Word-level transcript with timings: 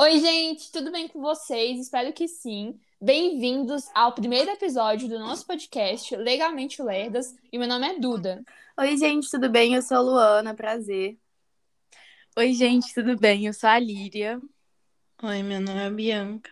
Oi, 0.00 0.18
gente, 0.18 0.72
tudo 0.72 0.90
bem 0.90 1.06
com 1.06 1.20
vocês? 1.20 1.78
Espero 1.78 2.10
que 2.10 2.26
sim. 2.26 2.80
Bem-vindos 2.98 3.86
ao 3.94 4.14
primeiro 4.14 4.50
episódio 4.50 5.06
do 5.06 5.18
nosso 5.18 5.46
podcast 5.46 6.16
Legalmente 6.16 6.82
Lerdas. 6.82 7.36
E 7.52 7.58
meu 7.58 7.68
nome 7.68 7.86
é 7.86 7.98
Duda. 7.98 8.42
Oi, 8.78 8.96
gente, 8.96 9.30
tudo 9.30 9.50
bem? 9.50 9.74
Eu 9.74 9.82
sou 9.82 9.98
a 9.98 10.00
Luana, 10.00 10.54
prazer. 10.54 11.18
Oi, 12.34 12.54
gente, 12.54 12.94
tudo 12.94 13.14
bem? 13.14 13.44
Eu 13.44 13.52
sou 13.52 13.68
a 13.68 13.78
Líria. 13.78 14.40
Oi, 15.22 15.42
meu 15.42 15.60
nome 15.60 15.80
é 15.80 15.90
Bianca. 15.90 16.50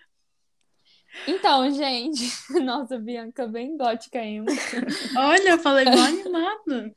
Então, 1.27 1.71
gente, 1.73 2.31
nossa, 2.63 2.99
Bianca 2.99 3.47
bem 3.47 3.79
gótica 3.79 4.19
ainda. 4.19 4.53
Olha, 5.17 5.49
eu 5.49 5.59
falei 5.59 5.87
mal 5.87 6.01
animado. 6.01 6.95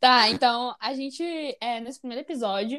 Tá, 0.00 0.30
então 0.30 0.74
a 0.80 0.94
gente, 0.94 1.22
é, 1.60 1.78
nesse 1.80 1.98
primeiro 2.00 2.24
episódio, 2.24 2.78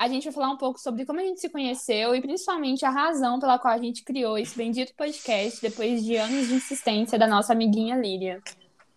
a 0.00 0.08
gente 0.08 0.24
vai 0.24 0.32
falar 0.32 0.50
um 0.50 0.56
pouco 0.56 0.80
sobre 0.80 1.04
como 1.04 1.20
a 1.20 1.22
gente 1.22 1.42
se 1.42 1.50
conheceu 1.50 2.14
e 2.14 2.22
principalmente 2.22 2.86
a 2.86 2.90
razão 2.90 3.38
pela 3.38 3.58
qual 3.58 3.74
a 3.74 3.78
gente 3.78 4.02
criou 4.02 4.38
esse 4.38 4.56
bendito 4.56 4.94
podcast 4.94 5.60
depois 5.60 6.02
de 6.02 6.16
anos 6.16 6.48
de 6.48 6.54
insistência 6.54 7.18
da 7.18 7.26
nossa 7.26 7.52
amiguinha 7.52 7.96
Líria. 7.96 8.42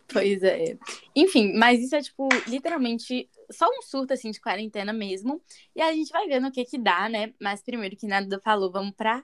Pois 0.07 0.41
é. 0.41 0.77
Enfim, 1.13 1.51
mas 1.57 1.83
isso 1.83 1.93
é, 1.93 2.01
tipo, 2.01 2.29
literalmente 2.47 3.29
só 3.51 3.67
um 3.67 3.81
surto, 3.81 4.13
assim, 4.13 4.31
de 4.31 4.39
quarentena 4.39 4.93
mesmo. 4.93 5.41
E 5.75 5.81
a 5.81 5.91
gente 5.91 6.09
vai 6.09 6.25
vendo 6.25 6.47
o 6.47 6.51
que 6.51 6.63
que 6.63 6.77
dá, 6.77 7.09
né? 7.09 7.33
Mas 7.37 7.61
primeiro 7.61 7.97
que 7.97 8.07
nada 8.07 8.39
falou, 8.39 8.71
vamos 8.71 8.93
pra 8.95 9.21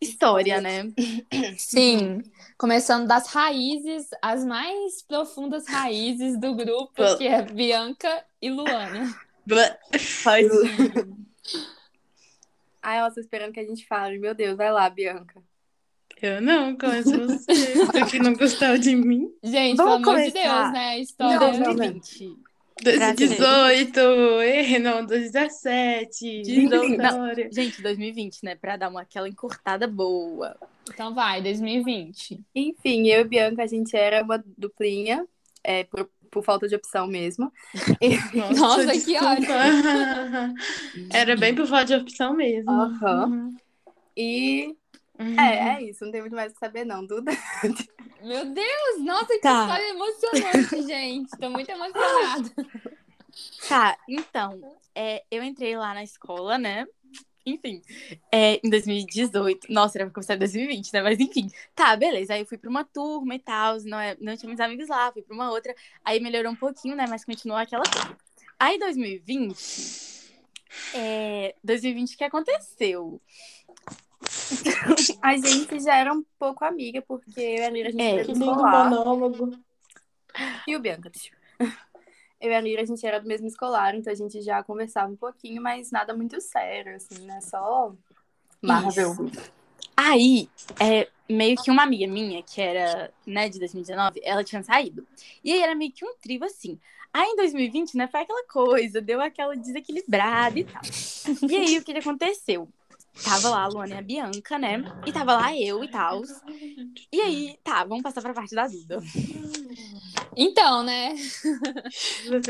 história, 0.00 0.60
né? 0.60 0.92
Sim, 1.56 2.20
começando 2.58 3.06
das 3.06 3.28
raízes, 3.28 4.08
as 4.20 4.44
mais 4.44 5.00
profundas 5.02 5.68
raízes 5.68 6.36
do 6.36 6.52
grupo, 6.52 7.16
que 7.16 7.28
é 7.28 7.42
Bianca 7.42 8.24
e 8.40 8.50
Luana. 8.50 9.08
Ir. 9.46 9.78
Ai, 12.82 12.98
ela 12.98 13.10
tá 13.10 13.20
esperando 13.20 13.52
que 13.52 13.60
a 13.60 13.64
gente 13.64 13.86
fale. 13.86 14.18
Meu 14.18 14.34
Deus, 14.34 14.56
vai 14.56 14.72
lá, 14.72 14.90
Bianca. 14.90 15.40
Eu 16.20 16.40
não, 16.40 16.76
conheço 16.76 17.10
você. 17.18 17.74
Você 17.74 18.04
que 18.06 18.18
não 18.18 18.34
gostou 18.34 18.78
de 18.78 18.94
mim. 18.94 19.32
Gente, 19.42 19.76
Vamos 19.76 20.04
pelo 20.04 20.10
amor 20.10 20.24
de 20.24 20.30
começar. 20.32 20.62
Deus, 20.62 20.72
né? 20.72 20.88
A 20.88 20.98
história. 20.98 21.40
Não, 21.40 21.52
não. 21.52 21.74
2020. 21.74 22.38
2018, 22.82 24.00
eh, 24.42 24.78
não, 24.78 25.06
2017. 25.06 26.68
Não, 26.68 26.84
história. 26.84 27.48
Gente, 27.52 27.82
2020, 27.82 28.44
né? 28.44 28.54
Pra 28.56 28.76
dar 28.76 28.88
uma, 28.88 29.02
aquela 29.02 29.28
encurtada 29.28 29.86
boa. 29.86 30.56
Então 30.88 31.14
vai, 31.14 31.42
2020. 31.42 32.40
Enfim, 32.54 33.08
eu 33.08 33.20
e 33.20 33.24
Bianca, 33.24 33.62
a 33.62 33.66
gente 33.66 33.96
era 33.96 34.22
uma 34.22 34.42
duplinha, 34.56 35.26
é, 35.62 35.86
por, 36.32 36.42
falta 36.42 36.66
de 36.66 36.74
opção 36.74 37.06
mesmo. 37.06 37.52
Nossa, 38.58 38.90
que 38.92 38.98
desculpa. 38.98 39.52
Era 41.12 41.36
bem 41.36 41.54
por 41.54 41.66
falta 41.66 41.84
de 41.84 41.94
opção 41.94 42.34
mesmo. 42.34 42.70
Aham. 42.72 43.26
Uhum. 43.26 43.56
E 44.16 44.74
Uhum. 45.20 45.38
é, 45.38 45.76
é 45.76 45.82
isso, 45.84 46.04
não 46.04 46.10
tem 46.10 46.22
muito 46.22 46.34
mais 46.34 46.50
o 46.50 46.54
que 46.54 46.60
saber, 46.60 46.84
não, 46.84 47.06
Duda. 47.06 47.30
Meu 48.22 48.46
Deus, 48.46 49.04
nossa, 49.04 49.26
que 49.26 49.38
Tá. 49.40 49.62
história 49.62 49.90
emocionante, 49.90 50.82
gente. 50.86 51.30
Tô 51.38 51.50
muito 51.50 51.70
emocionada. 51.70 52.50
Tá, 53.68 53.96
então, 54.08 54.60
é, 54.94 55.22
eu 55.30 55.42
entrei 55.42 55.76
lá 55.76 55.94
na 55.94 56.02
escola, 56.02 56.58
né? 56.58 56.86
Enfim, 57.44 57.82
é, 58.30 58.60
em 58.64 58.70
2018. 58.70 59.72
Nossa, 59.72 59.98
era 59.98 60.06
pra 60.06 60.14
começar 60.14 60.34
em 60.34 60.38
2020, 60.38 60.92
né? 60.92 61.02
Mas 61.02 61.18
enfim. 61.18 61.50
Tá, 61.74 61.96
beleza. 61.96 62.34
Aí 62.34 62.40
eu 62.40 62.46
fui 62.46 62.56
pra 62.56 62.70
uma 62.70 62.84
turma 62.84 63.34
e 63.34 63.38
tal. 63.38 63.78
Não, 63.82 63.98
é, 63.98 64.16
não 64.20 64.36
tinha 64.36 64.48
muitos 64.48 64.64
amigos 64.64 64.88
lá, 64.88 65.12
fui 65.12 65.22
pra 65.22 65.34
uma 65.34 65.50
outra. 65.50 65.74
Aí 66.04 66.20
melhorou 66.20 66.52
um 66.52 66.56
pouquinho, 66.56 66.94
né? 66.96 67.06
Mas 67.08 67.24
continuou 67.24 67.58
aquela 67.58 67.82
coisa. 67.82 68.16
Aí 68.58 68.78
2020. 68.78 70.22
É, 70.94 71.54
2020 71.62 72.14
o 72.14 72.18
que 72.18 72.24
aconteceu? 72.24 73.20
A 75.20 75.36
gente 75.36 75.80
já 75.80 75.96
era 75.96 76.12
um 76.12 76.24
pouco 76.38 76.64
amiga, 76.64 77.02
porque 77.02 77.40
eu 77.40 77.56
e 77.56 77.64
a 77.64 77.70
Lira, 77.70 77.88
a 77.88 77.92
gente 77.92 78.02
É, 78.02 78.14
era 78.14 78.24
Que 78.24 78.32
lindo 78.32 78.54
monólogo. 78.54 79.50
E 80.66 80.76
o 80.76 80.80
Bianca, 80.80 81.10
deixa 81.10 81.30
eu- 82.42 82.50
e 82.50 82.54
a 82.54 82.60
Lira, 82.60 82.82
a 82.82 82.84
gente 82.84 83.06
era 83.06 83.18
do 83.20 83.26
mesmo 83.28 83.46
escolar, 83.46 83.94
então 83.94 84.12
a 84.12 84.16
gente 84.16 84.42
já 84.42 84.62
conversava 84.62 85.12
um 85.12 85.16
pouquinho, 85.16 85.62
mas 85.62 85.90
nada 85.90 86.14
muito 86.14 86.40
sério, 86.40 86.96
assim, 86.96 87.24
né? 87.24 87.40
Só 87.40 87.94
Marvel. 88.60 89.16
Aí, 89.96 90.48
é, 90.80 91.08
meio 91.28 91.56
que 91.56 91.70
uma 91.70 91.82
amiga 91.82 92.06
minha, 92.06 92.42
que 92.42 92.60
era, 92.60 93.12
né, 93.26 93.48
de 93.48 93.58
2019, 93.58 94.20
ela 94.24 94.42
tinha 94.42 94.62
saído. 94.62 95.06
E 95.44 95.52
aí 95.52 95.60
era 95.60 95.74
meio 95.74 95.92
que 95.92 96.04
um 96.04 96.14
trio 96.16 96.44
assim. 96.44 96.78
Aí 97.12 97.28
em 97.28 97.36
2020, 97.36 97.94
né, 97.96 98.08
foi 98.08 98.20
aquela 98.22 98.44
coisa, 98.46 99.00
deu 99.00 99.20
aquela 99.20 99.54
desequilibrada 99.56 100.58
e 100.58 100.64
tal. 100.64 100.82
E 101.48 101.54
aí, 101.56 101.78
o 101.78 101.84
que 101.84 101.92
que 101.92 101.98
aconteceu? 101.98 102.68
Tava 103.22 103.50
lá 103.50 103.62
a 103.62 103.66
Luana 103.68 103.94
e 103.94 103.98
a 103.98 104.02
Bianca, 104.02 104.58
né? 104.58 104.84
E 105.06 105.12
tava 105.12 105.34
lá 105.34 105.54
eu 105.56 105.84
e 105.84 105.88
tal. 105.88 106.22
E 107.12 107.20
aí, 107.20 107.58
tá, 107.62 107.84
vamos 107.84 108.02
passar 108.02 108.22
pra 108.22 108.32
parte 108.34 108.54
da 108.54 108.66
Duda. 108.66 109.00
Então, 110.36 110.82
né? 110.82 111.14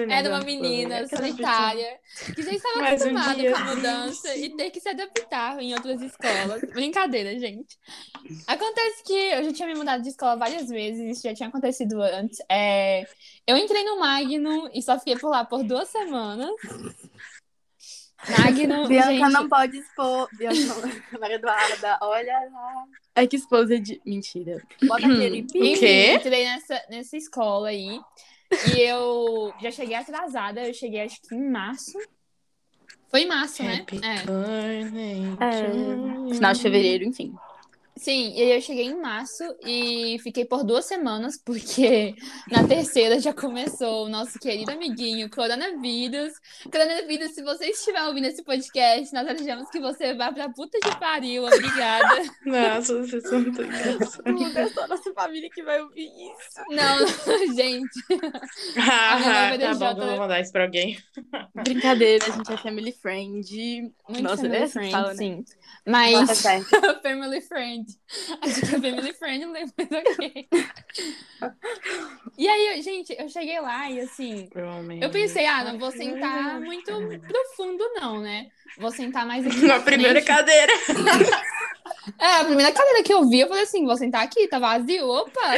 Era 0.09 0.29
uma 0.29 0.41
menina 0.41 1.07
solitária 1.09 1.99
que 2.35 2.43
já 2.43 2.53
estava 2.53 2.81
Mais 2.81 3.05
um 3.05 3.17
acostumada 3.17 3.35
dia. 3.35 3.51
com 3.51 3.57
a 3.57 3.61
mudança 3.75 4.37
e 4.37 4.55
ter 4.55 4.71
que 4.71 4.81
se 4.81 4.89
adaptar 4.89 5.59
em 5.61 5.75
outras 5.75 6.01
escolas. 6.01 6.63
Brincadeira, 6.73 7.39
gente. 7.39 7.77
Acontece 8.47 9.03
que 9.05 9.13
eu 9.13 9.45
já 9.45 9.53
tinha 9.53 9.69
me 9.69 9.75
mudado 9.75 10.03
de 10.03 10.11
escola 10.11 10.37
várias 10.37 10.69
vezes, 10.69 11.01
isso 11.19 11.23
já 11.29 11.35
tinha 11.35 11.49
acontecido 11.49 12.01
antes. 12.03 12.39
É, 12.51 13.07
Eu 13.47 13.57
entrei 13.57 13.85
no 13.85 13.99
Magno 13.99 14.71
e 14.73 14.83
só 14.83 14.99
fiquei 14.99 15.17
por 15.19 15.31
lá 15.31 15.45
por 15.45 15.65
duas 15.65 15.89
semanas. 15.89 16.51
Magno, 18.29 18.87
Bianca 18.89 19.11
gente, 19.11 19.33
não 19.33 19.49
pode 19.49 19.79
expor. 19.79 20.29
Bianca, 20.37 20.75
Maria 21.21 21.37
Eduarda, 21.37 21.99
olha 22.03 22.39
lá. 22.53 22.85
É 23.15 23.27
que 23.27 23.37
esposa 23.37 23.79
de. 23.79 24.01
Mentira. 24.07 24.63
Bota 24.85 25.07
aquele 25.07 25.43
pi. 25.43 25.77
Quê? 25.79 26.15
entrei 26.15 26.45
nessa, 26.45 26.83
nessa 26.89 27.17
escola 27.17 27.69
aí. 27.69 28.01
E 28.75 28.81
eu 28.81 29.53
já 29.61 29.71
cheguei 29.71 29.97
atrasada. 29.97 30.67
Eu 30.67 30.75
cheguei 30.75 31.01
acho 31.03 31.21
que 31.23 31.35
em 31.35 31.51
março. 31.51 31.99
Foi 33.11 33.23
em 33.23 33.27
março, 33.29 33.63
né? 33.63 33.81
Happy 33.83 34.01
É. 34.03 34.15
birthday 34.25 35.23
É, 35.41 35.75
you. 35.75 36.35
Final 36.35 36.53
de 36.53 36.63
fevereiro, 36.63 37.05
enfim. 37.05 37.35
Sim, 38.03 38.33
e 38.35 38.43
aí 38.43 38.57
eu 38.57 38.61
cheguei 38.61 38.87
em 38.87 39.01
março 39.01 39.45
e 39.65 40.19
fiquei 40.25 40.45
por 40.45 40.65
duas 40.65 40.85
semanas, 40.87 41.41
porque 41.41 42.17
na 42.51 42.67
terceira 42.67 43.21
já 43.21 43.33
começou 43.33 44.07
o 44.07 44.09
nosso 44.09 44.41
querido 44.41 44.73
amiguinho 44.73 45.31
coronavírus. 45.31 46.33
Coronavírus, 46.65 47.31
se 47.33 47.43
você 47.45 47.67
estiver 47.67 48.03
ouvindo 48.03 48.27
esse 48.27 48.43
podcast, 48.43 49.15
nós 49.15 49.25
desejamos 49.25 49.71
que 49.71 49.79
você 49.79 50.15
vá 50.15 50.33
pra 50.33 50.49
puta 50.49 50.81
de 50.81 50.99
pariu. 50.99 51.45
Obrigada. 51.45 52.25
Nossa, 52.45 52.99
vocês 52.99 53.23
são 53.23 53.41
muito 53.41 53.63
engraçados. 53.63 54.57
É 54.57 54.69
só 54.71 54.89
nossa 54.89 55.15
família 55.15 55.49
que 55.49 55.63
vai 55.63 55.81
ouvir 55.81 56.09
isso. 56.09 56.61
Não, 56.71 57.07
gente. 57.55 58.01
Ah, 58.79 59.57
minha 59.57 59.79
tá 59.79 59.95
bom, 59.95 60.07
vou 60.07 60.17
mandar 60.17 60.41
isso 60.41 60.51
pra 60.51 60.65
alguém. 60.65 60.99
Brincadeira, 61.55 62.25
a 62.27 62.31
gente 62.31 62.53
é 62.53 62.57
family 62.57 62.91
friend. 62.91 63.93
Muito 64.09 64.23
Nossa, 64.25 64.43
family 64.43 64.57
é 64.57 64.69
friend, 64.69 64.91
fala, 64.91 65.09
né? 65.09 65.15
sim. 65.15 65.45
Mas 65.87 66.43
family 67.01 67.41
friend. 67.43 67.92
Acho 68.43 68.61
que 68.61 68.67
é 68.67 68.81
family 68.81 69.13
friend, 69.15 69.47
mas 69.53 69.73
ok. 69.73 70.49
E 72.39 72.49
aí, 72.49 72.83
gente, 72.83 73.15
eu 73.19 73.29
cheguei 73.29 73.61
lá 73.61 73.91
e 73.91 74.01
assim, 74.01 74.49
Eu 75.01 75.11
pensei, 75.11 75.47
ah, 75.47 75.65
não 75.65 75.79
vou 75.79 75.91
sentar 75.91 76.61
muito 76.61 76.93
profundo, 77.27 77.85
não, 77.95 78.21
né? 78.21 78.49
Vou 78.79 78.91
sentar 78.91 79.27
mais 79.27 79.47
aqui. 79.47 79.63
Na 79.67 79.79
na 79.79 79.81
primeira 79.81 80.21
frente. 80.21 80.27
cadeira. 80.27 80.73
É, 82.19 82.37
a 82.41 82.45
primeira 82.45 82.73
cadeira 82.73 83.03
que 83.03 83.13
eu 83.13 83.29
vi, 83.29 83.41
eu 83.41 83.49
falei 83.49 83.65
assim: 83.65 83.85
vou 83.85 83.97
sentar 83.97 84.23
aqui, 84.23 84.49
tá 84.49 84.59
vazio. 84.59 85.07
Opa! 85.07 85.53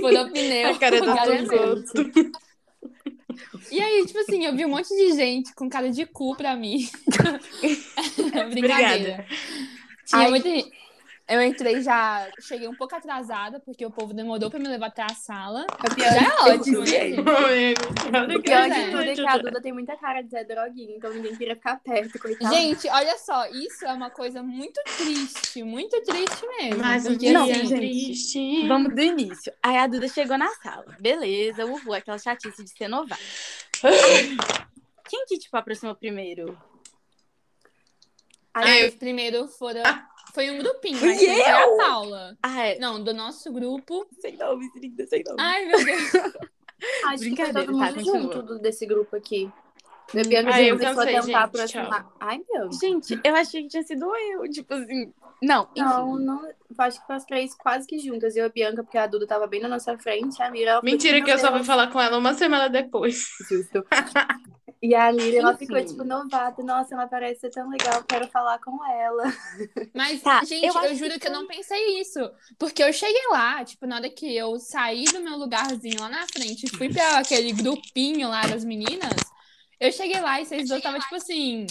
Furou 0.00 0.30
pneu. 0.30 0.70
A 0.70 0.78
cara 0.78 1.00
Galera. 1.00 1.46
Togoto. 1.46 2.32
E 3.70 3.80
aí, 3.80 4.06
tipo 4.06 4.18
assim, 4.20 4.44
eu 4.44 4.56
vi 4.56 4.64
um 4.64 4.70
monte 4.70 4.88
de 4.88 5.12
gente 5.12 5.54
com 5.54 5.68
cara 5.68 5.90
de 5.90 6.06
cu 6.06 6.36
pra 6.36 6.56
mim. 6.56 6.88
Brincadeira. 8.50 9.26
Obrigada. 9.26 9.26
Tinha 10.08 10.22
Ai. 10.22 10.30
muita 10.30 10.48
gente. 10.48 10.72
Eu 11.28 11.42
entrei 11.42 11.82
já, 11.82 12.26
cheguei 12.40 12.66
um 12.66 12.74
pouco 12.74 12.96
atrasada, 12.96 13.60
porque 13.60 13.84
o 13.84 13.90
povo 13.90 14.14
demorou 14.14 14.48
pra 14.48 14.58
me 14.58 14.66
levar 14.66 14.86
até 14.86 15.02
a 15.02 15.10
sala. 15.10 15.66
O 15.68 16.00
Já 16.00 16.16
é 16.16 16.54
ótimo, 16.54 16.80
né, 16.80 16.86
gente? 16.86 17.20
O 18.38 18.42
pior 18.42 18.70
de 18.70 18.80
é. 18.80 18.90
tudo 18.90 19.02
é 19.02 19.14
que 19.14 19.26
a 19.26 19.36
Duda 19.36 19.60
tem 19.60 19.70
muita 19.70 19.94
cara 19.98 20.22
de 20.22 20.30
Zé 20.30 20.42
Droguinha, 20.44 20.96
então 20.96 21.12
ninguém 21.12 21.36
queria 21.36 21.54
ficar 21.54 21.78
perto, 21.80 22.18
coitada. 22.18 22.54
Gente, 22.54 22.88
olha 22.88 23.18
só, 23.18 23.46
isso 23.50 23.84
é 23.84 23.92
uma 23.92 24.08
coisa 24.08 24.42
muito 24.42 24.80
triste, 24.96 25.62
muito 25.62 26.00
triste 26.00 26.46
mesmo. 26.46 26.80
Mais 26.80 27.04
um 27.04 27.10
porque, 27.10 27.26
dia 27.26 27.32
Não, 27.34 27.42
assim, 27.42 27.66
gente. 27.66 27.76
triste. 27.76 28.66
Vamos 28.66 28.94
do 28.94 29.00
início. 29.02 29.52
Aí 29.62 29.76
a 29.76 29.86
Duda 29.86 30.08
chegou 30.08 30.38
na 30.38 30.48
sala. 30.48 30.96
Beleza, 30.98 31.66
uhul, 31.66 31.92
aquela 31.92 32.16
chatice 32.16 32.64
de 32.64 32.70
ser 32.70 32.88
novato. 32.88 33.20
Quem 35.08 35.26
que, 35.26 35.38
tipo, 35.38 35.56
aproximou 35.56 35.94
primeiro? 35.94 36.56
Aí, 38.66 38.82
Eu. 38.82 38.88
os 38.88 38.94
primeiros 38.94 39.56
foram. 39.56 39.82
Ah. 39.84 40.06
Foi 40.34 40.50
um 40.50 40.58
grupinho, 40.58 40.98
mas 41.00 41.18
foi 41.18 41.42
a? 41.42 41.76
Paula. 41.78 42.36
Ah, 42.42 42.66
é. 42.66 42.78
Não, 42.78 43.02
do 43.02 43.12
nosso 43.14 43.50
grupo. 43.52 44.06
Sem 44.20 44.36
nome, 44.36 44.70
linda, 44.76 45.06
sem 45.06 45.22
nome. 45.24 45.36
Ai, 45.40 45.64
meu 45.66 45.84
Deus. 45.84 46.00
Acho 46.14 46.14
que 46.14 47.08
foi 47.08 47.18
Brincadeira, 47.18 47.66
todo 47.66 47.78
tá, 47.78 47.84
mundo 47.86 47.94
continua. 47.94 48.20
junto 48.22 48.42
do- 48.42 48.58
desse 48.60 48.86
grupo 48.86 49.16
aqui. 49.16 49.50
A 50.14 50.22
Bianca 50.28 50.50
Ai, 50.54 50.70
eu 50.70 50.78
cansei, 50.78 51.06
tentar 51.06 51.22
gente, 51.22 51.34
aproximar. 51.34 52.12
Ai, 52.20 52.40
Bianca. 52.48 52.76
Gente, 52.80 53.20
eu 53.24 53.34
achei 53.34 53.62
que 53.62 53.68
tinha 53.68 53.82
sido 53.82 54.14
eu. 54.14 54.48
Tipo 54.50 54.74
assim. 54.74 55.12
Não, 55.42 55.68
enfim. 55.74 55.88
Não, 55.88 56.16
não. 56.18 56.46
eu 56.46 56.54
Acho 56.78 57.00
que 57.00 57.06
foi 57.06 57.16
as 57.16 57.24
três 57.24 57.54
quase 57.54 57.86
que 57.86 57.98
juntas. 57.98 58.36
Eu 58.36 58.44
e 58.44 58.46
a 58.46 58.48
Bianca, 58.50 58.82
porque 58.84 58.96
a 58.98 59.06
Duda 59.06 59.26
tava 59.26 59.46
bem 59.46 59.60
na 59.60 59.68
nossa 59.68 59.98
frente. 59.98 60.40
A 60.42 60.50
Mira. 60.50 60.80
Mentira 60.82 61.20
que 61.22 61.30
eu 61.30 61.38
só 61.38 61.48
"Meu 61.50 61.58
fui 61.58 61.66
falar 61.66 61.88
com 61.88 62.00
ela 62.00 62.16
uma 62.16 62.32
semana 62.34 62.68
depois. 62.68 63.26
Deus", 63.50 63.62
Justo. 63.66 63.84
E 64.80 64.94
a 64.94 65.12
Mira, 65.12 65.38
ela 65.38 65.56
ficou, 65.56 65.84
tipo, 65.84 66.04
novata. 66.04 66.62
Nossa, 66.62 66.94
ela 66.94 67.08
parece 67.08 67.40
ser 67.40 67.50
tão 67.50 67.68
legal. 67.68 68.02
Quero 68.04 68.28
falar 68.28 68.58
com 68.60 68.84
ela. 68.86 69.24
Mas, 69.92 70.22
Tá, 70.22 70.44
gente, 70.44 70.66
eu 70.66 70.82
eu, 70.82 70.94
juro 70.94 71.12
que 71.14 71.20
que 71.20 71.28
eu 71.28 71.32
não 71.32 71.46
pensei 71.46 72.00
isso. 72.00 72.20
Porque 72.56 72.82
eu 72.82 72.92
cheguei 72.92 73.26
lá, 73.30 73.64
tipo, 73.64 73.86
na 73.86 73.96
hora 73.96 74.08
que 74.08 74.36
eu 74.36 74.58
saí 74.60 75.04
do 75.04 75.20
meu 75.20 75.36
lugarzinho 75.36 76.00
lá 76.00 76.08
na 76.08 76.26
frente 76.28 76.66
e 76.66 76.76
fui 76.76 76.92
pra 76.92 77.18
aquele 77.18 77.52
grupinho 77.52 78.28
lá 78.28 78.42
das 78.42 78.64
meninas, 78.64 79.16
eu 79.80 79.90
cheguei 79.90 80.20
lá 80.20 80.40
e 80.40 80.46
vocês 80.46 80.68
dois 80.68 80.78
estavam, 80.78 81.00
tipo 81.00 81.16
assim. 81.16 81.66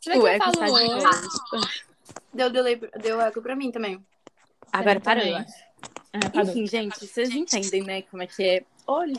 Será 0.00 0.16
que 0.16 0.22
O 0.22 0.26
eu 0.26 0.26
eco 0.28 0.44
falo. 0.44 1.68
Deu, 2.32 2.50
delay, 2.50 2.80
deu 3.00 3.20
eco 3.20 3.42
pra 3.42 3.56
mim 3.56 3.72
também. 3.72 4.04
Agora 4.72 5.00
parou, 5.00 5.24
eu 5.24 5.36
acho. 5.36 5.68
É. 6.12 6.40
Enfim, 6.40 6.66
gente, 6.66 7.06
vocês 7.06 7.30
entendem, 7.30 7.82
né? 7.82 8.02
Como 8.02 8.22
é 8.22 8.26
que 8.26 8.42
é. 8.42 8.64
Olha. 8.90 9.12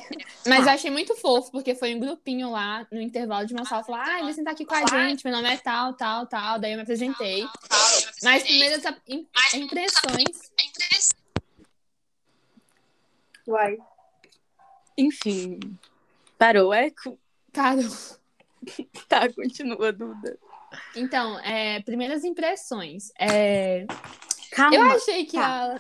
Mas 0.48 0.66
Ah. 0.66 0.72
eu 0.72 0.74
achei 0.74 0.90
muito 0.90 1.16
fofo, 1.16 1.52
porque 1.52 1.76
foi 1.76 1.94
um 1.94 2.00
grupinho 2.00 2.50
lá, 2.50 2.88
no 2.92 3.00
intervalo 3.00 3.46
de 3.46 3.54
uma 3.54 3.66
sala, 3.66 3.84
falou, 3.84 4.02
ai, 4.02 4.24
vem 4.24 4.34
sentar 4.34 4.54
aqui 4.54 4.66
com 4.66 4.74
a 4.74 4.84
gente, 4.88 5.24
meu 5.24 5.32
nome 5.32 5.48
é 5.48 5.58
tal, 5.58 5.94
tal, 5.94 6.26
tal. 6.26 6.58
Daí 6.60 6.72
eu 6.72 6.76
me 6.78 6.82
apresentei. 6.82 7.46
Mas 8.24 8.42
primeiras 8.44 8.84
im- 9.08 9.28
impressões. 9.54 10.50
Uai. 13.48 13.78
Enfim. 14.98 15.60
Parou 16.38 16.70
o 16.70 16.74
eco? 16.74 17.18
Cara, 17.54 17.82
Tá, 19.08 19.32
continua, 19.32 19.92
Duda. 19.94 20.38
então, 20.96 21.40
é, 21.40 21.82
primeiras 21.82 22.24
impressões. 22.24 23.12
É, 23.18 23.86
Calma. 24.52 24.76
eu 24.76 24.84
achei 24.92 25.26
que 25.26 25.38
tá. 25.38 25.74
a. 25.76 25.78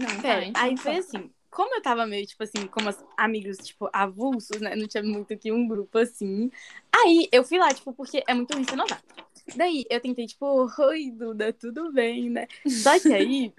Não, 0.00 0.06
tá, 0.16 0.22
Pera, 0.22 0.44
então, 0.46 0.62
aí 0.62 0.74
tá. 0.74 0.82
foi 0.82 0.96
assim, 0.96 1.30
como 1.52 1.74
eu 1.74 1.82
tava 1.82 2.06
meio, 2.06 2.26
tipo 2.26 2.42
assim, 2.42 2.66
como 2.66 2.88
amigos, 3.16 3.58
tipo, 3.58 3.88
avulsos, 3.92 4.58
né? 4.60 4.74
Não 4.74 4.88
tinha 4.88 5.02
muito 5.02 5.34
aqui 5.34 5.52
um 5.52 5.68
grupo 5.68 5.98
assim. 5.98 6.50
Aí 6.90 7.28
eu 7.30 7.44
fui 7.44 7.58
lá, 7.58 7.68
tipo, 7.72 7.92
porque 7.92 8.24
é 8.26 8.32
muito 8.34 8.54
ruim 8.54 8.64
ser 8.64 8.74
novato. 8.74 9.04
Daí 9.54 9.84
eu 9.90 10.00
tentei, 10.00 10.26
tipo, 10.26 10.66
oi, 10.80 11.10
Duda, 11.10 11.52
tudo 11.52 11.92
bem, 11.92 12.30
né? 12.30 12.48
Só 12.66 12.98
que 12.98 13.12
aí. 13.12 13.52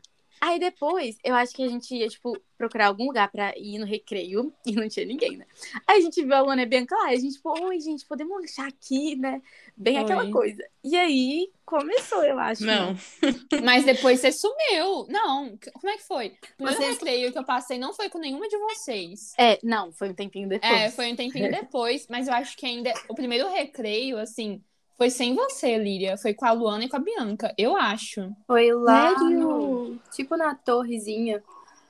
Aí 0.46 0.60
depois, 0.60 1.16
eu 1.24 1.34
acho 1.36 1.54
que 1.56 1.64
a 1.64 1.70
gente 1.70 1.96
ia, 1.96 2.06
tipo, 2.10 2.38
procurar 2.58 2.88
algum 2.88 3.06
lugar 3.06 3.32
pra 3.32 3.54
ir 3.58 3.78
no 3.80 3.86
recreio 3.86 4.54
e 4.68 4.74
não 4.74 4.90
tinha 4.90 5.06
ninguém, 5.06 5.38
né? 5.38 5.46
Aí 5.88 6.00
a 6.00 6.02
gente 6.02 6.22
viu 6.22 6.34
a 6.36 6.42
Luana 6.42 6.64
e 6.64 6.66
a 6.66 6.68
Bianca 6.68 6.94
lá, 6.98 7.14
e 7.14 7.16
a 7.16 7.20
gente, 7.20 7.36
tipo, 7.36 7.50
oi, 7.64 7.80
gente, 7.80 8.06
podemos 8.06 8.36
lanchar 8.42 8.68
aqui, 8.68 9.16
né? 9.16 9.42
Bem 9.78 9.98
aquela 9.98 10.26
Oi. 10.26 10.32
coisa. 10.32 10.62
E 10.84 10.98
aí 10.98 11.50
começou, 11.66 12.24
eu 12.26 12.38
acho. 12.38 12.66
né? 12.66 12.76
Não. 12.76 12.96
Mas 13.64 13.86
depois 13.86 14.20
você 14.20 14.34
sumiu. 14.34 15.08
Não, 15.08 15.58
como 15.80 15.90
é 15.94 15.96
que 15.96 16.04
foi? 16.04 16.36
O 16.60 16.66
Vocês- 16.68 16.96
recreio 16.96 17.32
que 17.32 17.38
eu 17.40 17.46
passei 17.46 17.78
não 17.80 17.94
foi 17.94 18.10
com 18.10 18.18
nenhuma 18.20 18.46
de 18.50 18.58
vocês. 18.58 19.32
É, 19.40 19.58
não, 19.64 19.94
foi 19.94 20.10
um 20.10 20.14
tempinho 20.14 20.50
depois. 20.50 20.74
É, 20.74 20.92
foi 20.92 21.10
um 21.10 21.16
tempinho 21.16 21.50
depois, 21.52 22.06
mas 22.10 22.28
eu 22.28 22.34
acho 22.34 22.58
que 22.58 22.66
ainda. 22.66 22.92
O 23.08 23.16
primeiro 23.16 23.50
recreio, 23.50 24.18
assim, 24.18 24.62
foi 24.98 25.10
sem 25.10 25.36
você, 25.36 25.78
Líria. 25.78 26.18
Foi 26.18 26.34
com 26.34 26.46
a 26.46 26.52
Luana 26.52 26.86
e 26.86 26.90
com 26.90 26.98
a 26.98 27.00
Bianca, 27.00 27.54
eu 27.58 27.76
acho. 27.76 28.32
Foi 28.48 28.72
lá 28.74 29.12
no, 29.20 29.98
tipo 30.12 30.36
na 30.38 30.54
torrezinha. 30.56 31.44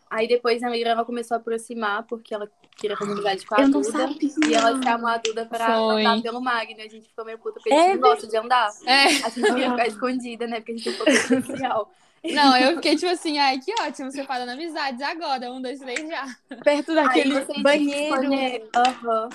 Aí 0.09 0.27
depois 0.27 0.61
a 0.61 0.69
Mira 0.69 0.91
ela 0.91 1.03
começou 1.05 1.33
a 1.35 1.39
aproximar, 1.39 2.03
porque 2.03 2.35
ela 2.35 2.47
queria 2.77 2.95
fazer 2.95 3.13
amizade 3.13 3.45
com 3.47 3.55
a 3.55 3.61
Eu 3.61 3.67
não 3.67 3.81
Duda. 3.81 3.97
sabia. 3.97 4.29
E 4.47 4.53
ela 4.53 4.81
chamou 4.83 5.07
a 5.07 5.17
Duda 5.17 5.45
pra 5.45 5.75
Foi. 5.75 6.05
andar 6.05 6.21
pelo 6.21 6.39
Magno. 6.39 6.79
A 6.79 6.87
gente 6.87 7.07
ficou 7.07 7.25
meio 7.25 7.39
puta, 7.39 7.55
porque 7.55 7.73
a 7.73 7.75
É 7.75 7.85
gente 7.87 7.93
não 7.95 8.09
gosta 8.09 8.27
de 8.27 8.37
andar. 8.37 8.69
É. 8.85 9.05
A 9.05 9.29
gente 9.29 9.41
queria 9.41 9.71
ficar 9.71 9.87
escondida, 9.87 10.45
né? 10.45 10.57
Porque 10.57 10.71
a 10.73 10.77
gente 10.77 10.83
tem 10.83 10.93
pouco 10.93 11.11
especial. 11.11 11.91
Não, 12.23 12.55
eu 12.55 12.75
fiquei 12.75 12.95
tipo 12.95 13.11
assim, 13.11 13.37
ai, 13.39 13.59
que 13.59 13.73
ótimo, 13.81 14.09
separando 14.11 14.51
amizades 14.51 15.01
agora. 15.01 15.51
Um, 15.51 15.61
dois, 15.61 15.79
três 15.79 16.07
já. 16.07 16.25
Perto 16.63 16.93
daquele 16.95 17.41
banheiro. 17.61 18.13
escolher- 18.23 18.69
Aham. 18.75 19.29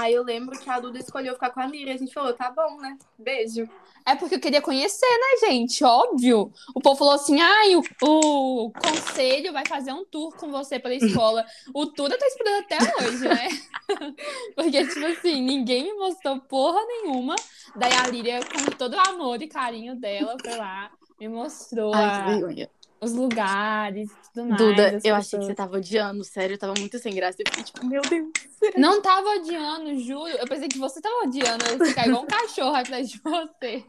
Aí 0.00 0.14
eu 0.14 0.22
lembro 0.22 0.58
que 0.58 0.70
a 0.70 0.80
Duda 0.80 0.98
escolheu 0.98 1.34
ficar 1.34 1.50
com 1.50 1.60
a 1.60 1.68
Mira. 1.68 1.90
E 1.90 1.94
a 1.94 1.96
gente 1.98 2.12
falou, 2.14 2.32
tá 2.32 2.50
bom, 2.50 2.76
né? 2.78 2.96
Beijo. 3.18 3.68
É 4.06 4.16
porque 4.16 4.36
eu 4.36 4.40
queria 4.40 4.62
conhecer, 4.62 5.06
né, 5.06 5.48
gente? 5.48 5.84
Óbvio. 5.84 6.50
O 6.74 6.80
povo 6.80 6.96
falou 6.96 7.12
assim: 7.14 7.38
ai, 7.38 7.76
o, 7.76 7.82
o 8.02 8.70
conselho 8.72 9.52
vai 9.52 9.64
fazer 9.66 9.92
um 9.92 10.06
tour 10.06 10.34
com 10.36 10.50
você 10.50 10.78
pela 10.78 10.94
escola. 10.94 11.44
O 11.74 11.84
tour 11.86 12.10
eu 12.10 12.18
tô 12.18 12.24
esperando 12.24 12.64
até 12.64 12.78
hoje, 13.04 13.28
né? 13.28 13.48
porque, 14.56 14.86
tipo 14.86 15.04
assim, 15.04 15.42
ninguém 15.42 15.84
me 15.84 15.92
mostrou 15.94 16.40
porra 16.40 16.80
nenhuma. 16.86 17.36
Daí 17.76 17.92
a 17.92 18.06
Líria, 18.08 18.40
com 18.40 18.70
todo 18.76 18.94
o 18.94 19.08
amor 19.10 19.42
e 19.42 19.48
carinho 19.48 19.94
dela, 19.96 20.34
foi 20.42 20.56
lá, 20.56 20.90
me 21.20 21.28
mostrou 21.28 21.94
Ai, 21.94 22.06
a- 22.06 22.12
que 22.12 22.22
vergonha. 22.22 22.70
Os 23.00 23.12
lugares 23.12 24.10
e 24.10 24.32
tudo 24.32 24.46
mais. 24.46 24.60
Duda, 24.60 25.00
eu 25.02 25.14
achei 25.14 25.30
que 25.30 25.36
pessoas. 25.38 25.46
você 25.46 25.54
tava 25.54 25.76
odiando, 25.76 26.24
sério, 26.24 26.54
eu 26.54 26.58
tava 26.58 26.74
muito 26.78 26.98
sem 26.98 27.14
graça. 27.14 27.38
Eu 27.40 27.46
fiquei 27.46 27.64
tipo, 27.64 27.86
meu 27.86 28.02
Deus. 28.02 28.28
Não 28.76 29.00
tava 29.00 29.28
odiando, 29.36 29.98
juro. 30.00 30.28
Eu 30.28 30.46
pensei 30.46 30.68
que 30.68 30.78
você 30.78 31.00
tava 31.00 31.26
odiando. 31.26 31.64
Eu 31.64 31.86
ficar 31.86 32.06
igual 32.06 32.22
um 32.24 32.26
cachorro 32.28 32.74
atrás 32.76 33.08
de 33.10 33.18
você. 33.18 33.84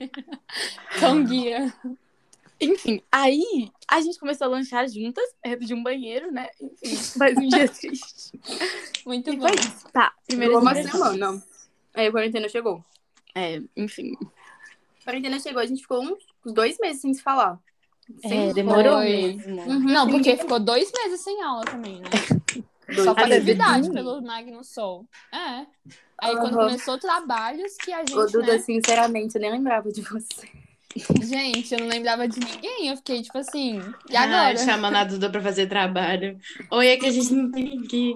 Com 1.00 1.24
guia. 1.26 1.74
Enfim, 2.60 3.02
aí 3.12 3.72
a 3.88 4.00
gente 4.02 4.20
começou 4.20 4.46
a 4.46 4.50
lanchar 4.52 4.88
juntas, 4.88 5.24
perto 5.42 5.66
de 5.66 5.74
um 5.74 5.82
banheiro, 5.82 6.32
né? 6.32 6.48
Enfim, 6.62 7.18
mais 7.18 7.36
um 7.36 7.48
dia 7.48 7.68
triste. 7.68 8.40
Muito 9.04 9.32
E 9.32 9.36
bom. 9.36 9.48
foi 9.48 9.56
isso. 9.58 9.90
Tá, 9.92 10.14
primeiro 10.28 10.60
uma 10.60 10.76
semana. 10.76 11.44
Aí 11.94 12.08
a 12.08 12.12
quarentena 12.12 12.48
chegou. 12.48 12.86
É, 13.34 13.60
enfim. 13.76 14.16
A 15.02 15.04
quarentena 15.06 15.40
chegou, 15.40 15.60
a 15.60 15.66
gente 15.66 15.82
ficou 15.82 16.02
uns 16.04 16.24
dois 16.54 16.78
meses 16.78 17.02
sem 17.02 17.12
se 17.16 17.24
falar. 17.24 17.60
Sem 18.20 18.50
É, 18.50 18.54
demorou 18.54 18.98
Foi. 18.98 19.10
mesmo. 19.10 19.62
Uhum. 19.62 19.80
Não, 19.80 20.10
porque 20.10 20.36
ficou 20.38 20.60
dois 20.60 20.92
meses 20.92 21.22
sem 21.22 21.42
aula 21.42 21.66
também, 21.66 22.02
né? 22.02 22.10
Dois 22.88 23.06
Só 23.06 23.16
meses. 23.16 23.36
atividade 23.38 23.90
pelo 23.92 24.22
Magno 24.22 24.64
Sol. 24.66 25.06
É. 25.32 25.66
Aí 26.20 26.36
quando 26.36 26.56
Aham. 26.56 26.66
começou 26.66 26.98
trabalhos 27.00 27.76
que 27.78 27.92
a 27.94 28.00
gente, 28.00 28.14
Ô, 28.18 28.26
Duda, 28.26 28.54
né? 28.54 28.60
sinceramente, 28.60 29.36
eu 29.36 29.42
nem 29.42 29.52
lembrava 29.52 29.90
de 29.92 30.02
você. 30.02 30.48
Gente, 31.22 31.74
eu 31.74 31.80
não 31.80 31.88
lembrava 31.88 32.28
de 32.28 32.40
ninguém. 32.40 32.90
Eu 32.90 32.98
fiquei 32.98 33.22
tipo 33.22 33.38
assim, 33.38 33.82
e 34.10 34.16
agora? 34.16 34.58
chamando 34.58 34.96
a 34.98 35.04
Duda 35.06 35.30
pra 35.30 35.42
fazer 35.42 35.68
trabalho. 35.68 36.38
Oi, 36.70 36.88
é 36.88 36.98
que 36.98 37.06
a 37.06 37.12
gente 37.12 37.34
não 37.34 37.50
tem 37.50 37.80
aqui. 37.84 38.16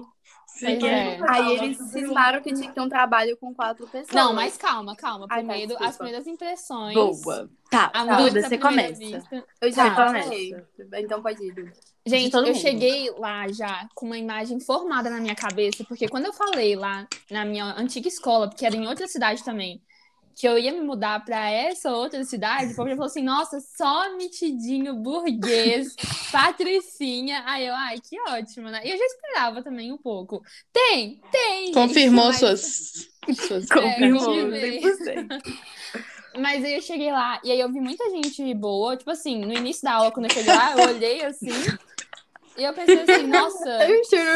Pois 0.58 0.82
é. 0.82 1.18
Aí 1.28 1.52
eles 1.56 1.76
cismaram 1.90 2.40
que 2.42 2.52
tinha 2.52 2.68
que 2.68 2.74
ter 2.74 2.80
um 2.80 2.88
trabalho 2.88 3.36
com 3.36 3.54
quatro 3.54 3.86
pessoas. 3.86 4.12
Não, 4.14 4.32
mas 4.32 4.56
calma, 4.56 4.96
calma. 4.96 5.26
Ai, 5.28 5.42
tá, 5.42 5.46
Primeiro, 5.48 5.66
desculpa. 5.68 5.90
as 5.90 5.96
primeiras 5.96 6.26
impressões. 6.26 6.94
Boa. 6.94 7.50
Tá, 7.70 7.90
Amores 7.92 8.26
Duda, 8.32 8.40
à 8.46 8.48
você 8.48 8.58
começa. 8.58 8.94
vista. 8.94 9.44
Eu 9.60 9.72
já 9.72 9.90
Tá. 9.94 10.06
falei. 10.22 10.54
Então 10.98 11.20
pode 11.22 11.44
ir, 11.44 11.52
Duda. 11.52 11.72
Gente, 12.06 12.34
eu 12.34 12.42
mundo. 12.44 12.54
cheguei 12.54 13.10
lá 13.18 13.48
já 13.48 13.88
com 13.94 14.06
uma 14.06 14.16
imagem 14.16 14.60
formada 14.60 15.10
na 15.10 15.20
minha 15.20 15.34
cabeça, 15.34 15.84
porque 15.84 16.08
quando 16.08 16.26
eu 16.26 16.32
falei 16.32 16.76
lá 16.76 17.06
na 17.30 17.44
minha 17.44 17.64
antiga 17.76 18.06
escola, 18.08 18.48
porque 18.48 18.64
era 18.64 18.76
em 18.76 18.86
outra 18.86 19.08
cidade 19.08 19.42
também, 19.44 19.82
que 20.38 20.46
eu 20.46 20.58
ia 20.58 20.70
me 20.70 20.82
mudar 20.82 21.24
pra 21.24 21.50
essa 21.50 21.90
outra 21.90 22.22
cidade, 22.22 22.72
o 22.72 22.76
povo 22.76 22.90
já 22.90 22.94
falou 22.94 23.06
assim: 23.06 23.22
nossa, 23.22 23.58
só 23.74 24.14
metidinho, 24.18 24.94
burguês, 24.94 25.96
patricinha. 26.30 27.42
Aí 27.46 27.66
eu, 27.66 27.74
ai, 27.74 27.98
que 27.98 28.20
ótimo, 28.28 28.68
né? 28.68 28.82
E 28.84 28.90
eu 28.90 28.98
já 28.98 29.04
esperava 29.04 29.62
também 29.62 29.90
um 29.90 29.96
pouco. 29.96 30.42
Tem, 30.70 31.20
tem. 31.32 31.66
gente, 31.66 31.74
Confirmou 31.74 32.26
mas- 32.26 32.36
suas. 32.38 33.08
suas 33.46 33.66
Confirmou, 33.70 34.24
confirmei. 34.24 34.80
100%. 34.82 35.42
Mas 36.38 36.62
aí 36.62 36.74
eu 36.74 36.82
cheguei 36.82 37.10
lá 37.10 37.40
e 37.42 37.50
aí 37.50 37.58
eu 37.58 37.72
vi 37.72 37.80
muita 37.80 38.10
gente 38.10 38.52
boa. 38.52 38.94
Tipo 38.94 39.10
assim, 39.10 39.40
no 39.40 39.54
início 39.54 39.82
da 39.84 39.94
aula, 39.94 40.12
quando 40.12 40.26
eu 40.26 40.32
cheguei 40.32 40.54
lá, 40.54 40.72
eu 40.76 40.88
olhei 40.94 41.24
assim. 41.24 41.48
E 42.56 42.64
eu 42.64 42.72
pensei 42.72 43.00
assim, 43.00 43.26
nossa, 43.28 43.78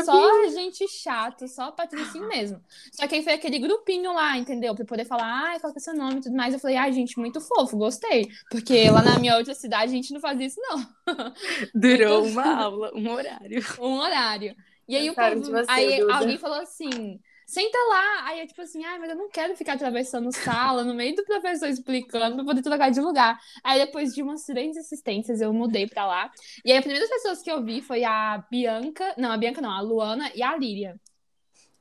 só 0.05 0.49
gente 0.49 0.87
chato, 0.89 1.49
só 1.49 1.71
patricinho 1.73 2.29
mesmo. 2.29 2.61
Só 2.93 3.07
que 3.07 3.15
aí 3.15 3.23
foi 3.23 3.33
aquele 3.33 3.59
grupinho 3.59 4.13
lá, 4.13 4.37
entendeu? 4.37 4.75
Pra 4.75 4.85
poder 4.85 5.05
falar, 5.05 5.25
ai, 5.25 5.61
qual 5.61 5.73
que 5.73 5.79
é 5.79 5.83
seu 5.83 5.95
nome 5.95 6.19
e 6.19 6.21
tudo 6.21 6.37
mais. 6.37 6.53
Eu 6.53 6.61
falei, 6.61 6.77
ai, 6.77 6.93
gente, 6.93 7.19
muito 7.19 7.41
fofo, 7.41 7.77
gostei. 7.77 8.29
Porque 8.51 8.91
lá 8.91 9.03
na 9.03 9.19
minha 9.19 9.37
outra 9.37 9.55
cidade 9.55 9.93
a 9.93 9.97
gente 9.97 10.13
não 10.13 10.21
fazia 10.21 10.47
isso, 10.47 10.61
não. 10.61 10.87
Durou 11.75 12.25
uma 12.25 12.63
aula, 12.63 12.93
um 12.95 13.11
horário. 13.11 13.61
Um 13.81 13.99
horário. 13.99 14.55
E 14.87 14.97
aí 14.97 15.09
o 15.09 15.15
povo, 15.15 15.53
aí 15.69 16.01
alguém 16.11 16.37
falou 16.37 16.61
assim, 16.61 17.21
senta 17.51 17.77
lá. 17.89 18.29
Aí 18.29 18.41
eu, 18.41 18.47
tipo 18.47 18.63
assim, 18.63 18.85
ai, 18.85 18.99
mas 18.99 19.11
eu 19.11 19.17
não 19.17 19.29
quero 19.29 19.57
ficar 19.57 19.73
atravessando 19.73 20.31
sala 20.33 20.85
no 20.85 20.95
meio 20.95 21.17
do 21.17 21.25
professor 21.25 21.69
explicando 21.69 22.37
pra 22.37 22.45
poder 22.45 22.63
trocar 22.63 22.91
de 22.91 23.01
lugar. 23.01 23.39
Aí 23.65 23.85
depois 23.85 24.15
de 24.15 24.23
umas 24.23 24.45
três 24.45 24.77
assistências 24.77 25.41
eu 25.41 25.53
mudei 25.53 25.89
pra 25.89 26.07
lá. 26.07 26.31
E 26.65 26.71
aí 26.71 26.79
as 26.79 26.85
primeiras 26.85 27.11
pessoas 27.11 27.43
que 27.43 27.51
eu 27.51 27.63
vi 27.65 27.83
foi 27.83 28.05
a 28.05 28.39
Bianca, 28.49 29.15
não, 29.19 29.33
a 29.33 29.37
Bianca 29.37 29.61
não, 29.61 29.71
a 29.71 29.81
Luana 29.81 30.31
e 30.33 30.43
a 30.43 30.57
Líria. 30.57 30.95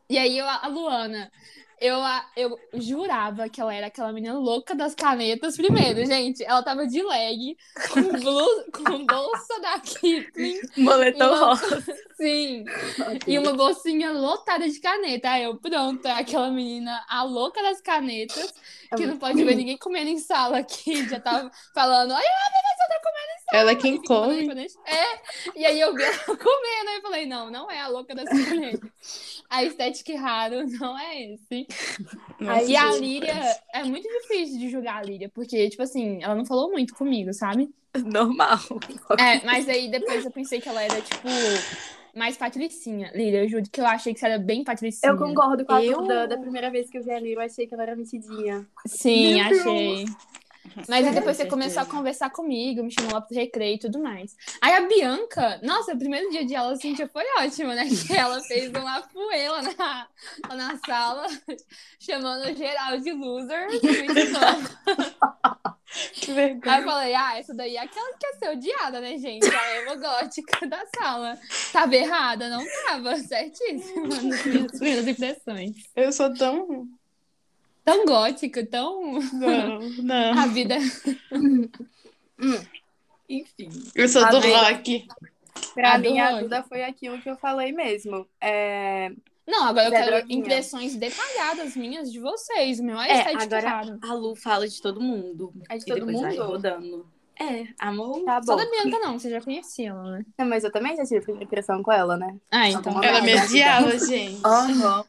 E 0.10 0.18
aí 0.18 0.40
eu, 0.40 0.48
a 0.48 0.68
Luana, 0.68 1.32
Eu, 1.82 2.00
eu 2.36 2.60
jurava 2.74 3.48
que 3.48 3.62
ela 3.62 3.74
era 3.74 3.88
aquela 3.88 4.12
menina 4.12 4.38
louca 4.38 4.76
das 4.76 4.94
canetas. 4.94 5.56
Primeiro, 5.56 6.06
gente, 6.06 6.44
ela 6.44 6.62
tava 6.62 6.86
de 6.86 7.02
leg, 7.02 7.58
com, 7.94 8.02
blusa, 8.02 8.66
com 8.76 9.06
bolsa 9.06 9.62
da 9.62 9.80
Kipling, 9.80 10.60
Moletom 10.78 11.28
Uma- 11.28 11.46
rosa. 11.46 11.84
sim, 12.20 12.66
e 13.26 13.40
uma 13.40 13.54
bolsinha 13.54 14.12
lotada 14.12 14.68
de 14.68 14.80
caneta. 14.80 15.30
Aí 15.32 15.44
eu, 15.44 15.56
pronto, 15.58 16.06
é 16.06 16.12
aquela 16.12 16.52
menina, 16.52 17.06
a 17.08 17.24
louca 17.24 17.62
das 17.64 17.80
canetas, 17.82 18.54
que 18.98 19.06
não 19.06 19.18
pode 19.18 19.42
ver 19.44 19.56
ninguém 19.56 19.78
comendo 19.78 20.10
em 20.10 20.20
sala 20.20 20.58
aqui. 20.60 21.08
Já 21.08 21.20
tava 21.20 21.50
falando, 21.74 22.12
olha 22.12 22.20
a 22.20 22.52
professora 22.52 22.90
tá 22.90 23.02
comendo 23.04 23.32
em 23.39 23.39
sala. 23.39 23.39
Ela 23.52 23.72
é 23.72 23.76
quem 23.76 24.02
come. 24.04 24.48
É, 24.86 25.60
e 25.60 25.66
aí 25.66 25.80
eu 25.80 25.94
vi 25.96 26.04
ela 26.04 26.18
comendo, 26.38 26.90
aí 26.90 26.96
eu 26.98 27.02
falei, 27.02 27.26
não, 27.26 27.50
não 27.50 27.70
é 27.72 27.80
a 27.82 27.88
louca 27.88 28.14
das 28.14 28.30
canetas. 28.30 29.44
A 29.50 29.64
estética 29.64 30.18
raro 30.20 30.68
não 30.80 30.98
é 30.98 31.34
esse. 31.34 31.68
Nossa, 32.40 32.64
E 32.64 32.76
a. 32.76 32.92
Líria, 32.94 33.36
é 33.74 33.84
muito 33.84 34.08
difícil 34.08 34.60
de 34.60 34.70
julgar 34.70 34.98
a 34.98 35.04
Líria, 35.04 35.30
porque, 35.34 35.70
tipo 35.70 35.82
assim, 35.82 36.22
ela 36.24 36.36
não 36.36 36.46
falou 36.46 36.70
muito 36.72 36.94
comigo, 36.94 37.34
sabe? 37.34 37.70
Normal. 38.06 38.60
É, 39.20 39.44
mas 39.46 39.68
aí 39.68 39.90
depois 39.90 40.24
eu 40.24 40.32
pensei 40.32 40.62
que 40.62 40.70
ela 40.70 40.84
era, 40.84 41.02
tipo, 41.02 41.28
mais 42.16 42.38
patricinha. 42.38 43.12
Líria, 43.16 43.44
eu 43.44 43.50
juro 43.50 43.64
que 43.72 43.82
eu 43.82 43.86
achei 43.86 44.14
que 44.14 44.20
você 44.20 44.28
era 44.28 44.38
bem 44.38 44.64
patricinha. 44.64 45.12
Eu 45.12 45.18
concordo 45.18 45.66
com 45.66 45.74
a 45.74 45.84
Eu- 45.84 46.02
Duda. 46.02 46.28
Da 46.28 46.38
primeira 46.38 46.70
vez 46.70 46.90
que 46.90 46.98
eu 47.00 47.04
vi 47.04 47.12
a 47.12 47.20
Lira, 47.20 47.42
eu 47.42 47.46
achei 47.46 47.66
que 47.66 47.74
ela 47.74 47.84
era 47.84 47.96
metidinha. 47.96 48.68
Sim, 48.86 49.42
Meu 49.44 49.50
Deus. 49.50 50.10
Mas 50.88 51.06
aí 51.06 51.14
depois 51.14 51.38
você 51.38 51.44
Com 51.44 51.52
começou 51.52 51.82
a 51.82 51.86
conversar 51.86 52.30
comigo, 52.30 52.84
me 52.84 52.92
chamou 52.92 53.14
lá 53.14 53.22
pro 53.22 53.36
recreio 53.36 53.76
e 53.76 53.80
tudo 53.80 54.00
mais. 54.00 54.36
Aí 54.62 54.74
a 54.74 54.82
Bianca, 54.88 55.60
nossa, 55.64 55.94
o 55.94 55.98
primeiro 56.00 56.30
dia 56.30 56.46
de 56.46 56.56
aula, 56.56 56.74
assim, 56.74 56.96
já 56.96 57.08
foi 57.08 57.24
ótimo, 57.40 57.74
né? 57.74 57.88
Que 58.08 58.16
ela 58.16 58.42
fez 58.42 58.72
uma 58.72 59.02
fuela 59.04 59.62
na, 59.62 60.08
lá 60.48 60.56
na 60.56 60.78
sala, 60.86 61.28
chamando 62.00 62.56
geral 62.56 62.98
de 63.00 63.12
loser. 63.12 63.68
Bom. 64.32 65.74
que 66.14 66.32
Aí 66.32 66.36
vergonha. 66.36 66.78
eu 66.78 66.84
falei, 66.84 67.16
ah, 67.16 67.38
essa 67.38 67.54
daí 67.54 67.76
é 67.76 67.82
aquela 67.82 68.12
que 68.14 68.20
quer 68.20 68.34
ser 68.38 68.50
odiada, 68.50 69.02
né, 69.02 69.18
gente? 69.18 69.48
A 69.54 69.78
emo 69.78 70.00
gótica 70.00 70.66
da 70.68 70.86
sala. 70.96 71.38
Tava 71.72 71.96
errada? 71.96 72.50
Não 72.50 72.64
tava, 72.86 73.16
certíssima 73.18 74.08
minhas 74.22 74.72
primeiras 74.72 75.08
impressões. 75.08 75.76
Eu 75.96 76.12
sou 76.12 76.34
tão. 76.34 76.88
Tão 77.94 78.06
gótica, 78.06 78.66
tão... 78.66 79.20
Não, 79.34 79.80
não. 80.04 80.40
A 80.40 80.48
vida... 80.48 80.76
Enfim. 83.30 83.70
Eu 83.96 84.08
sou 84.10 84.28
do 84.30 84.38
Amém. 84.38 84.54
rock. 84.54 85.08
Pra 85.74 85.94
A 85.94 85.98
mim, 85.98 86.20
a 86.20 86.30
Duda. 86.32 86.42
Duda 86.44 86.64
foi 86.64 86.84
aquilo 86.84 87.22
que 87.22 87.30
eu 87.30 87.36
falei 87.38 87.72
mesmo. 87.72 88.26
É... 88.42 89.12
Não, 89.48 89.66
agora 89.66 89.88
eu 89.88 89.92
quero 89.92 90.12
Droguinha. 90.12 90.40
impressões 90.40 90.96
detalhadas 90.96 91.76
minhas 91.76 92.12
de 92.12 92.20
vocês. 92.20 92.80
O 92.80 92.84
meu 92.84 93.00
é, 93.00 93.10
É, 93.10 93.18
estética 93.20 93.58
agora 93.58 94.00
a 94.02 94.14
Lu 94.14 94.36
fala 94.36 94.68
de 94.68 94.82
todo 94.82 95.02
mundo. 95.02 95.52
É 95.70 95.78
de 95.78 95.86
todo 95.86 96.06
mundo? 96.06 96.44
rodando. 96.44 97.08
É, 97.40 97.68
amor. 97.80 98.24
Tá 98.26 98.42
Só 98.44 98.56
bom. 98.56 98.64
da 98.64 98.70
Bianca 98.70 99.00
não, 99.00 99.18
você 99.18 99.30
já 99.30 99.42
conhecia 99.42 99.90
ela, 99.90 100.12
né? 100.18 100.26
Não, 100.38 100.46
mas 100.46 100.64
eu 100.64 100.72
também 100.72 100.96
já 100.96 101.06
tive 101.06 101.32
impressão 101.32 101.82
com 101.82 101.92
ela, 101.92 102.18
né? 102.18 102.36
Ah, 102.52 102.70
então. 102.70 103.02
Ela 103.02 103.06
Ela 103.08 103.18
Ah, 103.20 103.22
me 103.22 103.36
tá. 103.36 103.44
odiava, 103.46 103.98
gente. 104.06 104.42
Aham. 104.46 105.06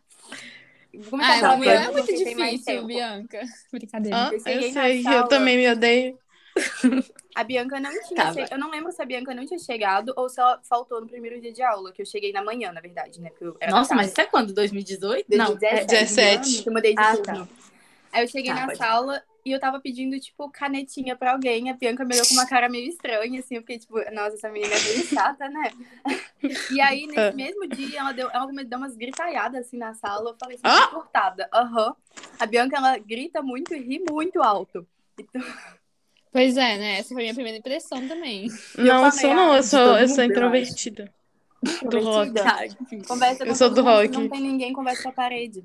Vou 0.94 1.11
começar 1.11 1.49
Ah, 1.49 1.54
é 1.54 1.61
Bianca, 1.61 1.92
muito 1.92 2.12
difícil. 2.16 2.87
Bianca. 2.87 3.40
Brincadeira. 3.73 4.16
Hã? 4.16 4.30
Eu 4.47 4.62
sei, 4.62 5.02
sala. 5.02 5.16
eu 5.25 5.28
também 5.28 5.56
me 5.56 5.70
odeio. 5.70 6.18
A 7.35 7.44
Bianca 7.44 7.78
não 7.78 7.92
tinha 8.09 8.20
Tá, 8.20 8.32
che- 8.32 8.49
Eu 8.50 8.59
não 8.59 8.70
lembro 8.70 8.90
se 8.90 9.00
a 9.00 9.06
Bianca 9.06 9.32
não 9.35 9.47
tinha 9.47 9.59
chegado 9.59 10.12
ou 10.16 10.28
se 10.28 10.40
ela 10.40 10.61
faltou 10.64 11.00
no 11.00 11.06
primeiro 11.09 11.40
dia 11.40 11.52
de 11.52 11.62
aula, 11.62 11.92
que 11.92 12.02
eu 12.02 12.06
cheguei 12.06 12.32
na 12.32 12.42
manhã, 12.42 12.73
na 12.73 12.80
verdade, 12.80 13.20
né? 13.20 13.30
Porque 13.30 13.44
eu 13.44 13.56
era 13.61 13.73
Nossa, 13.73 13.94
mas 13.94 14.11
isso 14.11 14.20
é 14.20 14.26
quando? 14.26 14.52
2018? 14.52 15.26
Não, 15.30 15.47
2017. 15.47 15.94
é 15.94 16.04
17. 16.04 16.66
Eu 16.66 16.73
mudei 16.73 16.92
de 16.94 16.99
Ah, 16.99 17.16
turno. 17.16 17.49
Aí 18.12 18.25
eu 18.25 18.28
cheguei 18.28 18.52
Tá, 18.52 18.61
na 18.61 18.66
pode. 18.66 18.78
sala 18.78 19.23
e 19.44 19.52
eu 19.52 19.61
tava 19.61 19.80
pedindo, 19.80 20.18
tipo, 20.20 20.50
canetinha 20.50 21.16
pra 21.16 21.32
alguém. 21.32 21.70
A 21.70 21.75
Bianca 21.75 22.04
me 22.04 22.14
olhou 22.14 22.26
com 22.26 22.35
uma 22.35 22.47
cara 22.47 22.68
meio 22.68 22.88
estranha, 22.88 23.40
assim. 23.40 23.56
Eu 23.56 23.62
fiquei, 23.62 23.78
tipo, 23.78 23.94
nossa, 24.12 24.37
essa 24.37 24.49
menina 24.50 24.75
é 24.75 24.80
meio 24.82 25.06
chata, 25.06 25.49
né? 25.49 25.70
E 26.70 26.80
aí, 26.80 27.06
nesse 27.09 27.35
mesmo 27.35 27.66
dia, 27.68 28.00
ela 28.00 28.12
deu, 28.12 28.30
ela 28.30 28.47
me 28.47 28.64
deu 28.64 28.78
umas 28.78 28.97
gritaiadas, 28.97 29.66
assim, 29.66 29.78
na 29.78 29.94
sala. 29.94 30.30
Eu 30.30 30.37
falei, 30.38 30.56
assim, 30.56 30.66
Ah! 30.66 30.88
cortada. 30.88 31.49
Aham. 31.52 31.94
A 32.38 32.47
Bianca, 32.47 32.76
ela 32.76 32.99
grita 32.99 33.42
muito 33.42 33.75
e 33.75 33.80
ri 33.80 34.04
muito 34.11 34.42
alto. 34.42 34.87
Então, 35.18 35.42
Pois 36.32 36.56
é, 36.56 36.78
né? 36.78 36.99
Essa 36.99 37.09
foi 37.09 37.23
a 37.23 37.25
minha 37.25 37.35
primeira 37.35 37.59
impressão 37.59 38.06
também. 38.06 38.49
Não, 38.78 39.04
eu 39.04 39.11
sou 39.12 39.35
não, 39.35 39.52
ah, 39.52 39.56
eu 39.56 39.62
sou, 39.64 39.99
eu 39.99 40.09
sou 40.09 40.23
introvertida. 40.25 41.12
Do 41.82 42.00
rock. 42.00 42.32
Tá. 42.32 42.59
Conversa 43.06 43.44
com 43.44 43.50
Eu 43.50 43.54
sou 43.56 43.68
do 43.68 43.82
rock. 43.82 44.09
Não 44.09 44.28
tem 44.28 44.40
ninguém, 44.40 44.73
conversa 44.73 45.02
com 45.02 45.09
a 45.09 45.12
parede. 45.12 45.64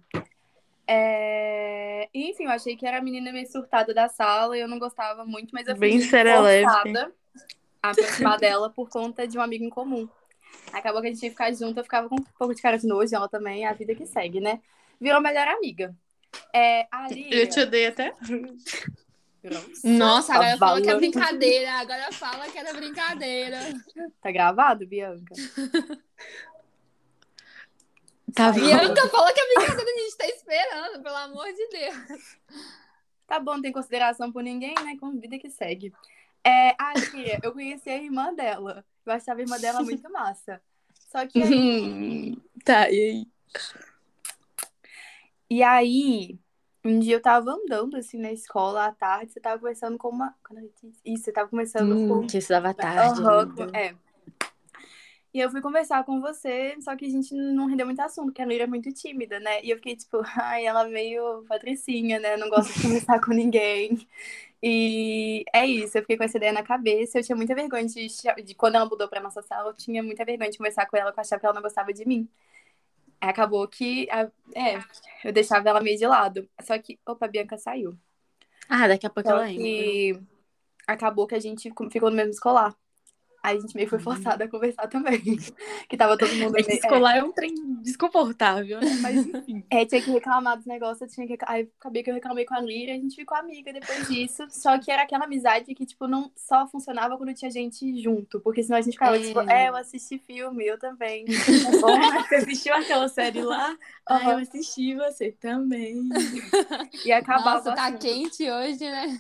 É... 0.88 2.10
Enfim, 2.14 2.46
eu 2.46 2.52
achei 2.52 2.76
que 2.76 2.86
era 2.86 3.00
a 3.00 3.02
menina 3.02 3.32
meio 3.32 3.48
surtada 3.48 3.94
da 3.94 4.08
sala 4.08 4.58
e 4.58 4.62
eu 4.62 4.68
não 4.68 4.80
gostava 4.80 5.26
muito, 5.26 5.52
mas 5.54 5.68
eu 5.68 5.76
Bem 5.76 6.00
fui 6.00 6.10
forçada 6.10 7.12
a 7.82 7.90
aproximar 7.90 8.40
dela 8.40 8.70
por 8.70 8.90
conta 8.90 9.28
de 9.28 9.38
um 9.38 9.42
amigo 9.42 9.64
em 9.64 9.70
comum. 9.70 10.08
Acabou 10.72 11.02
que 11.02 11.08
a 11.08 11.12
gente 11.12 11.24
ia 11.24 11.30
ficar 11.30 11.52
junto, 11.54 11.80
eu 11.80 11.84
ficava 11.84 12.08
com 12.08 12.16
um 12.16 12.24
pouco 12.38 12.54
de 12.54 12.62
cara 12.62 12.78
de 12.78 12.88
nojo, 12.88 13.16
ela 13.16 13.28
também, 13.28 13.66
é 13.66 13.68
a 13.68 13.74
vida 13.74 13.96
que 13.96 14.06
segue, 14.06 14.40
né? 14.40 14.62
Virou 15.00 15.22
melhor 15.22 15.48
amiga. 15.48 15.96
É. 16.54 16.88
Eu 17.32 17.50
te 17.50 17.60
odeio 17.60 17.90
até. 17.90 18.14
Nossa, 19.84 20.34
Tá 20.34 20.40
agora 20.40 20.58
fala 20.58 20.82
que 20.82 20.90
é 20.90 20.96
brincadeira. 20.96 21.72
Agora 21.74 22.12
fala 22.12 22.50
que 22.50 22.58
era 22.58 22.74
brincadeira. 22.74 23.60
Tá 24.22 24.32
gravado, 24.32 24.88
Bianca? 24.88 25.36
Tá 28.36 28.52
bom. 28.52 28.60
Bianca, 28.60 29.08
fala 29.10 29.34
que 29.34 29.40
é 29.40 29.48
brincadeira. 29.48 29.92
A 29.92 30.00
gente 30.04 30.18
tá 30.18 30.28
esperando, 30.28 31.04
pelo 31.04 31.16
amor 31.16 31.46
de 31.54 31.68
Deus. 31.70 32.38
Tá 33.28 33.40
bom, 33.40 33.54
não 33.56 33.62
tem 33.62 33.72
consideração 33.72 34.32
por 34.32 34.44
ninguém, 34.44 34.76
né? 34.76 34.98
Com 35.00 35.18
vida 35.20 35.40
que 35.40 35.50
segue. 35.50 35.92
É, 36.44 36.70
a 36.80 36.94
eu 37.42 37.54
conheci 37.54 37.90
a 37.90 37.98
irmã 37.98 38.34
dela. 38.34 38.86
Eu 39.06 39.14
achava 39.14 39.40
a 39.40 39.44
irmã 39.44 39.60
dela 39.60 39.82
muito 39.82 40.12
massa. 40.12 40.62
Só 41.12 41.26
que 41.26 41.42
aí 41.42 41.52
Hum, 41.52 42.36
tá, 42.64 42.90
e 42.90 43.00
aí? 43.00 43.28
E 45.50 45.64
aí, 45.64 46.40
um 46.84 47.00
dia 47.00 47.16
eu 47.16 47.22
tava 47.22 47.52
andando 47.52 47.98
assim 47.98 48.18
na 48.20 48.32
escola 48.32 48.86
à 48.86 48.92
tarde, 48.92 49.32
você 49.32 49.40
tava 49.40 49.58
conversando 49.60 49.98
com 49.98 50.10
uma. 50.10 50.36
Isso, 51.04 51.24
você 51.24 51.32
tava 51.32 51.50
conversando 51.50 51.96
Hum, 51.96 52.22
com. 52.22 52.28
que 52.28 52.38
estudava 52.38 52.74
tarde. 52.74 53.22
Aham, 53.22 53.40
ainda. 53.40 53.68
com- 53.68 53.78
é. 53.78 53.96
E 55.36 55.40
eu 55.42 55.52
fui 55.52 55.62
conversar 55.62 56.06
com 56.06 56.22
você, 56.22 56.78
só 56.80 56.96
que 56.96 57.06
a 57.06 57.10
gente 57.10 57.36
não 57.36 57.68
rendeu 57.68 57.86
muito 57.86 58.00
assunto, 58.00 58.28
porque 58.28 58.42
a 58.42 58.46
Lira 58.46 58.64
é 58.64 58.68
muito 58.68 58.90
tímida, 58.94 59.38
né? 59.38 59.62
E 59.66 59.70
eu 59.70 59.76
fiquei 59.76 59.94
tipo, 59.94 60.22
ai, 60.40 60.66
ela 60.66 60.88
é 60.88 60.90
meio 60.90 61.44
patricinha, 61.46 62.18
né? 62.22 62.38
Não 62.38 62.50
gosta 62.50 62.72
de 62.72 62.82
conversar 62.82 63.20
com 63.20 63.32
ninguém. 63.34 64.08
E 64.64 65.44
é 65.54 65.66
isso, 65.66 65.98
eu 65.98 66.04
fiquei 66.04 66.16
com 66.16 66.24
essa 66.24 66.38
ideia 66.38 66.54
na 66.54 66.64
cabeça. 66.64 67.20
Eu 67.20 67.24
tinha 67.24 67.36
muita 67.36 67.54
vergonha 67.54 67.86
de, 67.86 68.08
de 68.46 68.56
quando 68.56 68.76
ela 68.76 68.86
mudou 68.86 69.10
pra 69.10 69.20
nossa 69.20 69.42
sala, 69.42 69.72
eu 69.72 69.74
tinha 69.74 70.02
muita 70.02 70.24
vergonha 70.24 70.50
de 70.50 70.58
conversar 70.58 70.86
com 70.86 70.96
ela, 70.96 71.12
porque 71.12 71.20
eu 71.20 71.24
achava 71.24 71.40
que 71.42 71.46
ela 71.46 71.56
não 71.56 71.62
gostava 71.62 71.92
de 71.92 72.08
mim. 72.08 72.30
Aí 73.20 73.30
Acabou 73.30 73.68
que, 73.68 74.08
é, 74.56 74.80
eu 75.26 75.34
deixava 75.34 75.68
ela 75.68 75.82
meio 75.82 75.98
de 75.98 76.08
lado. 76.08 76.48
Só 76.62 76.80
que, 76.80 76.98
opa, 77.06 77.26
a 77.26 77.30
Bianca 77.30 77.58
saiu. 77.58 77.98
Ah, 78.70 78.88
daqui 78.88 79.06
a 79.06 79.10
pouco 79.10 79.30
Só 79.30 79.36
ela 79.36 79.50
entra. 79.52 79.62
que 79.64 80.18
acabou 80.88 81.28
que 81.28 81.36
a 81.36 81.42
gente 81.42 81.70
ficou 81.92 82.10
no 82.10 82.16
mesmo 82.16 82.32
escolar. 82.32 82.74
Aí 83.46 83.58
a 83.58 83.60
gente 83.62 83.76
meio 83.76 83.88
foi 83.88 84.00
forçada 84.00 84.44
a 84.46 84.48
conversar 84.48 84.88
também. 84.88 85.22
que 85.88 85.96
tava 85.98 86.18
todo 86.18 86.34
mundo 86.36 86.58
É 86.58 86.64
meio. 86.64 86.80
escolar 86.80 87.18
é 87.18 87.24
um 87.24 87.32
trem 87.32 87.54
desconfortável, 87.82 88.80
né? 88.82 88.98
Mas 89.02 89.16
enfim. 89.28 89.64
É, 89.70 89.82
é, 89.82 89.86
tinha 89.86 90.02
que 90.02 90.10
reclamar 90.12 90.58
dos 90.58 90.66
negócios, 90.66 91.02
eu 91.02 91.08
tinha 91.08 91.28
que. 91.28 91.38
Aí 91.46 91.70
acabei 91.80 92.02
que 92.02 92.10
eu 92.10 92.16
reclamei 92.16 92.46
com 92.46 92.56
a 92.56 92.60
Lira 92.60 92.92
e 92.92 92.96
a 92.98 93.00
gente 93.00 93.16
ficou 93.16 93.38
amiga 93.38 93.72
depois 93.72 94.08
disso. 94.08 94.44
Só 94.50 94.78
que 94.80 94.90
era 94.92 95.04
aquela 95.04 95.26
amizade 95.26 95.74
que, 95.76 95.86
tipo, 95.86 96.08
não 96.08 96.32
só 96.36 96.68
funcionava 96.68 97.18
quando 97.18 97.34
tinha 97.34 97.52
gente 97.52 98.02
junto. 98.02 98.40
Porque 98.40 98.64
senão 98.64 98.78
a 98.80 98.82
gente 98.82 98.94
ficava, 98.94 99.18
É. 99.18 99.20
tipo, 99.20 99.40
é, 99.42 99.70
eu 99.70 99.76
assisti 99.76 100.18
filme, 100.18 100.66
eu 100.66 100.80
também. 100.80 101.26
É 101.26 101.80
bom, 101.80 101.98
né? 101.98 102.26
Você 102.28 102.36
assistiu 102.36 102.74
aquela 102.74 103.08
série 103.08 103.42
lá? 103.42 103.78
Ah, 104.08 104.32
eu 104.32 104.38
assisti, 104.38 104.96
você 104.96 105.32
também. 105.32 106.10
E 107.04 107.12
acabava 107.12 107.56
Nossa, 107.56 107.76
tá 107.76 107.92
quente 107.94 108.50
hoje, 108.50 108.80
né? 108.90 109.20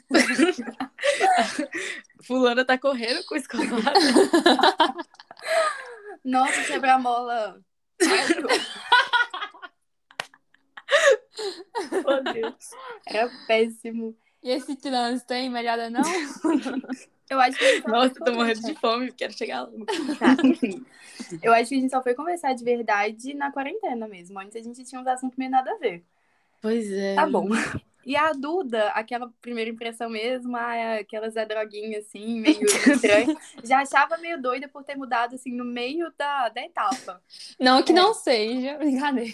Fulana 2.25 2.65
tá 2.65 2.77
correndo 2.77 3.23
com 3.25 3.35
o 3.35 3.37
escolar. 3.37 3.93
Nossa, 6.23 6.63
quebra-mola. 6.63 7.61
Meu 11.91 12.23
Deus. 12.33 12.69
Era 13.05 13.29
péssimo. 13.47 14.15
E 14.41 14.49
esse 14.51 14.75
trânsito, 14.75 15.33
hein? 15.33 15.49
Melhora 15.49 15.89
não? 15.89 16.01
Eu 17.27 17.39
acho 17.39 17.57
que 17.57 17.87
Nossa, 17.87 18.13
tô 18.13 18.33
morrendo 18.33 18.61
de 18.61 18.75
fome, 18.75 19.11
quero 19.11 19.33
chegar 19.33 19.63
logo. 19.63 19.83
Tá, 20.19 20.37
enfim. 20.43 20.85
Eu 21.41 21.51
acho 21.53 21.69
que 21.69 21.75
a 21.75 21.79
gente 21.79 21.89
só 21.89 22.03
foi 22.03 22.13
conversar 22.13 22.53
de 22.53 22.63
verdade 22.63 23.33
na 23.33 23.51
quarentena 23.51 24.07
mesmo. 24.07 24.39
Antes 24.39 24.55
a 24.55 24.61
gente 24.61 24.83
tinha 24.83 25.01
uns 25.01 25.07
assuntos 25.07 25.35
meio 25.35 25.49
nada 25.49 25.71
a 25.71 25.77
ver. 25.77 26.03
Pois 26.61 26.91
é. 26.91 27.15
Tá 27.15 27.25
bom. 27.27 27.49
E 28.05 28.15
a 28.15 28.31
Duda, 28.33 28.89
aquela 28.89 29.33
primeira 29.41 29.69
impressão 29.69 30.07
mesmo, 30.09 30.55
ah, 30.55 30.99
aquela 30.99 31.27
Zé 31.29 31.43
Droguinha, 31.43 31.97
assim, 31.97 32.39
meio 32.39 32.61
estranha, 32.93 33.35
já 33.63 33.79
achava 33.79 34.17
meio 34.17 34.39
doida 34.39 34.67
por 34.67 34.83
ter 34.83 34.95
mudado, 34.95 35.33
assim, 35.33 35.51
no 35.51 35.65
meio 35.65 36.13
da, 36.15 36.49
da 36.49 36.61
etapa. 36.61 37.19
Não 37.59 37.81
que 37.81 37.91
não 37.91 38.13
seja. 38.13 38.77
Brincadeira. 38.79 39.33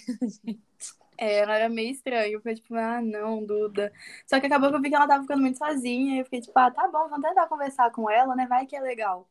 É, 1.17 1.39
ela 1.39 1.55
era 1.55 1.69
meio 1.69 1.91
estranha. 1.91 2.31
Eu 2.31 2.39
fiquei 2.39 2.55
tipo, 2.55 2.73
ah, 2.75 3.01
não, 3.01 3.45
Duda. 3.45 3.91
Só 4.25 4.39
que 4.39 4.47
acabou 4.47 4.69
que 4.69 4.77
eu 4.77 4.81
vi 4.81 4.89
que 4.89 4.95
ela 4.95 5.07
tava 5.07 5.23
ficando 5.23 5.41
muito 5.41 5.57
sozinha. 5.57 6.15
E 6.15 6.19
eu 6.19 6.25
fiquei 6.25 6.39
tipo, 6.39 6.57
ah, 6.57 6.71
tá 6.71 6.87
bom, 6.87 7.09
vamos 7.09 7.27
tentar 7.27 7.47
conversar 7.47 7.91
com 7.91 8.09
ela, 8.09 8.35
né? 8.35 8.47
Vai 8.47 8.65
que 8.65 8.75
é 8.75 8.79
legal. 8.79 9.29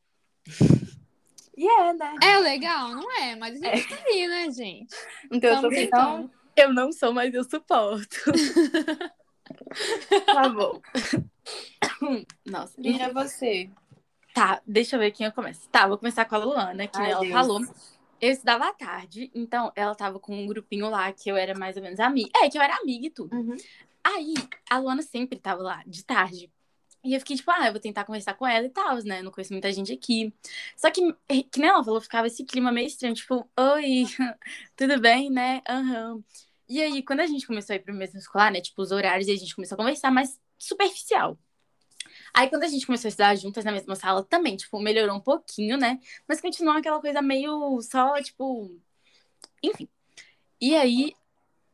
E 1.56 1.66
é, 1.66 1.92
né? 1.94 2.14
É 2.22 2.38
legal, 2.38 2.90
não 2.90 3.10
é? 3.18 3.36
Mas 3.36 3.60
a 3.62 3.74
gente 3.74 3.88
tá 3.88 4.02
aí, 4.06 4.28
né, 4.28 4.50
gente? 4.50 4.94
Então 5.32 5.62
eu 5.62 5.70
tentando. 5.70 6.28
tentando. 6.28 6.30
Eu 6.56 6.74
não 6.74 6.92
sou, 6.92 7.12
mas 7.12 7.32
eu 7.32 7.42
suporto. 7.42 8.16
Tá 10.26 10.48
bom. 10.48 10.80
Nossa. 12.46 12.80
Vira 12.80 13.12
você. 13.12 13.70
Tá, 14.34 14.60
deixa 14.66 14.96
eu 14.96 15.00
ver 15.00 15.10
quem 15.10 15.26
eu 15.26 15.32
começo. 15.32 15.68
Tá, 15.70 15.86
vou 15.86 15.98
começar 15.98 16.24
com 16.24 16.34
a 16.34 16.38
Luana, 16.38 16.86
que 16.86 17.00
Ai, 17.00 17.10
ela 17.10 17.20
Deus. 17.20 17.32
falou. 17.32 17.60
Eu 18.20 18.30
estudava 18.30 18.68
à 18.68 18.72
tarde, 18.72 19.30
então 19.34 19.72
ela 19.74 19.94
tava 19.94 20.20
com 20.20 20.36
um 20.36 20.46
grupinho 20.46 20.90
lá 20.90 21.10
que 21.12 21.30
eu 21.30 21.36
era 21.36 21.58
mais 21.58 21.76
ou 21.76 21.82
menos 21.82 21.98
amiga. 21.98 22.30
É, 22.36 22.50
que 22.50 22.58
eu 22.58 22.62
era 22.62 22.76
amiga 22.76 23.06
e 23.06 23.10
tudo. 23.10 23.34
Uhum. 23.34 23.56
Aí, 24.04 24.34
a 24.68 24.78
Luana 24.78 25.02
sempre 25.02 25.38
tava 25.38 25.62
lá, 25.62 25.82
de 25.86 26.04
tarde. 26.04 26.50
E 27.02 27.14
eu 27.14 27.20
fiquei 27.20 27.34
tipo, 27.36 27.50
ah, 27.50 27.66
eu 27.66 27.72
vou 27.72 27.80
tentar 27.80 28.04
conversar 28.04 28.34
com 28.34 28.46
ela 28.46 28.66
e 28.66 28.70
tal, 28.70 28.96
né? 29.04 29.22
Não 29.22 29.30
conheço 29.30 29.54
muita 29.54 29.72
gente 29.72 29.90
aqui. 29.90 30.32
Só 30.76 30.90
que, 30.90 31.00
que 31.50 31.58
nem 31.58 31.70
ela 31.70 31.82
falou, 31.82 32.00
ficava 32.00 32.26
esse 32.26 32.44
clima 32.44 32.70
meio 32.70 32.86
estranho, 32.86 33.14
tipo, 33.14 33.48
oi, 33.58 34.04
tudo 34.76 35.00
bem, 35.00 35.30
né? 35.30 35.62
Aham. 35.68 36.22
E 36.70 36.80
aí, 36.80 37.02
quando 37.02 37.18
a 37.18 37.26
gente 37.26 37.48
começou 37.48 37.74
a 37.74 37.76
ir 37.76 37.80
pro 37.80 37.92
mesmo 37.92 38.16
escolar, 38.20 38.52
né? 38.52 38.60
Tipo, 38.60 38.80
os 38.80 38.92
horários, 38.92 39.26
e 39.26 39.32
a 39.32 39.36
gente 39.36 39.56
começou 39.56 39.74
a 39.74 39.78
conversar 39.78 40.12
mais 40.12 40.40
superficial. 40.56 41.36
Aí, 42.32 42.48
quando 42.48 42.62
a 42.62 42.68
gente 42.68 42.86
começou 42.86 43.08
a 43.08 43.10
estudar 43.10 43.34
juntas 43.34 43.64
na 43.64 43.72
mesma 43.72 43.96
sala, 43.96 44.22
também, 44.22 44.56
tipo, 44.56 44.78
melhorou 44.78 45.16
um 45.16 45.20
pouquinho, 45.20 45.76
né? 45.76 45.98
Mas 46.28 46.40
continuou 46.40 46.76
aquela 46.76 47.00
coisa 47.00 47.20
meio 47.20 47.80
só, 47.82 48.22
tipo. 48.22 48.70
Enfim. 49.60 49.88
E 50.60 50.76
aí, 50.76 51.12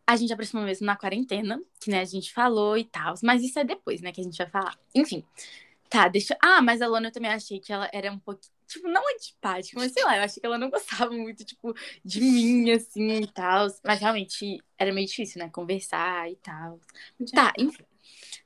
a 0.06 0.16
gente 0.16 0.32
aproximou 0.32 0.64
mesmo 0.64 0.86
na 0.86 0.96
quarentena, 0.96 1.60
que 1.78 1.90
né, 1.90 2.00
a 2.00 2.04
gente 2.06 2.32
falou 2.32 2.78
e 2.78 2.84
tal. 2.84 3.12
Mas 3.22 3.42
isso 3.42 3.58
é 3.58 3.64
depois, 3.64 4.00
né, 4.00 4.12
que 4.12 4.22
a 4.22 4.24
gente 4.24 4.38
vai 4.38 4.48
falar. 4.48 4.78
Enfim. 4.94 5.22
Tá, 5.88 6.08
deixa. 6.08 6.36
Ah, 6.42 6.60
mas 6.62 6.82
a 6.82 6.86
Lona 6.86 7.08
eu 7.08 7.12
também 7.12 7.30
achei 7.30 7.60
que 7.60 7.72
ela 7.72 7.88
era 7.92 8.10
um 8.12 8.18
pouquinho. 8.18 8.54
Tipo, 8.66 8.88
não 8.88 9.02
antipática, 9.14 9.78
mas 9.78 9.92
sei 9.92 10.02
lá, 10.04 10.16
eu 10.16 10.24
achei 10.24 10.40
que 10.40 10.46
ela 10.46 10.58
não 10.58 10.68
gostava 10.68 11.10
muito, 11.12 11.44
tipo, 11.44 11.72
de 12.04 12.20
mim, 12.20 12.70
assim 12.72 13.22
e 13.22 13.26
tal. 13.32 13.68
Mas 13.84 14.00
realmente 14.00 14.60
era 14.76 14.92
meio 14.92 15.06
difícil, 15.06 15.38
né? 15.38 15.48
Conversar 15.50 16.28
e 16.30 16.36
tal. 16.36 16.80
Tá, 17.32 17.52
enfim. 17.58 17.84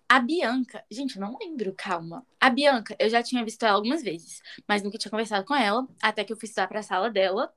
A 0.08 0.18
Bianca, 0.18 0.84
gente, 0.90 1.16
eu 1.16 1.22
não 1.22 1.38
lembro, 1.40 1.72
calma. 1.76 2.26
A 2.40 2.50
Bianca, 2.50 2.96
eu 2.98 3.08
já 3.08 3.22
tinha 3.22 3.44
visto 3.44 3.62
ela 3.62 3.76
algumas 3.76 4.02
vezes, 4.02 4.42
mas 4.66 4.82
nunca 4.82 4.98
tinha 4.98 5.10
conversado 5.10 5.44
com 5.46 5.54
ela, 5.54 5.86
até 6.02 6.24
que 6.24 6.32
eu 6.32 6.36
fui 6.36 6.46
estudar 6.46 6.66
pra 6.66 6.82
sala 6.82 7.08
dela, 7.08 7.52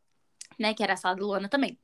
né, 0.59 0.73
que 0.73 0.83
era 0.83 0.93
a 0.93 0.97
sala 0.97 1.15
da 1.15 1.25
Luana 1.25 1.49
também. 1.49 1.77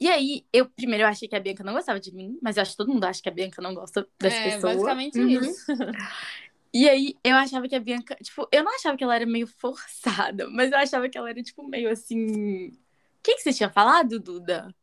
E 0.00 0.08
aí, 0.08 0.44
eu 0.52 0.66
primeiro 0.68 1.04
eu 1.04 1.08
achei 1.08 1.28
que 1.28 1.36
a 1.36 1.40
Bianca 1.40 1.62
não 1.62 1.74
gostava 1.74 2.00
de 2.00 2.12
mim, 2.12 2.38
mas 2.42 2.56
eu 2.56 2.62
acho 2.62 2.72
que 2.72 2.76
todo 2.76 2.92
mundo 2.92 3.04
acha 3.04 3.22
que 3.22 3.28
a 3.28 3.32
Bianca 3.32 3.62
não 3.62 3.72
gosta 3.72 4.06
das 4.18 4.34
é, 4.34 4.42
pessoas. 4.42 4.74
basicamente 4.76 5.18
Uhum. 5.18 5.40
isso. 5.40 5.64
E 6.78 6.86
aí, 6.90 7.14
eu 7.24 7.34
achava 7.36 7.66
que 7.66 7.74
a 7.74 7.80
Bianca, 7.80 8.14
tipo, 8.16 8.46
eu 8.52 8.62
não 8.62 8.74
achava 8.74 8.98
que 8.98 9.02
ela 9.02 9.16
era 9.16 9.24
meio 9.24 9.46
forçada, 9.46 10.46
mas 10.52 10.70
eu 10.70 10.76
achava 10.76 11.08
que 11.08 11.16
ela 11.16 11.30
era, 11.30 11.42
tipo, 11.42 11.66
meio 11.66 11.88
assim. 11.90 12.66
O 12.66 13.22
que, 13.22 13.34
que 13.36 13.40
você 13.40 13.50
tinha 13.54 13.70
falado, 13.70 14.20
Duda? 14.20 14.74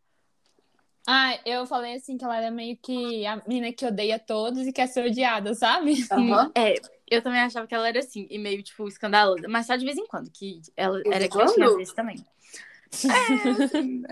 Ah, 1.06 1.40
eu 1.46 1.68
falei 1.68 1.94
assim 1.94 2.18
que 2.18 2.26
ela 2.26 2.36
era 2.36 2.50
meio 2.50 2.76
que 2.78 3.28
a 3.28 3.36
menina 3.48 3.72
que 3.72 3.86
odeia 3.86 4.18
todos 4.18 4.66
e 4.66 4.74
quer 4.74 4.88
ser 4.88 5.06
odiada, 5.06 5.54
sabe? 5.54 5.94
Aham. 6.12 6.52
É, 6.58 6.74
eu 7.12 7.22
também 7.22 7.42
achava 7.42 7.68
que 7.68 7.76
ela 7.76 7.88
era 7.88 8.00
assim, 8.00 8.26
e 8.28 8.40
meio, 8.40 8.64
tipo, 8.64 8.88
escandalosa, 8.88 9.48
mas 9.48 9.68
só 9.68 9.76
de 9.76 9.86
vez 9.86 9.96
em 9.96 10.08
quando, 10.08 10.32
que 10.32 10.62
ela 10.76 11.00
era 11.12 11.30
quando? 11.30 11.46
quietinha 11.46 11.68
às 11.68 11.76
vezes 11.76 11.94
também. 11.94 12.26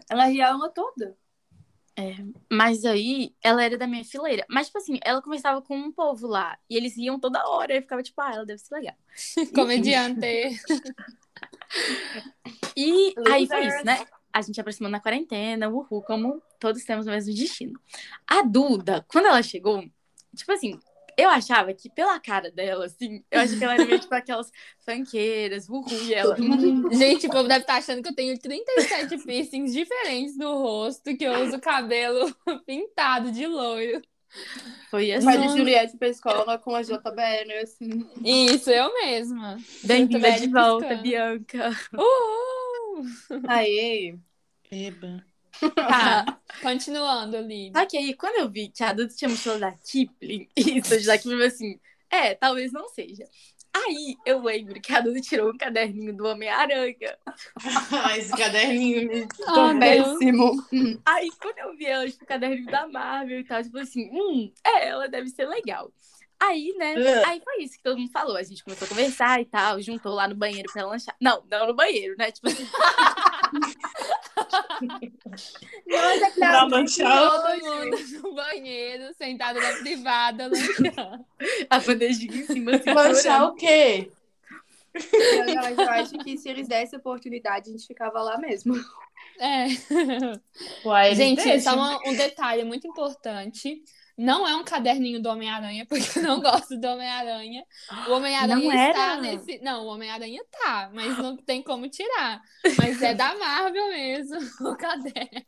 Ela 0.07 0.25
ria 0.25 0.55
uma 0.55 0.69
toda. 0.69 1.17
Mas 2.51 2.86
aí, 2.86 3.33
ela 3.43 3.63
era 3.63 3.77
da 3.77 3.88
minha 3.88 4.03
fileira. 4.03 4.45
Mas, 4.50 4.67
tipo 4.67 4.77
assim, 4.77 5.00
ela 5.03 5.21
conversava 5.21 5.62
com 5.62 5.75
um 5.75 5.91
povo 5.91 6.27
lá, 6.27 6.57
e 6.69 6.75
eles 6.75 6.98
iam 6.98 7.19
toda 7.19 7.48
hora, 7.48 7.74
e 7.74 7.77
eu 7.77 7.81
ficava, 7.81 8.01
tipo, 8.01 8.19
ah, 8.21 8.31
ela 8.33 8.45
deve 8.45 8.60
ser 8.60 8.75
legal. 8.75 8.95
Comediante. 9.53 10.60
E 12.75 13.13
aí 13.27 13.48
foi 13.48 13.65
isso, 13.65 13.86
né? 13.86 14.05
A 14.33 14.41
gente 14.41 14.60
aproximou 14.60 14.89
na 14.89 15.00
quarentena, 15.00 15.69
uhul, 15.69 16.01
como 16.01 16.41
todos 16.60 16.83
temos 16.83 17.05
o 17.05 17.10
mesmo 17.10 17.33
destino. 17.33 17.79
A 18.27 18.41
Duda, 18.41 19.05
quando 19.07 19.27
ela 19.27 19.41
chegou, 19.43 19.83
tipo 20.36 20.51
assim, 20.51 20.79
eu 21.18 21.30
achava 21.30 21.74
que 21.74 21.89
pela 21.89 22.20
cara 22.20 22.51
dela, 22.51 22.86
assim, 22.86 23.24
eu 23.30 23.39
achei 23.39 23.58
que 23.58 23.63
ela 23.63 23.74
era 23.74 23.86
meio 23.86 24.00
tipo 24.00 24.13
aquelas 24.13 24.51
funkeiras, 24.80 25.70
uhul, 25.70 25.86
e 26.03 26.13
ela. 26.13 26.36
Gente, 26.91 27.27
o 27.27 27.30
povo 27.30 27.47
deve 27.47 27.62
estar 27.62 27.78
achando 27.78 28.02
que 28.02 28.10
eu 28.10 28.15
tenho 28.15 28.38
37 28.39 29.17
piercings 29.19 29.74
diferentes 29.74 30.38
no 30.38 30.58
rosto, 30.58 31.15
que 31.15 31.24
eu 31.24 31.43
uso 31.43 31.60
cabelo 31.60 32.34
pintado 32.65 33.32
de 33.32 33.45
loiro. 33.45 34.02
foi 34.89 35.12
assim. 35.12 35.26
Vai 35.26 35.38
de 35.38 35.50
Juliette 35.50 35.97
pra 35.97 36.08
escola 36.08 36.58
com 36.58 36.76
a 36.76 36.82
JBL, 36.82 37.52
assim. 37.63 38.06
Isso, 38.24 38.69
eu 38.69 38.93
mesma. 38.93 39.58
Bem-vinda 39.84 40.32
de 40.32 40.47
volta, 40.47 40.88
piscando. 40.88 41.04
Bianca. 41.04 41.69
Uhul! 41.93 43.06
Aê. 43.47 44.15
Eba. 44.71 45.31
Tá. 45.76 46.39
Continuando, 46.62 47.38
que 47.89 47.97
aí, 47.97 48.13
quando 48.13 48.38
eu 48.38 48.50
vi 48.50 48.69
que 48.69 48.84
a 48.84 48.93
Duda 48.93 49.13
tinha 49.13 49.30
mostrado 49.30 49.60
da 49.60 49.71
Kipling, 49.71 50.47
isso, 50.56 51.06
da 51.06 51.17
Kipling, 51.17 51.43
assim, 51.43 51.80
é, 52.10 52.34
talvez 52.36 52.71
não 52.71 52.88
seja. 52.89 53.26
Aí 53.74 54.17
eu 54.26 54.41
lembro 54.41 54.82
que 54.82 54.93
a 54.93 55.00
Duda 55.00 55.21
tirou 55.21 55.50
um 55.50 55.58
caderninho 55.58 56.13
do 56.13 56.26
Homem-Aranha. 56.28 57.17
Esse 58.17 58.32
caderninho 58.36 59.08
me... 59.08 59.28
Deus. 59.80 60.08
Péssimo. 60.19 60.67
Aí, 61.06 61.30
quando 61.41 61.58
eu 61.58 61.78
vi 61.78 61.86
ela, 61.86 62.06
tipo, 62.06 62.24
o 62.24 62.28
caderninho 62.28 62.69
da 62.69 62.88
Marvel 62.88 63.39
e 63.39 63.43
tal, 63.45 63.63
tipo 63.63 63.78
assim, 63.78 64.10
hum, 64.12 64.52
é, 64.65 64.89
ela 64.89 65.08
deve 65.08 65.30
ser 65.30 65.47
legal. 65.47 65.91
Aí, 66.38 66.74
né, 66.76 66.95
Ah. 66.95 67.30
aí 67.30 67.41
foi 67.41 67.63
isso 67.63 67.78
que 67.78 67.84
todo 67.84 68.00
mundo 68.00 68.12
falou. 68.12 68.36
A 68.36 68.43
gente 68.43 68.63
começou 68.63 68.88
a 68.88 68.89
conversar 68.89 69.39
e 69.39 69.45
tal, 69.45 69.80
juntou 69.80 70.13
lá 70.13 70.28
no 70.28 70.36
banheiro 70.36 70.67
pra 70.74 70.86
lanchar. 70.88 71.15
Não, 71.21 71.43
não 71.50 71.67
no 71.67 71.76
banheiro, 71.76 72.15
né? 72.17 72.32
Tipo 72.32 72.47
assim, 72.50 72.67
Nossa, 75.88 76.32
Pra 76.38 76.63
lanchar. 76.65 77.30
Todo 77.30 77.60
mundo 77.65 77.97
no 78.23 78.34
banheiro, 78.36 79.13
sentado 79.15 79.60
na 79.60 79.73
privada, 79.77 80.47
lanchando. 80.47 81.25
a 81.69 81.80
bandejinha 81.80 82.36
em 82.36 82.45
cima, 82.45 82.71
assim, 82.75 82.91
chorando. 83.23 83.51
o 83.51 83.56
quê? 83.56 84.12
Mas 84.93 85.77
eu 85.77 85.89
acho 85.89 86.17
que 86.19 86.38
se 86.38 86.49
eles 86.49 86.67
dessem 86.67 86.99
oportunidade, 86.99 87.69
a 87.69 87.71
gente 87.71 87.88
ficava 87.88 88.21
lá 88.21 88.38
mesmo. 88.38 88.73
É. 89.39 89.67
Uai, 90.86 91.15
Gente, 91.15 91.43
deixam. 91.43 91.73
só 91.73 91.80
uma- 91.80 91.99
um 92.10 92.15
detalhe 92.15 92.63
muito 92.63 92.88
importante. 92.88 93.82
Não 94.21 94.47
é 94.47 94.55
um 94.55 94.63
caderninho 94.63 95.21
do 95.21 95.29
Homem-Aranha, 95.29 95.86
porque 95.89 96.19
eu 96.19 96.23
não 96.23 96.39
gosto 96.39 96.77
do 96.79 96.88
Homem-Aranha. 96.88 97.65
O 98.07 98.12
Homem-Aranha 98.13 98.55
Não 98.55 98.71
está 98.71 99.13
era? 99.13 99.21
nesse. 99.21 99.60
Não, 99.63 99.84
o 99.86 99.88
Homem-Aranha 99.88 100.41
tá, 100.51 100.89
mas 100.93 101.17
não 101.17 101.36
tem 101.36 101.62
como 101.63 101.89
tirar. 101.89 102.41
Mas 102.77 103.01
é 103.01 103.13
da 103.15 103.34
Marvel 103.36 103.88
mesmo, 103.89 104.38
o 104.69 104.75
caderno. 104.77 105.45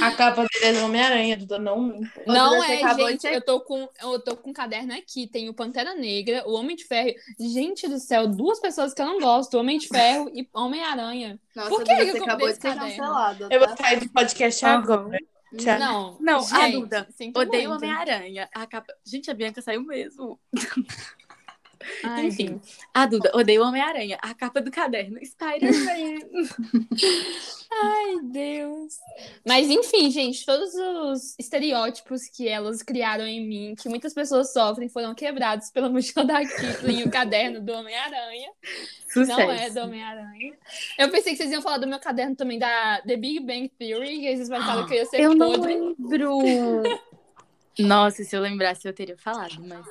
A 0.00 0.10
capa 0.10 0.42
dele 0.42 0.64
é 0.64 0.72
do 0.72 0.84
Homem-Aranha, 0.86 1.36
Duda, 1.36 1.58
não. 1.58 2.00
Não 2.26 2.64
é, 2.64 2.82
de 2.94 2.94
gente. 3.02 3.26
Eu 3.28 3.40
tô, 3.40 3.60
com, 3.60 3.88
eu 4.02 4.18
tô 4.20 4.36
com 4.36 4.50
um 4.50 4.52
caderno 4.52 4.92
aqui. 4.92 5.26
Tem 5.28 5.48
o 5.48 5.54
Pantera 5.54 5.94
Negra, 5.94 6.42
o 6.48 6.54
Homem 6.54 6.74
de 6.74 6.84
Ferro. 6.84 7.14
Gente 7.38 7.88
do 7.88 8.00
céu, 8.00 8.26
duas 8.26 8.58
pessoas 8.60 8.92
que 8.92 9.00
eu 9.00 9.06
não 9.06 9.20
gosto: 9.20 9.56
Homem 9.56 9.78
de 9.78 9.86
Ferro 9.86 10.30
e 10.34 10.48
Homem-Aranha. 10.52 11.38
Por 11.68 11.84
que 11.84 11.94
que 11.94 12.18
eu 12.18 12.24
acabou 12.24 12.48
comprei 12.48 12.52
de 12.52 12.60
ser 12.60 12.68
esse 12.68 12.78
caderno? 12.78 12.96
cancelada. 12.96 13.48
Eu 13.50 13.60
vou 13.60 13.68
Tá? 13.68 13.76
sair 13.84 14.00
do 14.00 14.08
podcast 14.10 14.64
agora. 14.66 15.18
Não, 15.62 16.16
Não, 16.20 16.38
a 16.38 16.42
gente, 16.42 16.80
Duda, 16.80 17.08
sinto 17.10 17.38
Odeio. 17.38 17.72
Homem-Aranha. 17.72 18.48
A 18.54 18.66
capa... 18.66 18.92
Gente, 19.04 19.30
a 19.30 19.34
Bianca 19.34 19.62
saiu 19.62 19.82
mesmo. 19.82 20.38
Ai, 22.02 22.26
Enfim. 22.26 22.46
gente. 22.48 22.78
A 22.92 23.06
Duda, 23.06 23.30
odeio 23.34 23.62
Homem-Aranha. 23.62 24.18
A 24.22 24.34
capa 24.34 24.60
do 24.60 24.70
caderno, 24.70 25.18
Spider-Man. 25.24 26.18
Ai, 27.72 28.16
Deus. 28.24 28.98
Mas 29.46 29.68
enfim, 29.68 30.10
gente, 30.10 30.44
todos 30.46 30.74
os 30.74 31.34
estereótipos 31.38 32.28
que 32.28 32.48
elas 32.48 32.82
criaram 32.82 33.26
em 33.26 33.46
mim, 33.46 33.74
que 33.74 33.88
muitas 33.88 34.14
pessoas 34.14 34.52
sofrem, 34.52 34.88
foram 34.88 35.14
quebrados 35.14 35.70
pela 35.70 35.88
mochila 35.88 36.24
da 36.24 36.40
Kipling 36.40 37.00
e 37.00 37.04
o 37.04 37.10
caderno 37.10 37.60
do 37.60 37.72
Homem-Aranha. 37.72 38.50
Não 39.16 39.40
é 39.52 39.70
do 39.70 39.80
Homem-Aranha. 39.80 40.54
Eu 40.98 41.10
pensei 41.10 41.32
que 41.32 41.38
vocês 41.38 41.50
iam 41.52 41.62
falar 41.62 41.78
do 41.78 41.86
meu 41.86 41.98
caderno 42.00 42.34
também 42.34 42.58
da 42.58 43.00
The 43.02 43.16
Big 43.16 43.40
Bang 43.40 43.68
Theory, 43.68 44.20
que 44.20 44.36
vocês 44.36 44.48
pensaram 44.48 44.86
que 44.86 44.94
eu 44.94 44.98
ia 44.98 45.06
ser 45.06 45.20
Eu 45.20 45.34
não 45.34 45.52
podre. 45.52 45.74
lembro. 45.74 46.38
Nossa, 47.78 48.22
se 48.22 48.36
eu 48.36 48.40
lembrasse, 48.40 48.86
eu 48.86 48.92
teria 48.92 49.16
falado, 49.16 49.56
mas. 49.66 49.84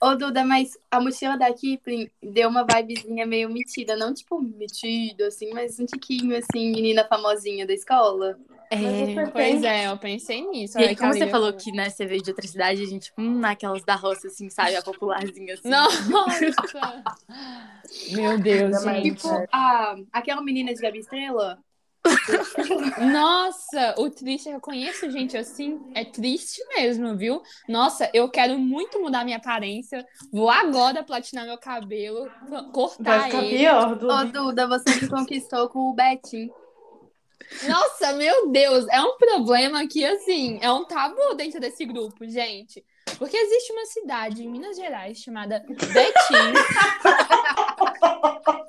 Ô, 0.00 0.14
Duda, 0.14 0.44
mas 0.44 0.78
a 0.90 1.00
mochila 1.00 1.36
da 1.36 1.52
Kipling 1.52 2.10
deu 2.22 2.48
uma 2.48 2.64
vibezinha 2.64 3.26
meio 3.26 3.50
metida. 3.50 3.96
Não, 3.96 4.12
tipo, 4.12 4.40
metido, 4.40 5.24
assim, 5.24 5.52
mas 5.52 5.78
um 5.78 5.86
tiquinho, 5.86 6.36
assim, 6.36 6.72
menina 6.72 7.04
famosinha 7.04 7.66
da 7.66 7.72
escola. 7.72 8.38
É... 8.70 9.30
Pois 9.30 9.62
é, 9.62 9.86
eu 9.88 9.98
pensei 9.98 10.40
nisso. 10.48 10.78
E 10.80 10.84
aí, 10.84 10.96
como 10.96 11.12
você 11.12 11.26
falou 11.28 11.52
que 11.52 11.70
né, 11.72 11.90
você 11.90 12.06
veio 12.06 12.22
de 12.22 12.30
outra 12.30 12.46
cidade, 12.46 12.82
a 12.82 12.86
gente, 12.86 13.12
hum, 13.18 13.38
naquelas 13.38 13.84
da 13.84 13.94
roça, 13.94 14.28
assim, 14.28 14.48
sabe? 14.48 14.74
A 14.76 14.82
popularzinha, 14.82 15.54
assim. 15.54 15.68
Nossa! 15.68 16.36
Meu 18.12 18.38
Deus, 18.38 18.82
mais 18.84 19.02
gente. 19.02 19.16
Tipo, 19.16 19.28
a, 19.52 19.96
aquela 20.10 20.40
menina 20.42 20.72
de 20.72 20.80
Gabi 20.80 21.00
Estrela, 21.00 21.58
Nossa, 23.12 23.94
o 23.98 24.10
triste 24.10 24.48
é 24.48 24.54
eu 24.54 24.60
conheço 24.60 25.10
gente 25.10 25.36
assim, 25.36 25.80
é 25.94 26.04
triste 26.04 26.60
mesmo, 26.76 27.16
viu? 27.16 27.42
Nossa, 27.68 28.10
eu 28.12 28.28
quero 28.28 28.58
muito 28.58 29.00
mudar 29.00 29.24
minha 29.24 29.36
aparência. 29.36 30.04
Vou 30.32 30.50
agora 30.50 31.04
platinar 31.04 31.46
meu 31.46 31.58
cabelo, 31.58 32.28
Vai 32.48 32.64
cortar 32.72 33.24
ficar 33.24 33.44
ele. 33.44 33.58
pior, 33.58 33.92
Ô, 33.92 33.94
Duda. 33.96 34.24
Duda, 34.24 34.66
você 34.66 34.94
me 35.00 35.08
conquistou 35.08 35.68
com 35.68 35.90
o 35.90 35.94
Betinho. 35.94 36.52
Nossa, 37.68 38.12
meu 38.14 38.50
Deus, 38.50 38.86
é 38.88 39.00
um 39.02 39.16
problema 39.16 39.86
que, 39.86 40.04
assim, 40.04 40.58
é 40.62 40.72
um 40.72 40.84
tabu 40.84 41.34
dentro 41.36 41.60
desse 41.60 41.84
grupo, 41.84 42.26
gente. 42.26 42.84
Porque 43.18 43.36
existe 43.36 43.72
uma 43.72 43.84
cidade 43.86 44.42
em 44.44 44.48
Minas 44.50 44.76
Gerais 44.76 45.18
chamada 45.18 45.62
Betim. 45.68 46.52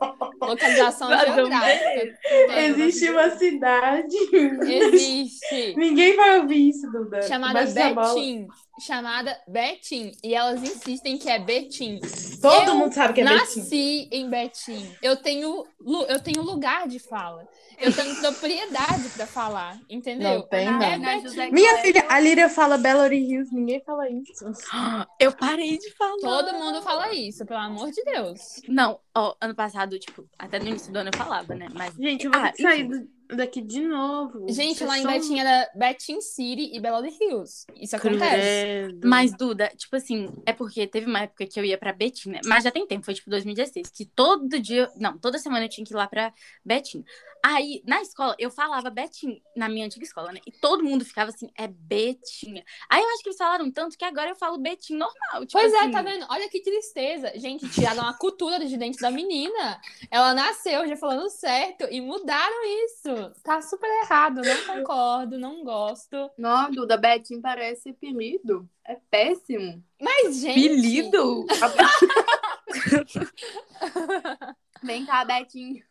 Localização 0.53 1.09
Nada 1.09 1.33
geográfica. 1.33 2.17
Existe 2.57 3.09
uma 3.09 3.29
cidade. 3.31 4.15
Existe. 4.63 5.73
Ninguém 5.77 6.15
vai 6.15 6.39
ouvir 6.39 6.69
isso, 6.69 6.89
Duda. 6.91 7.21
Chamada 7.23 7.65
bola. 7.93 8.13
Betim. 8.15 8.47
Chamada 8.79 9.39
Betim. 9.47 10.12
E 10.23 10.33
elas 10.33 10.62
insistem 10.63 11.17
que 11.17 11.29
é 11.29 11.39
Betim. 11.39 11.99
Todo 12.41 12.69
Eu 12.71 12.75
mundo 12.75 12.93
sabe 12.93 13.13
que 13.13 13.21
é 13.21 13.23
Betim. 13.23 13.36
Nasci 13.38 14.07
em 14.12 14.29
Betim. 14.29 14.95
Eu 15.01 15.15
tenho, 15.15 15.65
eu 16.07 16.19
tenho 16.21 16.41
lugar 16.41 16.88
de 16.88 16.99
fala. 16.99 17.47
Eu 17.79 17.91
tenho 17.93 18.15
propriedade 18.15 19.09
pra 19.15 19.25
falar, 19.25 19.79
entendeu? 19.89 20.36
Não 20.36 20.41
tem, 20.47 20.67
É 20.67 20.71
não. 20.71 20.79
Na 20.99 21.19
Betim. 21.19 21.51
Minha 21.51 21.77
filha, 21.79 22.05
a 22.09 22.19
Líria 22.19 22.49
fala 22.49 22.77
Belo 22.77 23.05
Hills, 23.12 23.53
ninguém 23.53 23.81
fala 23.86 24.09
isso. 24.09 24.45
Eu 25.19 25.31
parei 25.33 25.77
de 25.77 25.91
falar. 25.95 26.17
Todo 26.21 26.53
mundo 26.53 26.81
fala 26.81 27.13
isso, 27.13 27.45
pelo 27.45 27.59
amor 27.59 27.91
de 27.91 28.03
Deus. 28.03 28.62
Não, 28.67 28.99
ó, 29.15 29.36
ano 29.41 29.55
passado, 29.55 29.97
tipo, 29.99 30.27
até 30.38 30.59
no 30.59 30.67
início 30.67 30.91
do 30.91 30.97
ano 30.99 31.09
eu 31.13 31.17
falava, 31.17 31.53
né? 31.55 31.67
Mas. 31.73 31.93
Gente, 31.95 32.25
eu 32.25 32.31
vou 32.31 32.41
Ah, 32.41 32.51
sair 32.59 32.83
do- 32.88 33.07
daqui 33.29 33.62
de 33.62 33.81
novo. 33.81 34.45
Gente, 34.49 34.77
Vocês 34.77 34.89
lá 34.89 34.99
em 34.99 35.01
são 35.01 35.12
Betim 35.12 35.39
era 35.39 35.69
Betim 35.75 36.21
City 36.21 36.75
e 36.75 36.79
Belo 36.79 37.05
Hills. 37.05 37.65
Isso 37.75 37.95
acontece. 37.95 38.19
credo. 38.19 39.07
Mas, 39.07 39.33
Duda, 39.36 39.71
tipo 39.75 39.95
assim, 39.95 40.29
é 40.45 40.53
porque 40.53 40.88
teve 40.88 41.05
uma 41.05 41.21
época 41.21 41.45
que 41.45 41.59
eu 41.59 41.65
ia 41.65 41.77
pra 41.77 41.93
Betim, 41.93 42.29
né? 42.29 42.41
Mas 42.45 42.63
já 42.63 42.71
tem 42.71 42.86
tempo, 42.88 43.05
foi 43.05 43.13
tipo 43.13 43.29
2016, 43.29 43.89
que 43.89 44.05
todo 44.05 44.59
dia, 44.59 44.91
não, 44.97 45.17
toda 45.17 45.39
semana 45.39 45.65
eu 45.65 45.69
tinha 45.69 45.86
que 45.86 45.93
ir 45.93 45.95
lá 45.95 46.07
pra 46.07 46.33
Betim. 46.65 47.03
Aí, 47.45 47.83
na 47.86 48.01
escola, 48.01 48.33
eu 48.39 48.49
falava 48.49 48.89
Betim, 48.89 49.41
na 49.53 49.67
minha 49.67 49.86
antiga 49.86 50.05
escola, 50.05 50.31
né? 50.31 50.39
E 50.47 50.51
todo 50.51 50.81
mundo 50.81 51.03
ficava 51.03 51.29
assim, 51.29 51.49
é 51.57 51.67
Betinha. 51.67 52.63
Aí 52.89 53.03
eu 53.03 53.09
acho 53.09 53.21
que 53.21 53.27
eles 53.27 53.38
falaram 53.38 53.69
tanto 53.69 53.97
que 53.97 54.05
agora 54.05 54.29
eu 54.29 54.36
falo 54.36 54.57
Betim 54.57 54.95
normal. 54.95 55.45
Tipo 55.45 55.51
Pois 55.51 55.73
é, 55.73 55.79
assim, 55.79 55.91
tá 55.91 56.01
vendo? 56.01 56.25
Olha 56.29 56.47
que 56.49 56.62
tristeza. 56.62 57.33
Gente, 57.36 57.69
tiraram 57.69 58.07
a 58.07 58.13
cultura 58.13 58.65
de 58.65 58.77
dentro 58.77 59.01
da 59.01 59.12
menina. 59.12 59.81
Ela 60.09 60.33
nasceu 60.33 60.88
já 60.88 60.95
falando 60.95 61.29
certo 61.29 61.86
e 61.91 61.99
mudaram 61.99 62.63
isso. 62.86 63.12
Tá 63.43 63.62
super 63.62 63.89
errado. 64.04 64.41
Não 64.41 64.65
concordo, 64.65 65.38
não 65.38 65.63
gosto. 65.63 66.32
Não, 66.38 66.71
Duda, 66.71 66.97
Betinho 66.97 67.41
parece 67.41 67.89
apelido. 67.89 68.67
É 68.86 68.97
péssimo. 69.10 69.84
Mas, 69.99 70.38
gente. 70.38 70.67
Apelido? 70.67 71.45
Vem 74.84 75.06
cá, 75.06 75.26
Betinho. 75.26 75.84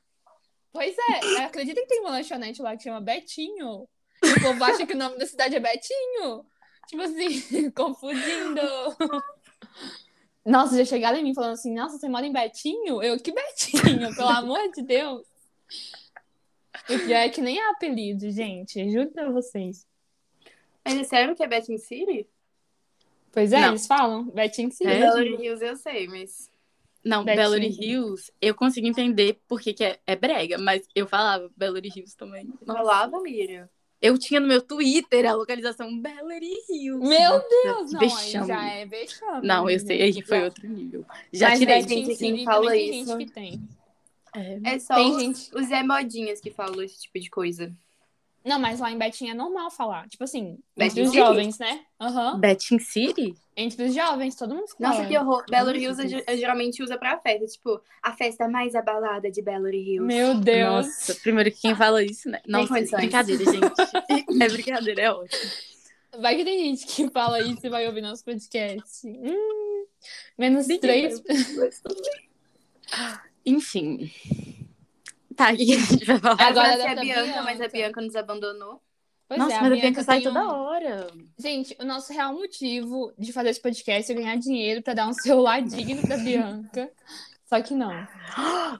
Pois 0.73 0.97
é, 0.97 1.45
acredita 1.45 1.81
que 1.83 1.87
tem 1.87 2.01
uma 2.01 2.11
lanchonete 2.11 2.63
lá 2.63 2.77
que 2.77 2.83
chama 2.83 3.01
Betinho? 3.01 3.87
E 4.23 4.29
o 4.29 4.41
povo 4.41 4.65
acha 4.65 4.87
que 4.87 4.95
o 4.95 4.99
nome 4.99 5.19
da 5.19 5.27
cidade 5.27 5.55
é 5.55 5.61
Betinho? 5.61 6.47
Tipo 6.89 7.03
assim, 7.03 7.71
confundindo. 7.73 8.61
Nossa, 10.45 10.77
já 10.77 10.85
chegaram 10.85 11.19
em 11.19 11.23
mim 11.23 11.35
falando 11.35 11.53
assim, 11.53 11.75
nossa, 11.75 11.99
você 11.99 12.09
mora 12.09 12.27
em 12.27 12.33
Betinho? 12.33 13.03
Eu, 13.03 13.19
que 13.19 13.33
Betinho? 13.33 14.15
Pelo 14.15 14.29
amor 14.29 14.71
de 14.73 14.83
Deus. 14.83 15.27
E 16.89 16.97
o 16.97 17.05
pior 17.07 17.17
é 17.19 17.29
que 17.29 17.41
nem 17.41 17.59
é 17.59 17.71
apelido, 17.71 18.31
gente. 18.31 18.91
Juro 18.91 19.11
pra 19.11 19.31
vocês. 19.31 19.87
Mas 20.85 20.99
é 20.99 21.05
sério 21.05 21.37
que 21.37 21.43
é 21.43 21.47
Betinho 21.47 21.79
City? 21.79 22.27
Pois 23.33 23.53
é, 23.53 23.61
Não. 23.61 23.69
eles 23.69 23.87
falam. 23.87 24.25
Betinho 24.25 24.71
sim. 24.71 24.87
É? 24.87 24.99
Belo 24.99 25.23
Hills 25.23 25.65
eu 25.65 25.77
sei, 25.77 26.07
mas... 26.09 26.51
Não, 27.05 27.25
Betim. 27.25 27.37
Belo 27.37 27.57
Hills, 27.57 28.33
eu 28.41 28.55
consigo 28.55 28.87
entender 28.87 29.41
porque 29.49 29.73
que 29.73 29.85
é, 29.85 29.99
é 30.07 30.15
brega, 30.15 30.59
mas 30.59 30.87
eu 30.95 31.07
falava 31.07 31.51
Belo 31.57 31.79
Hills 31.79 32.17
também. 32.17 32.47
Nossa. 32.65 32.79
Falava, 32.81 33.21
Miriam. 33.21 33.69
Eu 34.01 34.19
tinha 34.19 34.41
no 34.41 34.49
meu 34.49 34.61
Twitter 34.61 35.25
a 35.27 35.35
localização 35.35 35.97
Belo 36.01 36.31
Hills. 36.33 37.09
Meu 37.09 37.41
Deus, 37.63 37.93
não, 37.93 38.01
vexame. 38.01 38.47
já 38.49 38.69
é 38.69 38.85
vexame. 38.87 39.47
Não, 39.47 39.71
eu 39.71 39.79
sei, 39.79 40.03
aí 40.03 40.23
foi 40.23 40.43
outro 40.45 40.69
nível. 40.69 41.05
Já 41.33 41.51
Mas 41.51 41.59
tirei. 41.61 41.81
Gente, 41.83 42.05
quem 42.07 42.15
City 42.17 42.45
fala 42.45 42.77
isso- 42.77 43.11
gente 43.13 43.25
que 43.27 43.33
tem. 43.33 43.69
É, 44.35 44.75
É 44.75 44.79
só 44.79 44.95
Tem 44.95 45.11
os, 45.11 45.23
gente- 45.23 45.51
os 45.55 45.67
Zé 45.67 45.83
Modinhas 45.83 46.41
que 46.41 46.51
falam 46.51 46.83
esse 46.83 47.03
tipo 47.03 47.19
de 47.21 47.29
coisa. 47.31 47.73
Não, 48.45 48.59
mas 48.59 48.81
lá 48.81 48.91
em 48.91 48.99
Betim 48.99 49.29
é 49.29 49.35
normal 49.35 49.71
falar. 49.71 50.09
Tipo 50.09 50.25
assim, 50.25 50.59
Betim 50.77 50.91
entre 50.91 51.03
os 51.03 51.09
City? 51.11 51.19
jovens, 51.19 51.59
né? 51.61 51.81
Aham. 52.01 52.41
Betim 52.41 52.79
City? 52.81 53.35
Entre 53.57 53.85
os 53.85 53.95
jovens, 53.95 54.35
todo 54.35 54.53
mundo 54.55 54.67
fala. 54.67 54.91
Nossa, 54.97 55.07
que 55.07 55.17
horror. 55.17 55.45
Belo 55.49 55.71
eu 55.71 56.37
geralmente 56.37 56.83
usa 56.83 56.99
pra 56.99 57.21
festa. 57.21 57.47
Tipo, 57.47 57.81
a 58.03 58.13
festa 58.15 58.49
mais 58.49 58.75
abalada 58.75 59.31
de 59.31 59.41
Belo 59.41 59.69
Hills. 59.69 60.05
Meu 60.05 60.35
Deus. 60.35 60.87
Nossa, 60.87 61.15
primeiro 61.17 61.53
que 61.53 61.61
quem 61.61 61.77
fala 61.77 62.03
isso, 62.03 62.29
né? 62.29 62.41
Nossa, 62.49 62.75
condições. 62.75 63.01
brincadeira, 63.03 63.45
gente. 63.45 63.55
é 64.43 64.49
brincadeira, 64.49 65.03
é 65.03 65.13
ótimo. 65.13 65.51
Vai 66.19 66.37
que 66.37 66.45
tem 66.45 66.59
gente 66.65 66.87
que 66.87 67.09
fala 67.11 67.41
isso 67.41 67.65
e 67.65 67.71
vai 67.71 67.87
ouvir 67.87 68.01
nosso 68.01 68.25
podcast. 68.25 69.07
Hum, 69.07 69.85
menos 70.37 70.67
Ninguém 70.67 70.81
três. 70.81 71.23
Enfim. 73.45 74.11
Tá, 75.37 75.53
o 75.53 75.57
que 75.57 75.75
a 75.75 75.79
gente 75.79 76.05
vai 76.05 76.19
falar? 76.19 76.41
Agora 76.43 76.69
é 76.69 76.89
a 76.89 76.95
Bianca, 76.95 77.23
Bianca. 77.23 77.43
mas 77.43 77.61
a 77.61 77.69
Bianca 77.69 78.01
nos 78.01 78.15
abandonou. 78.17 78.81
Pois 79.29 79.41
Nossa, 79.41 79.55
é, 79.55 79.61
mas 79.63 79.73
a 79.73 79.77
Bianca 79.77 80.03
sai 80.05 80.19
tem 80.21 80.29
um- 80.29 80.35
toda 80.35 80.53
hora. 80.53 81.11
Gente, 81.39 81.77
o 81.81 81.85
nosso 81.85 82.13
real 82.13 82.35
motivo 82.35 83.13
de 83.19 83.33
fazer 83.33 83.49
esse 83.51 83.61
podcast 83.63 84.13
é 84.13 84.15
ganhar 84.15 84.37
dinheiro 84.37 84.83
pra 84.83 84.93
dar 84.95 85.09
um 85.09 85.13
celular 85.15 85.63
digno 85.63 86.03
pra 86.03 86.19
Bianca. 86.19 86.93
Só 87.47 87.61
que 87.63 87.75
não. 87.75 88.07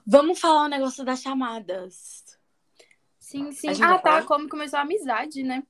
Vamos 0.05 0.39
falar 0.39 0.65
o 0.65 0.69
negócio 0.69 1.03
das 1.03 1.21
chamadas. 1.21 2.23
Sim, 3.19 3.51
sim. 3.51 3.69
Ah, 3.83 3.97
tá. 3.97 4.21
Como 4.23 4.47
começou 4.47 4.77
a 4.77 4.83
amizade, 4.83 5.41
né? 5.43 5.63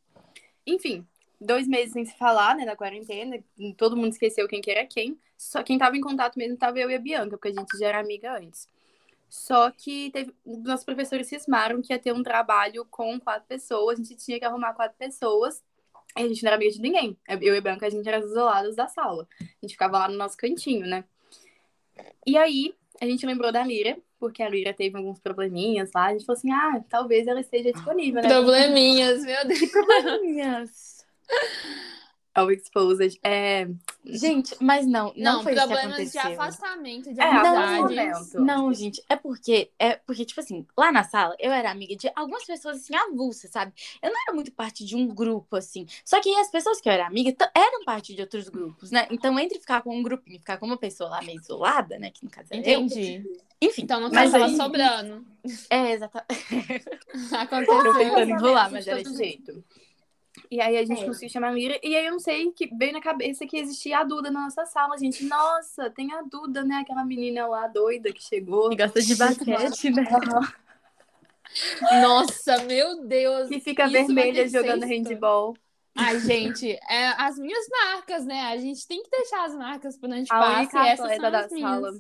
Enfim, 0.68 1.06
dois 1.40 1.68
meses 1.68 1.94
sem 1.94 2.06
se 2.06 2.18
falar, 2.18 2.56
né, 2.56 2.66
na 2.66 2.76
quarentena. 2.76 3.38
Todo 3.78 3.96
mundo 3.96 4.12
esqueceu 4.12 4.48
quem 4.48 4.62
que 4.62 4.72
era 4.72 4.86
quem. 4.86 5.18
Só 5.38 5.64
quem 5.64 5.78
tava 5.78 5.96
em 5.98 6.02
contato 6.02 6.38
mesmo 6.38 6.58
tava 6.58 6.80
eu 6.80 6.90
e 6.90 6.96
a 6.96 7.00
Bianca, 7.00 7.38
porque 7.38 7.50
a 7.50 7.54
gente 7.54 7.78
já 7.78 7.88
era 7.88 8.00
amiga 8.00 8.38
antes. 8.38 8.68
Só 9.34 9.72
que 9.72 10.12
teve, 10.12 10.32
nossos 10.46 10.86
professores 10.86 11.26
cismaram 11.26 11.82
que 11.82 11.92
ia 11.92 11.98
ter 11.98 12.14
um 12.14 12.22
trabalho 12.22 12.86
com 12.86 13.20
quatro 13.20 13.48
pessoas, 13.48 14.00
a 14.00 14.04
gente 14.04 14.16
tinha 14.24 14.38
que 14.38 14.46
arrumar 14.46 14.76
quatro 14.76 14.96
pessoas. 14.96 15.60
E 16.16 16.22
a 16.22 16.28
gente 16.28 16.44
não 16.44 16.50
era 16.50 16.56
amiga 16.56 16.72
de 16.72 16.80
ninguém. 16.80 17.18
Eu 17.28 17.56
e 17.56 17.58
a 17.58 17.62
Bianca, 17.62 17.88
a 17.88 17.90
gente 17.90 18.08
era 18.08 18.20
isoladas 18.20 18.76
da 18.76 18.88
sala. 18.88 19.28
A 19.42 19.46
gente 19.64 19.72
ficava 19.72 19.98
lá 19.98 20.08
no 20.08 20.16
nosso 20.18 20.38
cantinho, 20.38 20.86
né? 20.86 21.04
E 22.28 22.38
aí, 22.38 22.76
a 23.02 23.06
gente 23.06 23.26
lembrou 23.26 23.52
da 23.52 23.64
Lira, 23.64 23.98
porque 24.20 24.44
a 24.44 24.48
Lira 24.50 24.72
teve 24.72 24.96
alguns 24.96 25.20
probleminhas 25.20 25.90
lá. 25.96 26.06
A 26.06 26.12
gente 26.12 26.28
falou 26.28 26.38
assim: 26.38 26.52
ah, 26.52 26.84
talvez 26.88 27.26
ela 27.26 27.42
esteja 27.42 27.72
disponível, 27.72 28.22
né? 28.22 28.30
Probleminhas, 28.30 29.26
meu 29.26 29.48
Deus. 29.48 29.72
Probleminhas. 29.72 31.08
Ao 32.36 32.50
Exposed. 32.52 33.20
É, 33.24 33.68
Gente, 34.06 34.56
mas 34.60 34.86
não, 34.86 35.14
não, 35.16 35.36
Não, 35.36 35.44
foi 35.44 35.54
isso 35.54 35.62
que 35.62 35.68
problemas 35.68 36.12
de 36.12 36.18
aconteceu. 36.18 36.42
afastamento, 36.42 37.14
de 37.14 37.20
É, 37.22 37.24
amizades. 37.24 37.80
momento. 37.80 38.40
Não, 38.42 38.74
gente, 38.74 39.04
é 39.08 39.16
porque, 39.16 39.72
é 39.78 39.96
porque, 39.98 40.26
tipo 40.26 40.40
assim, 40.42 40.66
lá 40.78 40.92
na 40.92 41.04
sala 41.04 41.36
eu 41.40 41.52
era 41.52 41.70
amiga 41.72 41.96
de 41.96 42.12
algumas 42.16 42.44
pessoas 42.44 42.78
assim, 42.78 42.96
avulsas, 42.96 43.52
sabe? 43.52 43.72
Eu 44.02 44.12
não 44.12 44.22
era 44.24 44.34
muito 44.34 44.52
parte 44.52 44.84
de 44.84 44.96
um 44.96 45.08
grupo, 45.08 45.56
assim. 45.56 45.86
Só 46.04 46.20
que 46.20 46.34
as 46.36 46.50
pessoas 46.50 46.82
que 46.82 46.90
eu 46.90 46.94
era 46.94 47.06
amiga 47.08 47.34
eram 47.56 47.84
parte 47.86 48.14
de 48.16 48.22
outros 48.22 48.50
grupos, 48.50 48.90
né? 48.92 49.08
Então, 49.12 49.38
entre 49.40 49.60
ficar 49.60 49.82
com 49.82 49.96
um 49.96 50.02
grupinho 50.04 50.36
e 50.38 50.40
ficar 50.40 50.58
com 50.58 50.66
uma 50.66 50.78
pessoa 50.78 51.10
lá 51.12 51.22
meio 51.22 51.40
isolada, 51.40 51.98
né? 52.00 52.10
Que 52.12 52.24
no 52.26 52.32
caso 52.32 52.48
era 52.52 52.68
eu. 52.70 52.82
Entendi. 52.82 53.24
Enfim, 53.62 53.84
Então 53.84 54.02
não 54.02 54.10
tava 54.12 54.38
aí- 54.46 54.58
sobrando. 54.58 55.26
É, 55.70 55.92
exatamente. 55.92 56.44
Tô 57.30 57.36
Aconteceu. 57.38 57.94
tentando 57.98 58.30
enrolar, 58.32 58.72
mas 58.72 58.86
era 58.88 58.98
todo 58.98 59.08
isso. 59.12 59.18
jeito. 59.18 59.64
E 60.54 60.62
aí 60.62 60.78
a 60.78 60.86
gente 60.86 61.02
É. 61.02 61.06
conseguiu 61.06 61.30
chamar 61.30 61.50
a 61.50 61.52
Lira. 61.54 61.80
E 61.82 61.96
aí 61.96 62.06
eu 62.06 62.12
não 62.12 62.20
sei 62.20 62.52
que 62.52 62.68
veio 62.76 62.94
na 62.94 63.02
cabeça 63.02 63.46
que 63.48 63.58
existia 63.58 63.98
a 63.98 64.04
Duda 64.04 64.30
na 64.30 64.42
nossa 64.42 64.66
sala. 64.68 64.96
Gente, 64.98 65.26
nossa, 65.26 65.90
tem 65.90 66.14
a 66.14 66.22
Duda, 66.22 66.64
né? 66.64 66.76
Aquela 66.76 67.04
menina 67.04 67.48
lá 67.48 67.68
doida 67.68 68.14
que 68.14 68.22
chegou. 68.24 68.70
Que 68.70 68.76
gosta 68.76 69.02
de 69.02 69.16
basquete, 69.16 69.90
né? 69.90 70.04
Nossa, 72.02 72.64
meu 72.64 73.06
Deus. 73.06 73.48
Que 73.50 73.60
fica 73.60 73.84
Isso 73.86 73.92
vermelha 73.94 74.48
jogando 74.48 74.86
sexto. 74.86 75.10
handball. 75.10 75.56
Ai, 75.96 76.20
gente, 76.20 76.72
é 76.90 77.08
as 77.20 77.38
minhas 77.38 77.66
marcas, 77.70 78.26
né? 78.26 78.42
A 78.48 78.58
gente 78.58 78.88
tem 78.88 79.04
que 79.04 79.10
deixar 79.12 79.46
as 79.46 79.56
marcas 79.56 79.98
por 79.98 80.10
onde 80.10 80.28
A 80.32 80.40
passa 80.40 80.60
única 80.60 80.84
e 80.84 80.88
essas 80.90 81.16
são 81.16 81.32
da 81.32 81.40
as 81.42 81.52
minhas. 81.52 81.70
sala. 81.72 81.98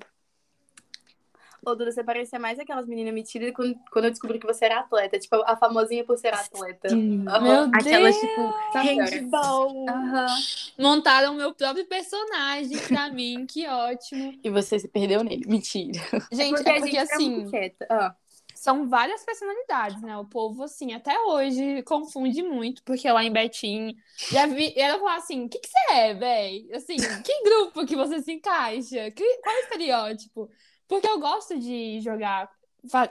Ô, 1.65 1.75
Duda, 1.75 1.91
você 1.91 2.03
parecia 2.03 2.37
mais 2.39 2.59
aquelas 2.59 2.85
meninas 2.87 3.13
metidas 3.13 3.51
quando, 3.53 3.79
quando 3.91 4.05
eu 4.05 4.11
descobri 4.11 4.39
que 4.39 4.45
você 4.45 4.65
era 4.65 4.79
atleta. 4.81 5.17
Tipo, 5.19 5.37
a 5.45 5.55
famosinha 5.55 6.03
por 6.05 6.17
ser 6.17 6.33
atleta. 6.33 7.03
Aham. 7.27 7.67
Meu 7.71 7.71
Aquelas, 7.73 8.15
Deus. 8.15 8.19
tipo, 8.19 8.59
handball. 8.73 9.85
Aham. 9.89 10.45
Montaram 10.77 11.33
meu 11.35 11.53
próprio 11.53 11.85
personagem 11.87 12.83
pra 12.87 13.09
mim, 13.13 13.45
que 13.45 13.67
ótimo. 13.67 14.37
E 14.43 14.49
você 14.49 14.79
se 14.79 14.87
perdeu 14.89 15.23
nele. 15.23 15.45
Mentira. 15.47 15.99
Gente, 16.31 16.49
Porque 16.49 16.69
é 16.69 16.73
porque 16.73 16.91
gente 16.91 16.97
é 16.97 17.01
assim, 17.01 17.29
muito 17.29 17.49
quieta. 17.49 17.87
Ah. 17.89 18.15
são 18.53 18.87
várias 18.89 19.23
personalidades, 19.25 20.01
né? 20.01 20.17
O 20.17 20.25
povo, 20.25 20.63
assim, 20.63 20.93
até 20.93 21.17
hoje 21.21 21.83
confunde 21.83 22.41
muito, 22.43 22.83
porque 22.83 23.09
lá 23.11 23.23
em 23.23 23.31
Betim, 23.31 23.95
já 24.31 24.45
vi, 24.47 24.73
ela 24.77 24.95
falou 24.99 25.09
assim, 25.09 25.45
o 25.45 25.49
que, 25.49 25.59
que 25.59 25.67
você 25.67 25.93
é, 25.93 26.13
véi? 26.13 26.69
Assim, 26.73 26.95
que 27.23 27.43
grupo 27.43 27.85
que 27.85 27.95
você 27.95 28.21
se 28.21 28.31
encaixa? 28.33 29.11
Que, 29.11 29.23
qual 29.41 29.55
é 29.55 29.59
o 29.59 29.63
estereótipo? 29.63 30.49
Porque 30.93 31.07
eu 31.09 31.19
gosto 31.19 31.57
de 31.59 31.99
jogar, 32.01 32.47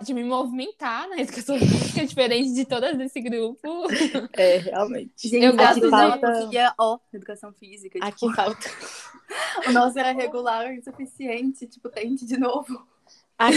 de 0.03 0.15
me 0.15 0.23
movimentar 0.23 1.09
na 1.09 1.19
educação 1.19 1.59
física, 1.59 2.07
diferente 2.07 2.55
de 2.55 2.65
todas 2.65 2.97
desse 2.97 3.21
grupo. 3.21 3.59
É, 4.35 4.59
realmente. 4.59 5.29
Gente, 5.29 5.45
Eu 5.45 5.57
gosto 5.57 5.81
de- 5.81 5.91
falta 5.91 6.49
ia, 6.53 6.73
ó, 6.79 6.99
educação 7.13 7.53
física. 7.53 7.99
Aqui 8.01 8.21
Tipo, 8.21 8.35
falta. 8.35 8.71
o 9.67 9.73
nosso 9.73 9.99
era 9.99 10.13
regular 10.13 10.73
o 10.73 10.83
suficiente. 10.85 11.67
Tipo, 11.67 11.89
tente 11.89 12.25
de 12.25 12.39
novo. 12.39 12.87
Aqui 13.39 13.57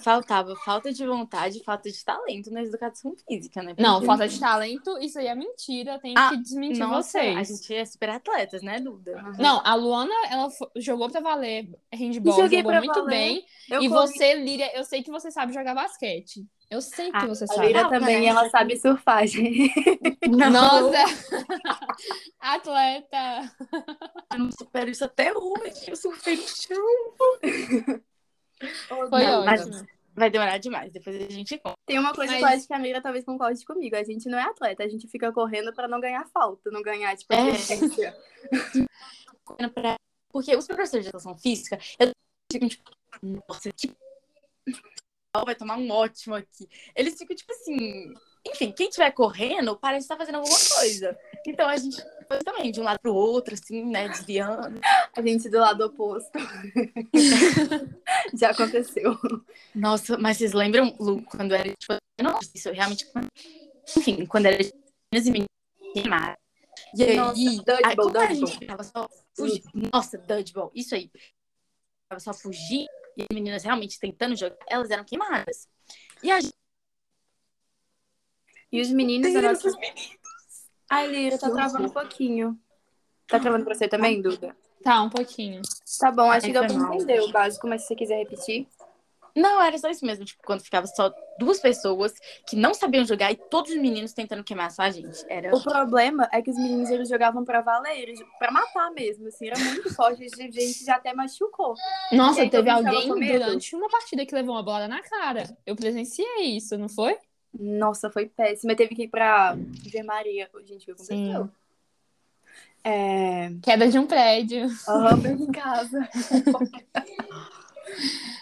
faltava 0.00 0.56
falta 0.64 0.92
de 0.92 1.06
vontade, 1.06 1.62
falta 1.62 1.88
de 1.90 2.04
talento 2.04 2.50
na 2.50 2.62
educação 2.62 3.14
física, 3.28 3.62
né? 3.62 3.74
Não, 3.78 3.94
Porque- 3.94 4.06
falta 4.06 4.26
de 4.28 4.40
talento, 4.40 4.98
isso 4.98 5.18
aí 5.18 5.26
é 5.28 5.34
mentira, 5.34 5.98
tenho 6.00 6.14
Ah, 6.18 6.30
que 6.30 6.38
desmentir 6.38 6.78
Nossa, 6.80 7.10
vocês. 7.20 7.36
a 7.38 7.42
gente 7.44 7.74
é 7.74 7.84
super 7.84 8.10
atletas, 8.10 8.62
né, 8.62 8.80
Duda? 8.80 9.22
Não, 9.38 9.60
a 9.64 9.74
Luana, 9.76 10.12
ela 10.28 10.48
jogou 10.76 11.08
pra 11.08 11.20
valer 11.20 11.68
handball, 11.92 12.34
Joguei 12.36 12.58
jogou 12.58 12.72
pra 12.72 12.80
muito 12.80 12.94
valer. 12.94 13.10
bem. 13.10 13.44
Eu 13.70 13.82
e 13.82 13.88
corri- 13.88 14.08
você, 14.12 14.34
Líria, 14.34 14.76
eu 14.76 14.82
sei 14.84 15.02
que 15.02 15.10
você 15.10 15.30
sabe 15.30 15.52
jogar 15.52 15.74
basquete. 15.74 16.44
Eu 16.68 16.80
sei 16.80 17.10
que 17.10 17.16
Ah, 17.16 17.26
você 17.26 17.44
A 17.44 17.48
sabe. 17.48 17.66
Lira 17.66 17.82
Não, 17.82 17.90
também, 17.90 18.26
ela 18.26 18.48
sabe 18.48 18.76
surfar, 18.78 19.26
gente. 19.26 19.70
Nossa! 20.26 21.04
Atleta! 22.40 23.52
Eu 24.32 24.38
não 24.38 24.50
supero 24.50 24.90
isso 24.90 25.04
até 25.04 25.32
hoje. 25.36 25.84
Eu 25.88 25.96
surfei 25.96 26.36
no 26.36 26.42
chão. 26.48 26.76
Foi 29.08 29.22
Não, 29.24 29.44
ótimo. 29.44 29.86
Vai 30.14 30.28
demorar 30.30 30.58
demais, 30.58 30.92
depois 30.92 31.16
a 31.16 31.28
gente 31.30 31.58
conta. 31.58 31.76
Tem 31.86 31.98
uma 31.98 32.12
coisa 32.12 32.32
Mas- 32.32 32.40
que 32.40 32.44
eu 32.44 32.48
acho 32.58 32.66
que 32.66 32.74
a 32.74 32.78
Mira 32.78 33.00
talvez 33.00 33.24
concorde 33.24 33.64
comigo. 33.64 33.96
A 33.96 34.04
gente 34.04 34.28
não 34.28 34.38
é 34.38 34.42
atleta, 34.42 34.84
a 34.84 34.88
gente 34.88 35.08
fica 35.08 35.32
correndo 35.32 35.72
pra 35.72 35.88
não 35.88 36.00
ganhar 36.00 36.26
falta, 36.26 36.70
não 36.70 36.82
ganhar, 36.82 37.16
tipo, 37.16 37.32
É. 37.32 37.52
Porque 40.30 40.54
os 40.56 40.66
professores 40.66 41.04
de 41.04 41.08
educação 41.08 41.36
física, 41.38 41.78
eu 41.98 42.10
fico 42.52 42.68
tipo, 42.68 42.90
nossa, 43.48 43.70
que 43.72 43.90
vai 45.44 45.54
tomar 45.54 45.78
um 45.78 45.90
ótimo 45.90 46.34
aqui. 46.34 46.68
Eles 46.94 47.16
ficam 47.16 47.34
tipo 47.34 47.52
assim, 47.52 48.12
enfim, 48.46 48.72
quem 48.72 48.88
estiver 48.88 49.10
correndo 49.12 49.76
parece 49.76 50.04
estar 50.04 50.16
fazendo 50.16 50.36
alguma 50.36 50.58
coisa. 50.76 51.16
Então 51.46 51.68
a 51.68 51.76
gente 51.76 52.02
foi 52.26 52.38
também 52.38 52.72
de 52.72 52.80
um 52.80 52.84
lado 52.84 52.98
pro 53.00 53.14
outro, 53.14 53.54
assim, 53.54 53.84
né, 53.84 54.08
desviando. 54.08 54.80
A 55.16 55.22
gente 55.22 55.48
do 55.48 55.58
lado 55.58 55.86
oposto. 55.86 56.32
Já 58.34 58.50
aconteceu. 58.50 59.16
Nossa, 59.74 60.18
mas 60.18 60.38
vocês 60.38 60.52
lembram, 60.52 60.94
Lu, 60.98 61.22
quando 61.22 61.54
era, 61.54 61.72
tipo, 61.74 61.94
se 62.42 62.68
eu 62.68 62.74
realmente, 62.74 63.06
enfim, 63.96 64.26
quando 64.26 64.46
era 64.46 64.58
meninas 65.12 65.26
e 65.26 65.92
queimaram. 65.92 66.36
E 66.94 67.04
aí, 67.04 67.16
Nossa, 67.16 67.40
aí, 67.40 68.26
a 68.28 68.34
gente 68.34 68.58
ficava 68.58 68.82
só 68.82 69.08
fugindo, 69.36 69.70
nossa, 69.92 70.18
dodgeball, 70.18 70.70
isso 70.74 70.94
aí. 70.94 71.10
Ficava 72.04 72.20
só 72.20 72.34
fugir, 72.34 72.86
e 73.16 73.22
as 73.22 73.28
meninas 73.32 73.62
realmente 73.62 73.98
tentando 73.98 74.36
jogar, 74.36 74.56
elas 74.68 74.90
eram 74.90 75.04
queimadas. 75.04 75.68
E 76.22 76.30
a 76.30 76.40
gente 76.40 76.54
E 78.72 78.80
os 78.80 78.90
meninos 78.90 79.34
nossa. 79.34 79.68
os 79.68 79.76
meninos. 79.76 80.16
Ai, 80.90 81.06
Lira, 81.06 81.38
tá 81.38 81.50
travando 81.50 81.86
um 81.86 81.90
pouquinho. 81.90 82.58
Tá 83.28 83.38
travando 83.38 83.64
pra 83.64 83.74
você 83.74 83.86
também, 83.86 84.20
Duda? 84.20 84.56
Tá, 84.82 85.02
um 85.02 85.10
pouquinho. 85.10 85.62
Tá 86.00 86.10
bom, 86.10 86.30
acho 86.30 86.46
que 86.46 86.52
deu 86.52 86.66
pra 86.66 86.74
entender 86.74 87.20
o 87.20 87.30
básico, 87.30 87.68
mas 87.68 87.82
se 87.82 87.88
você 87.88 87.94
quiser 87.94 88.18
repetir. 88.18 88.66
Não, 89.34 89.62
era 89.62 89.78
só 89.78 89.88
isso 89.88 90.04
mesmo, 90.04 90.24
tipo, 90.24 90.42
quando 90.44 90.60
ficava 90.60 90.86
só 90.86 91.10
duas 91.38 91.58
pessoas 91.58 92.12
que 92.46 92.54
não 92.54 92.74
sabiam 92.74 93.04
jogar 93.04 93.32
e 93.32 93.36
todos 93.36 93.70
os 93.70 93.78
meninos 93.78 94.12
tentando 94.12 94.44
queimar 94.44 94.70
só 94.70 94.82
a 94.82 94.90
gente. 94.90 95.24
Era 95.28 95.54
O 95.54 95.62
problema 95.62 96.28
é 96.30 96.42
que 96.42 96.50
os 96.50 96.56
meninos 96.56 96.90
eles 96.90 97.08
jogavam 97.08 97.42
pra 97.42 97.62
valer, 97.62 97.98
eles, 97.98 98.20
pra 98.38 98.50
matar 98.50 98.90
mesmo, 98.90 99.28
assim, 99.28 99.46
era 99.46 99.58
muito 99.58 99.88
forte, 99.96 100.22
a 100.22 100.50
gente 100.50 100.84
já 100.84 100.96
até 100.96 101.14
machucou. 101.14 101.74
Nossa, 102.12 102.42
aí, 102.42 102.50
teve 102.50 102.68
alguém 102.68 103.08
durante 103.08 103.74
uma 103.74 103.88
partida 103.88 104.26
que 104.26 104.34
levou 104.34 104.54
uma 104.54 104.62
bola 104.62 104.86
na 104.86 105.00
cara. 105.02 105.56
Eu 105.64 105.74
presenciei 105.74 106.56
isso, 106.56 106.76
não 106.76 106.90
foi? 106.90 107.16
Nossa, 107.58 108.10
foi 108.10 108.26
péssimo. 108.26 108.72
Eu 108.72 108.76
teve 108.76 108.94
que 108.94 109.04
ir 109.04 109.08
pra 109.08 109.56
enfermaria. 109.86 110.48
Gente, 110.64 110.82
o 110.82 110.86
que 110.86 110.90
aconteceu? 110.92 111.48
É. 112.84 113.50
Queda 113.62 113.88
de 113.88 113.98
um 113.98 114.06
prédio. 114.06 114.68
Aham, 114.88 115.36
em 115.40 115.52
casa. 115.52 116.08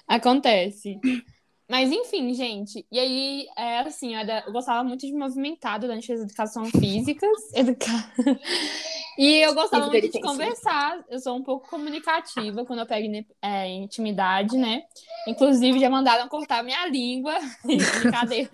Acontece. 0.08 0.98
Mas 1.68 1.92
enfim, 1.92 2.34
gente. 2.34 2.84
E 2.90 2.98
aí, 2.98 3.46
é 3.56 3.80
assim, 3.80 4.14
eu, 4.14 4.20
era- 4.20 4.42
eu 4.46 4.52
gostava 4.52 4.82
muito 4.82 5.06
de 5.06 5.12
movimentar 5.12 5.78
durante 5.78 6.12
as 6.12 6.20
educação 6.20 6.64
físicas. 6.64 7.30
Educa... 7.54 7.86
E 9.18 9.44
eu 9.44 9.54
gostava 9.54 9.88
muito 9.88 10.10
de 10.10 10.20
conversar. 10.20 11.04
Eu 11.10 11.18
sou 11.18 11.36
um 11.36 11.42
pouco 11.42 11.68
comunicativa 11.68 12.64
quando 12.64 12.78
eu 12.78 12.86
pego 12.86 13.06
é, 13.42 13.68
intimidade, 13.68 14.56
né? 14.56 14.84
Inclusive, 15.28 15.78
já 15.78 15.90
mandaram 15.90 16.26
cortar 16.26 16.64
minha 16.64 16.86
língua. 16.86 17.36
Brincadeira. 17.62 18.48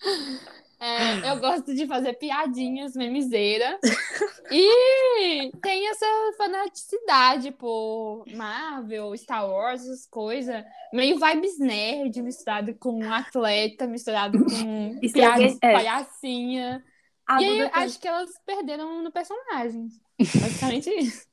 É, 0.82 1.30
eu 1.30 1.38
gosto 1.38 1.74
de 1.74 1.86
fazer 1.86 2.14
piadinhas, 2.14 2.96
memiseira. 2.96 3.78
E 4.52 5.52
tem 5.62 5.88
essa 5.88 6.06
fanaticidade 6.36 7.52
por 7.52 8.24
Marvel, 8.34 9.16
Star 9.16 9.48
Wars, 9.48 9.82
essas 9.82 10.06
coisas. 10.06 10.64
Meio 10.92 11.20
vibes 11.20 11.56
nerd, 11.60 12.20
misturado 12.20 12.74
com 12.74 13.00
atleta, 13.12 13.86
misturado 13.86 14.38
com 14.44 14.98
Isso 15.00 15.14
piadas, 15.14 15.56
é- 15.62 15.68
é. 15.70 15.72
palhacinha. 15.72 16.84
A 17.28 17.40
e 17.40 17.48
aí, 17.48 17.70
acho 17.74 18.00
que 18.00 18.08
elas 18.08 18.32
perderam 18.44 19.02
no 19.02 19.12
personagem. 19.12 19.86
Basicamente 20.18 20.90
isso. 20.90 21.28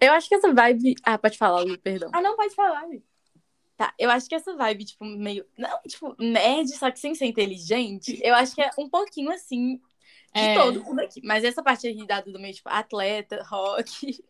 Eu 0.00 0.12
acho 0.12 0.28
que 0.28 0.34
essa 0.34 0.52
vibe. 0.52 0.96
Ah, 1.04 1.18
pode 1.18 1.38
falar, 1.38 1.60
Lu, 1.60 1.78
perdão. 1.78 2.10
Ah, 2.12 2.20
não, 2.20 2.34
pode 2.34 2.54
falar, 2.54 2.80
amiga. 2.80 3.04
Tá, 3.76 3.92
eu 3.98 4.10
acho 4.10 4.28
que 4.28 4.34
essa 4.34 4.56
vibe, 4.56 4.84
tipo, 4.86 5.04
meio. 5.04 5.44
Não, 5.56 5.68
tipo, 5.86 6.14
nerd, 6.18 6.68
só 6.76 6.90
que 6.90 6.98
sem 6.98 7.14
ser 7.14 7.26
inteligente, 7.26 8.18
eu 8.22 8.34
acho 8.34 8.54
que 8.54 8.62
é 8.62 8.70
um 8.78 8.88
pouquinho 8.88 9.30
assim 9.30 9.80
de 10.34 10.40
É. 10.40 10.54
todo 10.54 10.82
mundo 10.82 11.00
aqui. 11.00 11.20
Mas 11.22 11.44
essa 11.44 11.62
parte 11.62 11.86
aí 11.86 12.06
da 12.06 12.20
Duda, 12.20 12.38
meio, 12.38 12.54
tipo, 12.54 12.68
atleta, 12.70 13.42
rock. 13.44 14.22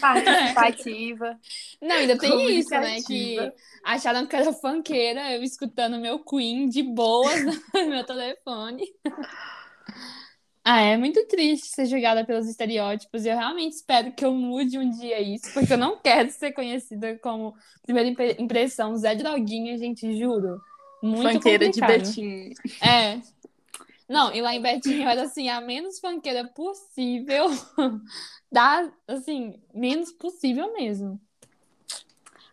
Participativa. 0.00 1.38
Não, 1.82 1.96
ainda 1.96 2.16
tem 2.16 2.58
isso, 2.58 2.70
né? 2.70 3.02
Que 3.02 3.36
acharam 3.38 3.52
acharam 3.84 4.26
que 4.26 4.36
era 4.36 4.52
funkeira, 4.52 5.32
eu 5.32 5.42
escutando 5.42 5.98
meu 5.98 6.20
Queen 6.20 6.68
de 6.68 6.82
boas 6.82 7.34
no 7.74 7.88
meu 7.88 8.04
telefone. 8.04 8.84
Ah, 10.66 10.80
é 10.80 10.96
muito 10.96 11.26
triste 11.26 11.66
ser 11.66 11.84
julgada 11.84 12.24
pelos 12.24 12.48
estereótipos. 12.48 13.26
E 13.26 13.28
eu 13.28 13.36
realmente 13.36 13.74
espero 13.74 14.10
que 14.12 14.24
eu 14.24 14.32
mude 14.32 14.78
um 14.78 14.88
dia 14.88 15.20
isso, 15.20 15.52
porque 15.52 15.74
eu 15.74 15.78
não 15.78 15.98
quero 15.98 16.30
ser 16.30 16.52
conhecida 16.52 17.18
como 17.18 17.54
primeira 17.82 18.08
impre- 18.08 18.36
impressão 18.38 18.96
Zé 18.96 19.14
Droguinha, 19.14 19.76
gente, 19.76 20.18
juro. 20.18 20.58
Muito 21.02 21.32
Funkeira 21.34 21.68
de. 21.68 21.80
Betim. 21.80 22.54
É. 22.82 23.20
Não, 24.08 24.34
e 24.34 24.40
lá 24.40 24.54
em 24.54 24.62
Betinho 24.62 25.02
eu 25.02 25.08
era 25.08 25.22
assim, 25.24 25.50
a 25.50 25.60
menos 25.60 25.98
funkeira 25.98 26.46
possível. 26.48 27.46
da, 28.50 28.90
assim, 29.06 29.60
menos 29.74 30.12
possível 30.12 30.72
mesmo. 30.72 31.20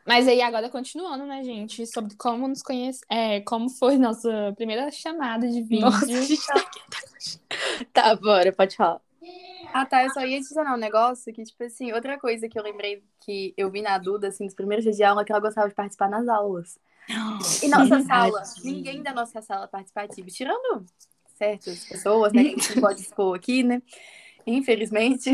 Mas 0.06 0.28
aí 0.28 0.42
agora 0.42 0.70
continuando, 0.70 1.26
né, 1.26 1.44
gente, 1.44 1.86
sobre 1.86 2.16
como 2.18 2.48
nos 2.48 2.62
conhece, 2.62 3.00
é, 3.10 3.40
como 3.42 3.70
foi 3.70 3.98
nossa 3.98 4.52
primeira 4.58 4.92
chamada 4.92 5.48
de 5.48 5.62
vídeo. 5.62 5.82
Nossa, 5.82 6.06
a 6.06 6.22
gente 6.22 6.38
tá 7.94 8.16
bora, 8.16 8.52
pode 8.52 8.76
falar. 8.76 9.02
Ah, 9.74 9.86
tá. 9.86 10.04
Eu 10.04 10.10
só 10.12 10.22
ia 10.26 10.38
adicionar 10.38 10.74
um 10.74 10.78
negócio 10.80 11.32
que, 11.34 11.44
tipo 11.44 11.64
assim, 11.64 11.94
outra 11.94 12.20
coisa 12.20 12.50
que 12.50 12.58
eu 12.60 12.64
lembrei 12.64 13.04
que 13.22 13.54
eu 13.56 13.70
vi 13.72 13.82
na 13.82 13.98
Duda, 13.98 14.28
assim, 14.28 14.46
dos 14.46 14.56
primeiros 14.56 14.84
dias 14.84 14.98
de 14.98 15.04
aula, 15.04 15.22
é 15.22 15.26
que 15.26 15.32
ela 15.32 15.40
gostava 15.42 15.70
de 15.70 15.76
participar 15.76 16.10
nas 16.10 16.28
aulas. 16.28 16.78
E 17.64 17.68
nossa 17.70 18.02
sala, 18.02 18.44
ninguém 18.64 19.02
da 19.02 19.14
nossa 19.14 19.42
sala 19.42 19.68
participativa, 19.68 20.28
tirando 20.28 20.86
certas 21.38 21.86
pessoas, 21.86 22.34
né, 22.34 22.44
que 22.44 22.48
a 22.50 22.52
gente 22.52 22.76
não 22.76 22.82
pode 22.82 23.02
expor 23.02 23.36
aqui, 23.36 23.64
né? 23.64 23.82
Infelizmente. 24.46 25.30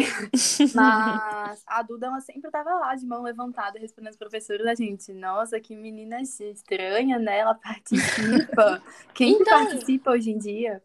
Mas 0.75 1.63
a 1.65 1.81
Duda, 1.81 2.07
ela 2.07 2.19
sempre 2.19 2.51
tava 2.51 2.71
lá, 2.75 2.93
de 2.93 3.05
mão 3.05 3.23
levantada, 3.23 3.79
respondendo 3.79 4.11
os 4.11 4.17
professores 4.17 4.65
da 4.65 4.75
gente. 4.75 5.13
Nossa, 5.13 5.59
que 5.59 5.75
menina 5.75 6.21
estranha, 6.21 7.17
né? 7.17 7.39
Ela 7.39 7.55
participa. 7.55 8.81
Quem 9.13 9.37
que 9.37 9.43
Então- 9.43 9.65
participa 9.65 10.11
hoje 10.11 10.31
em 10.31 10.37
dia? 10.37 10.83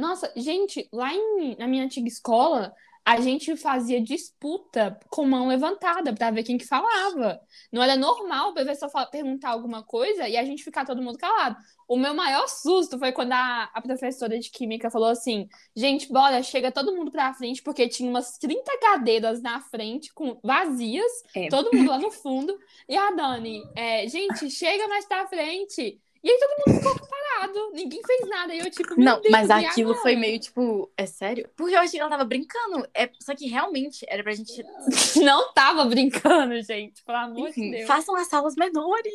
Nossa, 0.00 0.32
gente, 0.36 0.88
lá 0.92 1.12
em, 1.14 1.56
na 1.58 1.68
minha 1.68 1.84
antiga 1.84 2.08
escola, 2.08 2.74
a 3.04 3.18
gente 3.20 3.56
fazia 3.56 4.00
disputa 4.00 4.98
com 5.08 5.24
mão 5.24 5.48
levantada 5.48 6.12
pra 6.14 6.30
ver 6.30 6.42
quem 6.44 6.58
que 6.58 6.66
falava. 6.66 7.40
Não 7.72 7.82
era 7.82 7.96
normal 7.96 8.50
o 8.50 8.54
professor 8.54 8.90
perguntar 9.10 9.50
alguma 9.50 9.82
coisa 9.82 10.28
e 10.28 10.36
a 10.36 10.44
gente 10.44 10.62
ficar 10.62 10.84
todo 10.84 11.02
mundo 11.02 11.18
calado. 11.18 11.56
O 11.88 11.96
meu 11.96 12.14
maior 12.14 12.46
susto 12.46 12.98
foi 12.98 13.10
quando 13.10 13.32
a, 13.32 13.70
a 13.74 13.80
professora 13.80 14.38
de 14.38 14.50
química 14.50 14.90
falou 14.90 15.08
assim: 15.08 15.48
gente, 15.74 16.12
bora, 16.12 16.42
chega 16.42 16.70
todo 16.70 16.94
mundo 16.94 17.10
pra 17.10 17.32
frente, 17.34 17.62
porque 17.62 17.88
tinha 17.88 18.08
umas 18.08 18.36
30 18.38 18.70
cadeiras 18.78 19.40
na 19.40 19.60
frente, 19.60 20.12
com 20.12 20.38
vazias, 20.44 21.10
É. 21.34 21.48
todo 21.48 21.74
mundo 21.74 21.90
lá 21.90 21.98
no 21.98 22.10
fundo. 22.12 22.56
E 22.88 22.96
a 22.96 23.10
Dani, 23.12 23.62
é, 23.74 24.06
gente, 24.08 24.50
chega 24.50 24.86
mais 24.88 25.06
pra 25.06 25.26
frente. 25.26 25.98
E 26.22 26.30
aí 26.30 26.38
todo 26.38 26.50
mundo 26.66 26.78
ficou 26.82 27.08
parado, 27.08 27.70
ninguém 27.72 28.00
fez 28.04 28.28
nada. 28.28 28.54
E 28.54 28.58
eu, 28.58 28.70
tipo, 28.70 28.94
meu 28.94 29.04
Não, 29.04 29.20
Deus, 29.20 29.30
mas 29.32 29.50
aquilo 29.50 29.90
agora? 29.90 30.02
foi 30.02 30.16
meio 30.16 30.38
tipo, 30.38 30.90
é 30.96 31.06
sério? 31.06 31.48
Porque 31.56 31.74
eu 31.74 31.78
achei 31.78 31.92
que 31.92 32.00
ela 32.00 32.10
tava 32.10 32.24
brincando. 32.24 32.86
É, 32.92 33.10
só 33.20 33.34
que 33.34 33.46
realmente 33.48 34.04
era 34.08 34.22
pra 34.22 34.32
gente. 34.34 34.62
Não 35.24 35.52
tava 35.54 35.84
brincando, 35.86 36.60
gente, 36.62 37.02
pelo 37.04 37.18
amor 37.18 37.44
de 37.44 37.50
Enfim, 37.50 37.70
Deus. 37.70 37.86
façam 37.86 38.14
as 38.16 38.28
salas 38.28 38.54
menores. 38.54 39.12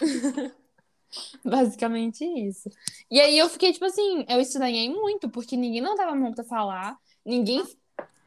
Basicamente 1.44 2.24
isso. 2.24 2.68
E 3.10 3.20
aí 3.20 3.36
eu 3.38 3.48
fiquei, 3.48 3.72
tipo 3.72 3.84
assim, 3.84 4.24
eu 4.28 4.40
estranhei 4.40 4.88
muito, 4.88 5.28
porque 5.28 5.56
ninguém 5.56 5.80
não 5.80 5.96
dava 5.96 6.12
a 6.12 6.14
mão 6.14 6.32
pra 6.32 6.44
falar, 6.44 6.96
ninguém 7.24 7.64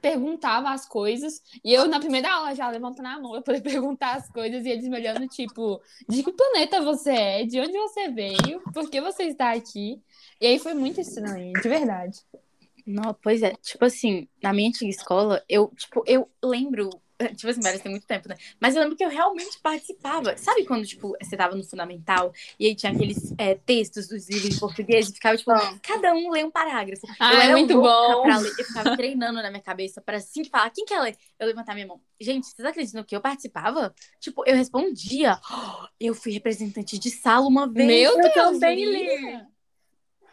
perguntava 0.04 0.70
as 0.72 0.86
coisas, 0.86 1.42
e 1.63 1.74
eu 1.74 1.88
na 1.88 1.98
primeira 1.98 2.30
aula 2.30 2.54
já 2.54 2.70
levantando 2.70 3.08
a 3.08 3.20
mão 3.22 3.32
pra 3.32 3.42
poder 3.42 3.62
perguntar 3.63 4.18
as 4.18 4.30
coisas, 4.30 4.66
e 4.66 4.70
eles 4.70 4.86
me 4.86 4.98
olhando, 4.98 5.26
tipo, 5.30 5.82
de 6.10 6.22
que 6.22 6.34
planeta 6.34 6.82
você 6.82 7.12
é, 7.12 7.46
de 7.46 7.58
onde 7.62 7.72
você 7.72 8.10
veio, 8.10 8.62
por 8.74 8.89
que 8.89 9.00
você 9.00 9.24
está 9.24 9.54
aqui. 9.54 10.02
E 10.42 10.46
aí 10.46 10.60
foi 10.60 10.74
muito 10.74 11.00
estranho, 11.00 11.54
de 11.54 11.70
verdade. 11.70 12.20
Não, 12.86 13.13
pois 13.24 13.42
é, 13.42 13.54
tipo 13.62 13.86
assim, 13.86 14.28
na 14.42 14.52
minha 14.52 14.68
antiga 14.68 14.89
escola, 14.89 15.42
eu, 15.48 15.72
tipo, 15.78 16.04
eu 16.06 16.30
lembro, 16.44 16.89
tipo 17.36 17.47
assim, 17.49 17.62
parece 17.62 17.84
ter 17.84 17.89
muito 17.89 18.06
tempo, 18.08 18.28
né? 18.30 18.36
Mas 18.60 18.76
eu 18.76 18.82
lembro 18.82 18.95
que 18.97 19.04
eu 19.04 19.10
realmente 19.10 19.60
participava. 19.62 20.36
Sabe 20.38 20.65
quando, 20.65 20.86
tipo, 20.86 21.15
você 21.21 21.36
tava 21.38 21.56
no 21.56 21.63
fundamental 21.63 22.34
e 22.60 22.67
aí 22.67 22.76
tinha 22.76 22.91
aqueles 22.91 23.34
é, 23.38 23.56
textos 23.56 24.08
dos 24.08 24.30
livros 24.30 24.56
em 24.56 24.60
português 24.60 25.10
e 25.10 25.13
ficava, 25.13 25.38
tipo, 25.38 25.52
Ah. 25.52 25.78
cada 25.82 26.13
um 26.13 26.30
lê 26.32 26.43
um 26.43 26.52
parágrafo. 26.52 27.06
Ah, 27.19 27.34
eu 27.34 27.39
é 27.39 27.43
era 27.45 27.52
muito 27.58 27.73
bom. 27.80 28.26
eu 28.28 28.65
ficava 28.65 28.95
treinando 28.97 29.41
na 29.41 29.49
minha 29.49 29.62
cabeça 29.63 30.02
pra 30.02 30.17
assim 30.17 30.43
que 30.43 30.49
falar, 30.49 30.69
quem 30.69 30.86
quer 30.86 30.99
ler? 30.99 31.15
Eu 31.39 31.47
levantar 31.47 31.73
minha 31.73 31.88
mão. 31.88 32.02
Gente, 32.19 32.47
vocês 32.47 32.65
acreditam 32.67 33.04
que 33.04 33.15
eu 33.15 33.21
participava? 33.21 33.93
Tipo, 34.19 34.43
eu 34.45 34.56
respondia. 34.56 35.39
Eu 35.99 36.13
fui 36.13 36.34
representante 36.34 36.99
de 36.99 37.10
sala 37.10 37.47
uma 37.47 37.65
vez. 37.71 37.88
Meu 37.88 38.12
eu 38.12 38.17
Deus, 38.21 38.34
também 38.34 38.84
Lívia. 38.86 39.47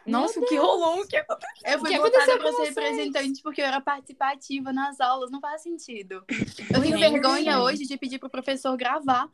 Nossa, 0.05 0.39
o 0.39 0.45
que 0.45 0.55
rolou? 0.55 1.01
O 1.01 1.07
que 1.07 1.15
aconteceu? 1.17 1.51
Eu 1.65 1.79
fui 1.79 1.89
que 1.89 1.95
aconteceu 1.95 2.37
pra 2.39 2.51
com 2.51 2.57
ser 2.57 2.71
vocês? 2.73 2.75
representante 2.75 3.41
porque 3.43 3.61
eu 3.61 3.65
era 3.65 3.79
participativa 3.79 4.73
nas 4.73 4.99
aulas. 4.99 5.29
Não 5.31 5.39
faz 5.39 5.61
sentido. 5.61 6.23
Eu 6.73 6.81
tenho 6.81 6.97
vergonha 6.97 7.61
hoje 7.61 7.83
de 7.85 7.97
pedir 7.97 8.17
pro 8.19 8.29
professor 8.29 8.75
gravar. 8.75 9.29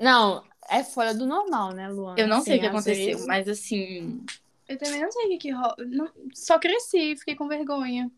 Não, 0.00 0.42
é 0.68 0.82
fora 0.82 1.14
do 1.14 1.26
normal, 1.26 1.72
né, 1.72 1.88
Luana? 1.88 2.18
Eu 2.20 2.26
não 2.26 2.40
sei 2.40 2.56
o 2.56 2.60
que 2.60 2.66
aconteceu, 2.66 3.06
vezes- 3.06 3.26
mas 3.26 3.48
assim, 3.48 4.24
Eu 4.68 4.78
também 4.78 5.00
não 5.00 5.10
sei 5.12 5.26
o 5.26 5.28
que 5.30 5.38
que 5.38 5.50
rola. 5.50 5.74
Não- 5.78 6.10
Só 6.34 6.58
cresci, 6.58 7.16
fiquei 7.16 7.34
com 7.36 7.46
vergonha. 7.48 8.10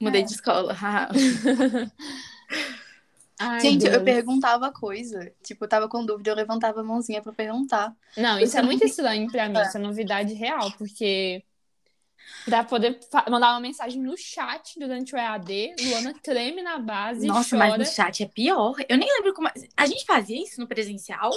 mudei 0.00 0.22
É. 0.22 0.24
de 0.24 0.32
escola. 0.32 0.76
Ai, 3.44 3.60
Gente, 3.60 3.84
eu 3.84 3.90
Deus. 3.92 4.02
perguntava 4.04 4.70
coisa. 4.72 5.32
Tipo, 5.42 5.64
eu 5.64 5.68
tava 5.68 5.88
com 5.88 6.04
dúvida, 6.04 6.30
eu 6.30 6.34
levantava 6.36 6.80
a 6.80 6.84
mãozinha 6.84 7.20
pra 7.22 7.32
perguntar. 7.32 7.94
Não, 8.16 8.38
isso 8.38 8.56
é 8.56 8.60
Eu 8.60 8.64
muito 8.64 8.84
estranho 8.84 9.30
pra 9.30 9.48
mim, 9.48 9.58
É. 9.58 9.62
isso 9.62 9.76
é 9.76 9.80
novidade 9.80 10.32
real, 10.34 10.70
porque 10.78 11.42
pra 12.44 12.62
poder 12.62 13.00
mandar 13.28 13.50
uma 13.52 13.60
mensagem 13.60 14.00
no 14.00 14.16
chat 14.16 14.78
durante 14.78 15.14
o 15.14 15.18
EAD, 15.18 15.74
Luana 15.80 16.14
treme 16.22 16.62
na 16.62 16.78
base, 16.78 17.26
Nossa, 17.26 17.56
chora. 17.56 17.70
mas 17.70 17.78
no 17.78 17.84
chat 17.94 18.22
é 18.22 18.26
pior. 18.28 18.76
Eu 18.88 18.96
nem 18.96 19.08
lembro 19.16 19.34
como. 19.34 19.48
A 19.76 19.86
gente 19.86 20.04
fazia 20.04 20.40
isso 20.42 20.60
no 20.60 20.66
presencial? 20.68 21.32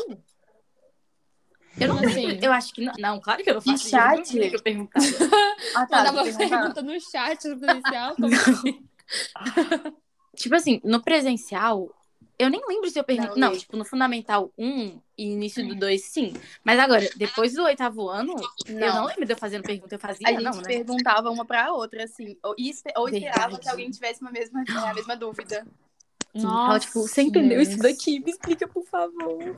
Eu 1.78 1.90
não 1.90 1.96
Como 1.98 2.08
lembro. 2.08 2.30
assim? 2.32 2.40
Eu 2.46 2.52
acho 2.54 2.74
que 2.74 2.86
não. 2.86 2.94
Não, 3.00 3.20
claro 3.20 3.44
que 3.44 3.50
eu 3.50 3.56
não. 3.56 3.62
Eu 3.66 3.72
não 3.72 3.78
chat? 3.78 4.32
que 4.32 4.56
eu 4.56 4.62
perguntava. 4.62 5.06
Ah, 5.76 5.86
tá. 5.86 5.98
Mandava 6.04 6.24
pergunta 6.24 6.82
no 6.82 7.00
chat 7.02 7.50
do 7.50 7.58
presencial, 7.58 8.16
como 8.16 8.34
assim? 8.34 8.86
tipo 10.36 10.56
assim, 10.56 10.80
no 10.84 11.02
presencial, 11.02 11.90
eu 12.38 12.50
nem 12.50 12.62
lembro 12.68 12.90
se 12.90 13.00
eu 13.00 13.04
perguntei. 13.04 13.40
Não, 13.42 13.52
Não, 13.52 13.58
tipo, 13.58 13.78
no 13.78 13.86
Fundamental 13.86 14.52
1 14.58 15.00
e 15.18 15.32
início 15.32 15.66
do 15.66 15.76
2, 15.76 16.04
sim. 16.04 16.34
Mas 16.64 16.78
agora, 16.80 17.10
depois 17.16 17.54
do 17.54 17.64
oitavo 17.64 18.10
ano, 18.10 18.36
eu 18.68 18.76
não 18.76 18.96
Não. 18.96 19.06
lembro 19.06 19.26
de 19.26 19.32
eu 19.34 19.38
fazendo 19.38 19.64
pergunta. 19.64 19.96
Eu 19.96 20.00
fazia, 20.00 20.28
A 20.28 20.32
gente 20.32 20.44
não, 20.44 20.56
né? 20.56 20.64
perguntava 20.68 21.30
uma 21.30 21.46
pra 21.46 21.72
outra, 21.74 22.04
assim. 22.04 22.38
Ou, 22.44 22.56
ou 22.98 23.10
esperava 23.10 23.40
Verdade. 23.42 23.60
que 23.62 23.70
alguém 23.70 23.90
tivesse 23.90 24.22
uma 24.22 24.32
mesma, 24.32 24.64
a 24.68 24.94
mesma 24.94 25.16
dúvida. 25.16 25.66
Sim, 26.36 26.42
fala, 26.42 26.80
tipo, 26.80 27.02
você 27.02 27.22
entendeu 27.22 27.62
isso 27.62 27.78
daqui? 27.78 28.20
Me 28.20 28.32
explica, 28.32 28.68
por 28.68 28.84
favor. 28.86 29.56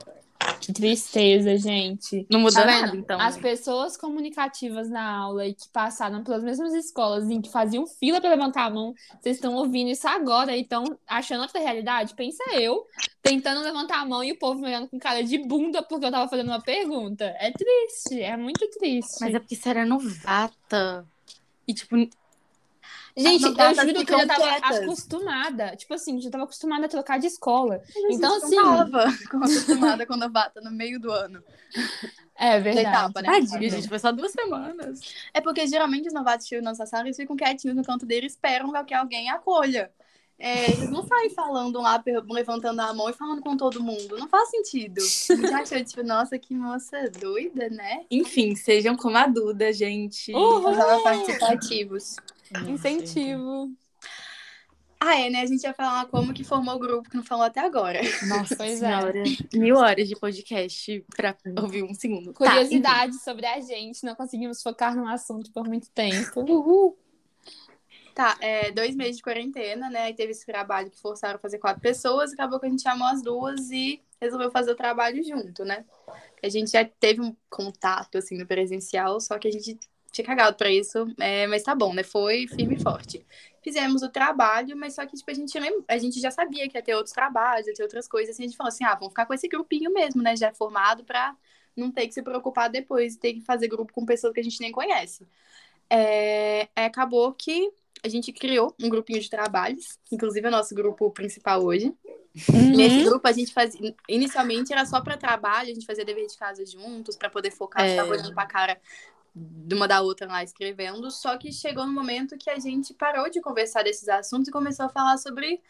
Que 0.60 0.72
tristeza, 0.72 1.56
gente. 1.56 2.24
Não 2.30 2.38
mudou 2.40 2.62
Tá 2.62 2.66
nada, 2.66 2.96
então. 2.96 3.20
As 3.20 3.36
né? 3.36 3.42
pessoas 3.42 3.96
comunicativas 3.96 4.88
na 4.88 5.16
aula 5.16 5.46
e 5.46 5.54
que 5.54 5.68
passaram 5.68 6.22
pelas 6.22 6.44
mesmas 6.44 6.72
escolas 6.74 7.28
em 7.28 7.40
que 7.40 7.50
faziam 7.50 7.84
fila 7.86 8.20
pra 8.20 8.30
levantar 8.30 8.66
a 8.66 8.70
mão, 8.70 8.94
vocês 9.20 9.36
estão 9.36 9.54
ouvindo 9.56 9.90
isso 9.90 10.06
agora 10.06 10.56
e 10.56 10.62
estão 10.62 10.84
achando 11.06 11.42
outra 11.42 11.60
realidade? 11.60 12.14
Pensa 12.14 12.42
eu, 12.52 12.86
tentando 13.20 13.60
levantar 13.62 14.00
a 14.00 14.06
mão 14.06 14.22
e 14.22 14.30
o 14.30 14.38
povo 14.38 14.60
me 14.60 14.68
olhando 14.68 14.88
com 14.88 14.98
cara 14.98 15.22
de 15.24 15.38
bunda 15.38 15.82
porque 15.82 16.06
eu 16.06 16.10
tava 16.12 16.30
fazendo 16.30 16.48
uma 16.48 16.62
pergunta. 16.62 17.24
É 17.24 17.50
triste, 17.50 18.22
é 18.22 18.36
muito 18.36 18.68
triste. 18.70 19.18
Mas 19.20 19.34
é 19.34 19.40
porque 19.40 19.56
você 19.56 19.68
era 19.68 19.84
novata. 19.84 21.04
E, 21.66 21.74
tipo, 21.74 21.96
Gente, 23.16 23.44
eu 23.44 23.74
juro 23.74 24.04
que 24.04 24.14
eu 24.14 24.18
já 24.18 24.26
tava 24.26 24.42
quietas. 24.42 24.76
acostumada. 24.78 25.76
Tipo 25.76 25.94
assim, 25.94 26.20
já 26.20 26.30
tava 26.30 26.44
acostumada 26.44 26.86
a 26.86 26.88
trocar 26.88 27.18
de 27.18 27.26
escola. 27.26 27.82
Então, 28.10 28.36
assim- 28.36 28.56
não 28.56 28.90
tava 28.90 29.04
acostumada 29.30 30.06
com 30.06 30.16
novata 30.16 30.60
no 30.60 30.70
meio 30.70 31.00
do 31.00 31.10
ano. 31.10 31.42
É 32.40 32.60
verdade. 32.60 32.86
etapa, 32.86 33.20
né? 33.20 33.28
tadinha, 33.32 33.68
gente. 33.68 33.88
Foi 33.88 33.98
só 33.98 34.12
duas 34.12 34.30
semanas. 34.30 35.00
É 35.34 35.40
porque 35.40 35.66
geralmente 35.66 36.06
os 36.06 36.14
novatos 36.14 36.46
chegam 36.46 36.62
na 36.62 36.70
nossa 36.70 36.86
sala, 36.86 37.02
eles 37.08 37.16
ficam 37.16 37.34
quietinhos 37.34 37.76
no 37.76 37.82
canto 37.84 38.06
deles, 38.06 38.34
esperam 38.34 38.70
que 38.84 38.94
alguém 38.94 39.28
acolha. 39.28 39.90
É, 40.38 40.70
eles 40.70 40.88
não 40.88 41.04
saem 41.04 41.30
falando 41.30 41.80
lá, 41.80 42.02
levantando 42.30 42.80
a 42.80 42.94
mão 42.94 43.10
e 43.10 43.12
falando 43.12 43.42
com 43.42 43.56
todo 43.56 43.82
mundo. 43.82 44.16
Não 44.16 44.28
faz 44.28 44.50
sentido. 44.50 45.00
A 45.30 45.34
gente 45.34 45.54
achou, 45.54 45.84
tipo, 45.84 46.02
nossa, 46.04 46.38
que 46.38 46.54
moça 46.54 47.10
doida, 47.18 47.68
né? 47.68 48.04
Enfim, 48.08 48.54
sejam 48.54 48.96
como 48.96 49.16
a 49.16 49.26
Duda, 49.26 49.72
gente. 49.72 50.30
Nós 50.30 50.76
tava 50.76 51.02
participativos. 51.02 52.16
Incentivo. 52.68 53.72
Ah, 55.00 55.20
é, 55.20 55.30
né? 55.30 55.42
A 55.42 55.46
gente 55.46 55.62
ia 55.62 55.72
falar 55.72 56.06
como 56.06 56.34
que 56.34 56.42
formou 56.42 56.74
o 56.74 56.78
grupo, 56.78 57.08
que 57.08 57.16
não 57.16 57.22
falou 57.22 57.44
até 57.44 57.60
agora. 57.60 58.00
Nossa 58.26 58.56
Pois 58.56 58.82
é. 58.82 58.86
senhora. 58.86 59.22
Mil 59.54 59.76
horas 59.76 60.08
de 60.08 60.16
podcast 60.16 61.04
pra 61.16 61.36
ouvir 61.60 61.84
um 61.84 61.94
segundo. 61.94 62.32
Tá, 62.32 62.50
Curiosidade 62.50 63.14
sobre 63.22 63.46
a 63.46 63.60
gente, 63.60 64.04
não 64.04 64.14
conseguimos 64.14 64.60
focar 64.60 64.96
num 64.96 65.06
assunto 65.06 65.52
por 65.52 65.66
muito 65.68 65.88
tempo. 65.90 66.40
Uhul. 66.40 66.96
Tá, 68.18 68.36
é, 68.40 68.72
dois 68.72 68.96
meses 68.96 69.18
de 69.18 69.22
quarentena, 69.22 69.88
né? 69.88 70.06
Aí 70.06 70.12
teve 70.12 70.32
esse 70.32 70.44
trabalho 70.44 70.90
que 70.90 71.00
forçaram 71.00 71.36
a 71.36 71.38
fazer 71.38 71.58
quatro 71.58 71.80
pessoas, 71.80 72.32
acabou 72.32 72.58
que 72.58 72.66
a 72.66 72.68
gente 72.68 72.82
chamou 72.82 73.06
as 73.06 73.22
duas 73.22 73.70
e 73.70 74.02
resolveu 74.20 74.50
fazer 74.50 74.72
o 74.72 74.74
trabalho 74.74 75.22
junto, 75.22 75.64
né? 75.64 75.84
A 76.42 76.48
gente 76.48 76.72
já 76.72 76.84
teve 76.84 77.20
um 77.20 77.32
contato, 77.48 78.18
assim, 78.18 78.36
no 78.36 78.44
presencial, 78.44 79.20
só 79.20 79.38
que 79.38 79.46
a 79.46 79.52
gente 79.52 79.78
tinha 80.10 80.24
cagado 80.24 80.56
pra 80.56 80.68
isso, 80.68 81.06
é, 81.20 81.46
mas 81.46 81.62
tá 81.62 81.76
bom, 81.76 81.94
né? 81.94 82.02
Foi 82.02 82.48
firme 82.48 82.74
e 82.74 82.82
forte. 82.82 83.24
Fizemos 83.62 84.02
o 84.02 84.08
trabalho, 84.08 84.76
mas 84.76 84.96
só 84.96 85.06
que, 85.06 85.16
tipo, 85.16 85.30
a 85.30 85.34
gente, 85.34 85.56
a 85.86 85.98
gente 85.98 86.18
já 86.18 86.32
sabia 86.32 86.68
que 86.68 86.76
ia 86.76 86.82
ter 86.82 86.96
outros 86.96 87.14
trabalhos, 87.14 87.68
ia 87.68 87.74
ter 87.74 87.84
outras 87.84 88.08
coisas, 88.08 88.34
assim, 88.34 88.42
a 88.42 88.46
gente 88.48 88.56
falou 88.56 88.70
assim, 88.70 88.82
ah, 88.82 88.96
vamos 88.96 89.10
ficar 89.10 89.26
com 89.26 89.34
esse 89.34 89.46
grupinho 89.46 89.92
mesmo, 89.92 90.20
né? 90.20 90.34
Já 90.34 90.52
formado 90.52 91.04
pra 91.04 91.36
não 91.76 91.92
ter 91.92 92.08
que 92.08 92.14
se 92.14 92.22
preocupar 92.22 92.68
depois, 92.68 93.16
ter 93.16 93.34
que 93.34 93.42
fazer 93.42 93.68
grupo 93.68 93.92
com 93.92 94.04
pessoas 94.04 94.34
que 94.34 94.40
a 94.40 94.42
gente 94.42 94.60
nem 94.60 94.72
conhece. 94.72 95.24
É, 95.88 96.68
acabou 96.74 97.32
que 97.32 97.72
a 98.02 98.08
gente 98.08 98.32
criou 98.32 98.74
um 98.80 98.88
grupinho 98.88 99.20
de 99.20 99.28
trabalhos, 99.28 99.98
inclusive 100.10 100.46
é 100.46 100.48
o 100.48 100.52
nosso 100.52 100.74
grupo 100.74 101.10
principal 101.10 101.62
hoje. 101.64 101.92
Nesse 102.76 103.04
grupo 103.04 103.26
a 103.26 103.32
gente 103.32 103.52
fazia, 103.52 103.94
inicialmente 104.08 104.72
era 104.72 104.84
só 104.86 105.00
para 105.00 105.16
trabalho, 105.16 105.70
a 105.70 105.74
gente 105.74 105.86
fazia 105.86 106.04
dever 106.04 106.26
de 106.26 106.36
casa 106.36 106.64
juntos 106.64 107.16
para 107.16 107.28
poder 107.30 107.50
focar, 107.50 107.84
É. 107.84 107.90
ficava 107.90 108.10
olhando 108.10 108.34
pra 108.34 108.46
cara 108.46 108.80
de 109.34 109.74
uma 109.74 109.86
da 109.86 110.00
outra 110.00 110.26
lá 110.26 110.42
escrevendo, 110.42 111.10
só 111.10 111.36
que 111.36 111.52
chegou 111.52 111.86
no 111.86 111.92
momento 111.92 112.36
que 112.36 112.50
a 112.50 112.58
gente 112.58 112.92
parou 112.94 113.30
de 113.30 113.40
conversar 113.40 113.82
desses 113.84 114.08
assuntos 114.08 114.48
e 114.48 114.52
começou 114.52 114.86
a 114.86 114.88
falar 114.88 115.16
sobre 115.18 115.60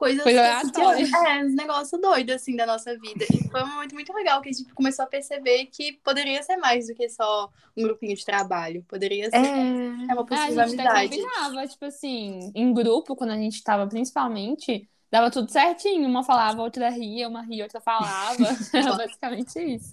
coisas 0.00 0.22
Coisa 0.22 0.40
cotidianas. 0.42 1.04
aleatória. 1.04 1.10
é, 1.14 1.44
uns 1.44 1.54
negócios 1.54 2.00
doidos 2.00 2.34
assim 2.36 2.56
da 2.56 2.66
nossa 2.66 2.96
vida. 2.98 3.26
E 3.30 3.48
foi 3.50 3.62
um 3.62 3.66
momento 3.68 3.94
muito 3.94 4.12
legal 4.14 4.40
que 4.40 4.48
a 4.48 4.52
gente 4.52 4.72
começou 4.74 5.04
a 5.04 5.08
perceber 5.08 5.66
que 5.66 5.92
poderia 6.04 6.42
ser 6.42 6.56
mais 6.56 6.86
do 6.88 6.94
que 6.94 7.08
só 7.10 7.50
um 7.76 7.82
grupinho 7.82 8.16
de 8.16 8.24
trabalho, 8.24 8.84
poderia 8.88 9.30
ser 9.30 9.36
É. 9.36 10.08
é 10.08 10.14
uma 10.14 10.24
É, 10.30 10.50
a 10.50 10.52
possível 10.52 10.64
gente 10.66 10.80
até 10.80 10.88
amizade. 10.88 11.08
combinava, 11.10 11.66
tipo 11.68 11.84
assim, 11.84 12.52
em 12.54 12.72
grupo, 12.74 13.16
quando 13.16 13.30
a 13.32 13.36
gente 13.36 13.62
tava 13.62 13.86
principalmente, 13.88 14.88
dava 15.10 15.30
tudo 15.30 15.50
certinho. 15.50 16.08
Uma 16.08 16.24
falava, 16.24 16.62
outra 16.62 16.88
ria, 16.90 17.28
uma 17.28 17.42
ria, 17.42 17.64
outra 17.64 17.80
falava. 17.80 18.44
Era 18.74 18.94
basicamente 18.94 19.58
isso. 19.60 19.90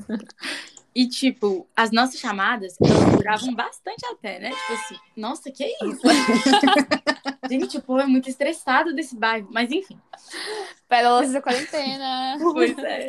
E, 0.96 1.08
tipo, 1.08 1.70
as 1.76 1.92
nossas 1.92 2.20
chamadas, 2.20 2.76
elas 2.84 3.12
duravam 3.16 3.54
bastante 3.56 4.06
até, 4.08 4.40
né? 4.40 4.56
Tipo 4.56 4.74
assim, 4.74 4.96
nossa, 5.16 5.52
que 5.52 5.66
isso? 5.84 6.02
gente, 7.48 7.78
o 7.78 7.82
povo 7.82 8.02
é 8.02 8.06
muito 8.06 8.30
estressado 8.30 8.94
desse 8.94 9.16
bairro. 9.16 9.50
Mas, 9.52 9.72
enfim. 9.72 10.00
Pérolas 10.88 11.32
da 11.32 11.42
quarentena. 11.42 12.38
Pois 12.40 12.78
é. 12.78 13.08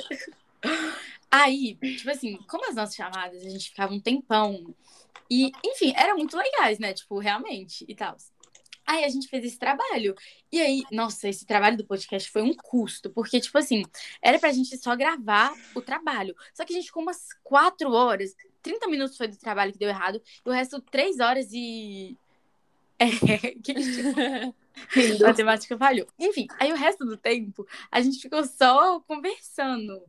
Aí, 1.30 1.74
tipo 1.76 2.10
assim, 2.10 2.38
como 2.48 2.68
as 2.68 2.74
nossas 2.74 2.94
chamadas, 2.94 3.44
a 3.44 3.48
gente 3.48 3.68
ficava 3.70 3.92
um 3.92 4.00
tempão. 4.00 4.74
E, 5.30 5.52
enfim, 5.64 5.92
eram 5.94 6.16
muito 6.16 6.36
legais, 6.36 6.78
né? 6.78 6.94
Tipo, 6.94 7.18
realmente, 7.18 7.84
e 7.86 7.94
tal. 7.94 8.16
Aí 8.88 9.04
a 9.04 9.08
gente 9.10 9.28
fez 9.28 9.44
esse 9.44 9.58
trabalho. 9.58 10.14
E 10.50 10.58
aí, 10.58 10.82
nossa, 10.90 11.28
esse 11.28 11.44
trabalho 11.44 11.76
do 11.76 11.84
podcast 11.84 12.30
foi 12.30 12.40
um 12.40 12.54
custo, 12.54 13.10
porque, 13.10 13.38
tipo 13.38 13.58
assim, 13.58 13.82
era 14.22 14.38
pra 14.38 14.50
gente 14.50 14.78
só 14.78 14.96
gravar 14.96 15.52
o 15.74 15.82
trabalho. 15.82 16.34
Só 16.54 16.64
que 16.64 16.72
a 16.72 16.76
gente 16.76 16.86
ficou 16.86 17.02
umas 17.02 17.28
quatro 17.44 17.92
horas, 17.92 18.34
30 18.62 18.88
minutos 18.88 19.18
foi 19.18 19.28
do 19.28 19.36
trabalho 19.36 19.72
que 19.72 19.78
deu 19.78 19.90
errado, 19.90 20.22
e 20.44 20.48
o 20.48 20.52
resto, 20.52 20.80
três 20.80 21.20
horas 21.20 21.48
e. 21.52 22.16
É, 22.98 23.06
que 23.62 23.72
a 23.72 25.26
matemática 25.26 25.78
falhou. 25.78 26.06
Enfim, 26.18 26.46
aí 26.58 26.72
o 26.72 26.76
resto 26.76 27.04
do 27.04 27.16
tempo 27.16 27.66
a 27.90 28.00
gente 28.00 28.20
ficou 28.20 28.44
só 28.44 29.00
conversando. 29.00 30.02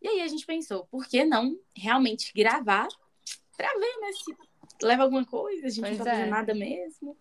E 0.00 0.08
aí 0.08 0.20
a 0.20 0.28
gente 0.28 0.44
pensou, 0.44 0.86
por 0.86 1.06
que 1.06 1.24
não 1.24 1.56
realmente 1.76 2.32
gravar 2.34 2.88
pra 3.56 3.68
ver, 3.74 4.00
né? 4.00 4.12
Se 4.12 4.84
leva 4.84 5.04
alguma 5.04 5.24
coisa, 5.24 5.66
a 5.66 5.70
gente 5.70 5.84
Pois 5.84 5.98
não 5.98 6.04
tá 6.04 6.14
é. 6.14 6.26
nada 6.26 6.54
mesmo. 6.54 7.16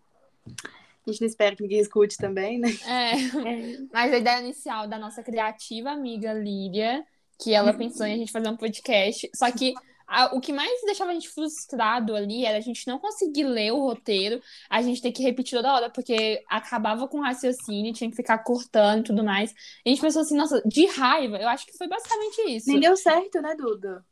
A 0.47 1.11
gente 1.11 1.21
não 1.21 1.27
espera 1.27 1.55
que 1.55 1.61
ninguém 1.61 1.79
escute 1.79 2.17
também, 2.17 2.59
né? 2.59 2.69
É. 2.85 3.11
É. 3.47 3.77
Mas 3.93 4.13
a 4.13 4.17
ideia 4.17 4.39
inicial 4.39 4.87
da 4.87 4.97
nossa 4.97 5.21
criativa 5.21 5.91
amiga 5.91 6.33
Líria, 6.33 7.05
que 7.39 7.53
ela 7.53 7.73
pensou 7.73 8.05
em 8.05 8.13
a 8.13 8.17
gente 8.17 8.31
fazer 8.31 8.49
um 8.49 8.57
podcast, 8.57 9.29
só 9.35 9.51
que 9.51 9.73
a- 10.11 10.35
o 10.35 10.41
que 10.41 10.51
mais 10.53 10.69
deixava 10.85 11.11
a 11.11 11.13
gente 11.13 11.29
frustrado 11.29 12.15
ali 12.15 12.45
era 12.45 12.57
a 12.57 12.61
gente 12.61 12.85
não 12.87 12.99
conseguir 12.99 13.43
ler 13.45 13.71
o 13.71 13.79
roteiro, 13.79 14.41
a 14.69 14.81
gente 14.81 15.01
ter 15.01 15.11
que 15.11 15.23
repetir 15.23 15.57
toda 15.57 15.73
hora, 15.73 15.89
porque 15.89 16.43
acabava 16.49 17.07
com 17.07 17.19
o 17.19 17.23
raciocínio, 17.23 17.93
tinha 17.93 18.09
que 18.09 18.15
ficar 18.15 18.39
cortando 18.39 18.99
e 19.01 19.03
tudo 19.03 19.23
mais. 19.23 19.51
E 19.85 19.89
a 19.89 19.89
gente 19.89 20.01
pensou 20.01 20.21
assim, 20.21 20.35
nossa, 20.35 20.61
de 20.65 20.85
raiva, 20.87 21.37
eu 21.37 21.47
acho 21.49 21.65
que 21.65 21.77
foi 21.77 21.87
basicamente 21.87 22.41
isso. 22.55 22.67
Nem 22.69 22.79
deu 22.79 22.95
certo, 22.97 23.41
né, 23.41 23.55
Duda? 23.55 24.05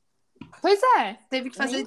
Pois 0.62 0.80
é. 0.98 1.18
Teve 1.30 1.50
que 1.50 1.58
fazer. 1.58 1.86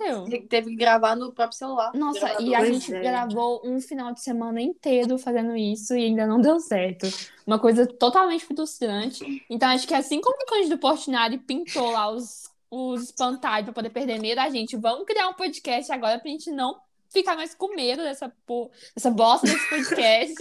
Teve 0.48 0.70
que 0.70 0.76
gravar 0.76 1.16
no 1.16 1.32
próprio 1.32 1.58
celular. 1.58 1.90
Nossa, 1.94 2.20
Gravador. 2.20 2.46
e 2.46 2.54
a 2.54 2.58
Pois 2.58 2.68
gente 2.74 2.94
é. 2.94 3.00
gravou 3.00 3.60
um 3.64 3.80
final 3.80 4.12
de 4.12 4.22
semana 4.22 4.60
inteiro 4.60 5.18
fazendo 5.18 5.56
isso 5.56 5.94
e 5.96 6.04
ainda 6.04 6.26
não 6.26 6.40
deu 6.40 6.60
certo. 6.60 7.06
Uma 7.46 7.58
coisa 7.58 7.86
totalmente 7.86 8.44
frustrante. 8.44 9.44
Então, 9.50 9.68
acho 9.70 9.88
que 9.88 9.94
assim 9.94 10.20
como 10.20 10.36
o 10.42 10.46
Cândido 10.46 10.78
Portinari 10.78 11.38
pintou 11.38 11.90
lá 11.90 12.10
os, 12.10 12.44
os 12.72 13.02
espantalhos 13.02 13.66
pra 13.66 13.74
poder 13.74 13.90
perder 13.90 14.18
medo, 14.18 14.38
a 14.38 14.48
gente, 14.48 14.78
vamos 14.78 15.04
criar 15.04 15.28
um 15.28 15.34
podcast 15.34 15.92
agora 15.92 16.18
pra 16.18 16.30
gente 16.30 16.50
não 16.50 16.80
ficar 17.12 17.36
mais 17.36 17.54
com 17.54 17.76
medo 17.76 18.02
dessa, 18.02 18.32
po... 18.46 18.70
dessa 18.96 19.10
bosta 19.10 19.46
desse 19.46 19.68
podcast. 19.68 20.34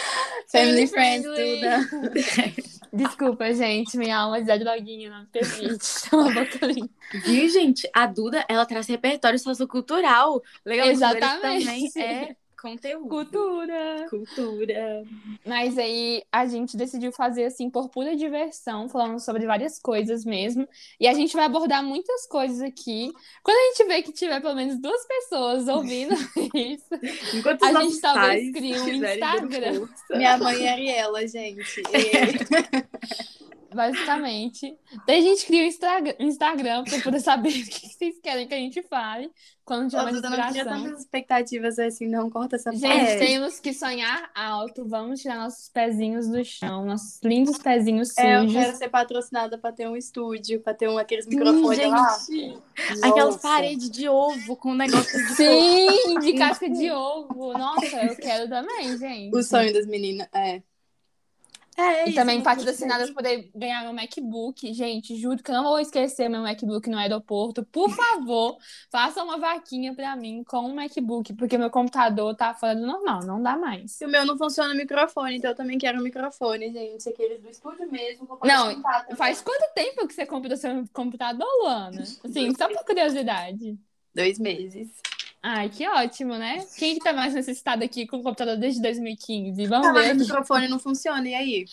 Family 0.50 0.86
Friends. 0.86 1.24
Duda. 1.24 2.64
Desculpa, 2.90 3.52
gente, 3.52 3.98
minha 3.98 4.16
alma 4.16 4.40
de 4.42 4.58
droguinha 4.58 5.10
não 5.10 5.20
me 5.20 5.26
permite. 5.26 6.08
Uma 6.10 6.32
boca 6.32 6.64
limpa. 6.64 6.94
Viu, 7.26 7.48
gente? 7.50 7.86
A 7.92 8.06
Duda, 8.06 8.46
ela 8.48 8.64
traz 8.64 8.86
repertório 8.86 9.38
sociocultural. 9.38 10.42
Legal, 10.64 10.86
Exatamente. 10.86 11.66
também 11.66 11.90
é 11.98 12.36
conteúdo. 12.64 13.08
Cultura. 13.08 14.06
Cultura. 14.08 15.04
Mas 15.44 15.76
aí 15.76 16.22
a 16.32 16.46
gente 16.46 16.76
decidiu 16.76 17.12
fazer 17.12 17.44
assim 17.44 17.68
por 17.68 17.90
pura 17.90 18.16
diversão, 18.16 18.88
falando 18.88 19.20
sobre 19.20 19.44
várias 19.44 19.78
coisas 19.78 20.24
mesmo. 20.24 20.66
E 20.98 21.06
a 21.06 21.12
gente 21.12 21.36
vai 21.36 21.44
abordar 21.44 21.84
muitas 21.84 22.26
coisas 22.26 22.62
aqui. 22.62 23.12
Quando 23.42 23.56
a 23.56 23.76
gente 23.76 23.88
vê 23.88 24.02
que 24.02 24.12
tiver 24.12 24.40
pelo 24.40 24.54
menos 24.54 24.80
duas 24.80 25.06
pessoas 25.06 25.68
ouvindo 25.68 26.14
isso, 26.54 26.94
Enquanto 27.34 27.64
A 27.64 27.82
gente 27.82 28.00
talvez 28.00 28.52
crie 28.52 28.80
um 28.80 28.88
Instagram. 28.88 29.88
Minha 30.10 30.38
mãe 30.38 30.66
é 30.66 30.72
Ariela, 30.72 31.28
gente. 31.28 31.82
E- 31.92 33.43
basicamente. 33.74 34.78
Daí 35.06 35.18
a 35.18 35.22
gente 35.22 35.46
cria 35.46 35.62
um 35.64 36.24
Instagram, 36.26 36.84
pra 36.84 37.00
poder 37.00 37.20
saber 37.20 37.48
o 37.62 37.66
que 37.68 37.88
vocês 37.88 38.18
querem 38.20 38.46
que 38.48 38.54
a 38.54 38.58
gente 38.58 38.82
fale 38.84 39.30
quando 39.64 39.88
tiver 39.90 40.00
Ô, 40.00 40.04
mais 40.04 40.16
Duda, 40.16 40.30
não 40.30 40.38
inspiração. 40.38 40.84
tantas 40.84 41.00
expectativas 41.00 41.78
assim, 41.78 42.06
não. 42.06 42.30
Corta 42.30 42.56
essa 42.56 42.70
Gente, 42.72 42.82
parte. 42.82 43.18
temos 43.18 43.58
que 43.60 43.72
sonhar 43.72 44.30
alto. 44.34 44.86
Vamos 44.86 45.20
tirar 45.20 45.36
nossos 45.38 45.68
pezinhos 45.70 46.28
do 46.28 46.44
chão, 46.44 46.84
nossos 46.84 47.20
lindos 47.22 47.58
pezinhos 47.58 48.16
É, 48.18 48.36
eu 48.36 48.40
sujos. 48.42 48.54
quero 48.54 48.76
ser 48.76 48.88
patrocinada 48.90 49.58
pra 49.58 49.72
ter 49.72 49.88
um 49.88 49.96
estúdio, 49.96 50.60
pra 50.60 50.74
ter 50.74 50.88
um, 50.88 50.98
aqueles 50.98 51.26
microfones 51.26 51.78
Sim, 51.78 51.86
lá. 51.88 52.18
gente. 52.28 52.62
Aquelas 53.02 53.36
paredes 53.38 53.90
de 53.90 54.08
ovo 54.08 54.56
com 54.56 54.70
um 54.72 54.74
negócio 54.74 55.18
de 55.26 55.34
Sim, 55.34 56.18
de 56.20 56.34
casca 56.34 56.68
de 56.68 56.90
ovo. 56.90 57.52
Nossa, 57.56 58.04
eu 58.04 58.16
quero 58.16 58.48
também, 58.48 58.96
gente. 58.98 59.34
O 59.36 59.42
sonho 59.42 59.72
das 59.72 59.86
meninas. 59.86 60.28
É. 60.34 60.62
É, 61.76 62.04
E 62.04 62.08
isso, 62.10 62.14
também 62.14 62.36
não 62.36 62.44
patrocinada 62.44 63.04
para 63.04 63.14
poder 63.14 63.50
ganhar 63.54 63.82
meu 63.82 63.92
MacBook. 63.92 64.72
Gente, 64.72 65.16
juro 65.16 65.42
que 65.42 65.50
eu 65.50 65.54
não 65.54 65.64
vou 65.64 65.78
esquecer 65.78 66.28
meu 66.28 66.42
MacBook 66.42 66.88
no 66.88 66.98
aeroporto. 66.98 67.64
Por 67.64 67.90
favor, 67.90 68.58
faça 68.90 69.22
uma 69.22 69.38
vaquinha 69.38 69.94
pra 69.94 70.14
mim 70.14 70.44
com 70.44 70.60
um 70.60 70.74
MacBook, 70.74 71.34
porque 71.34 71.58
meu 71.58 71.70
computador 71.70 72.34
tá 72.36 72.54
fora 72.54 72.76
do 72.76 72.86
normal, 72.86 73.24
não 73.24 73.42
dá 73.42 73.56
mais. 73.56 74.00
E 74.00 74.04
o 74.04 74.08
meu 74.08 74.24
não 74.24 74.38
funciona 74.38 74.72
o 74.72 74.76
microfone, 74.76 75.36
então 75.36 75.50
eu 75.50 75.56
também 75.56 75.78
quero 75.78 75.98
um 75.98 76.02
microfone, 76.02 76.72
gente. 76.72 77.08
Aqueles 77.08 77.40
do 77.40 77.50
estúdio 77.50 77.90
mesmo. 77.90 78.28
Não. 78.44 78.82
Faz 79.16 79.40
quanto 79.40 79.74
tempo 79.74 80.06
que 80.06 80.14
você 80.14 80.26
comprou 80.26 80.56
seu 80.56 80.84
computador, 80.92 81.48
Luana? 81.62 82.02
Assim, 82.24 82.54
só 82.54 82.68
por 82.68 82.84
curiosidade. 82.84 83.78
Dois 84.14 84.38
meses. 84.38 84.88
Ai, 85.46 85.68
que 85.68 85.86
ótimo, 85.86 86.38
né? 86.38 86.64
Quem 86.78 86.94
que 86.94 87.04
tá 87.04 87.12
mais 87.12 87.34
necessitado 87.34 87.84
aqui 87.84 88.06
com 88.06 88.16
o 88.16 88.22
computador 88.22 88.56
desde 88.56 88.80
2015? 88.80 89.66
Vamos 89.66 89.88
Ah, 89.88 89.92
mas 89.92 90.02
ver. 90.04 90.08
o 90.08 90.12
aqui. 90.12 90.20
microfone 90.22 90.68
não 90.68 90.78
funciona, 90.78 91.28
e 91.28 91.34
aí? 91.34 91.64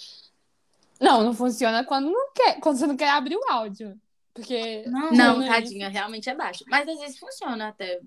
Não, 1.00 1.24
não 1.24 1.34
funciona 1.34 1.84
quando 1.86 2.12
não 2.12 2.34
quer, 2.34 2.60
quando 2.60 2.78
você 2.78 2.86
não 2.86 2.98
quer 2.98 3.10
abrir 3.12 3.38
o 3.38 3.50
áudio. 3.50 3.98
Porque. 4.34 4.84
Não, 4.88 5.12
Não, 5.12 5.38
Não 5.38 5.44
é 5.44 5.48
tadinha, 5.48 5.88
realmente 5.90 6.30
é 6.30 6.36
baixo. 6.36 6.66
Mas 6.68 6.88
às 6.88 7.00
vezes 7.00 7.18
funciona 7.18 7.70
até. 7.70 8.02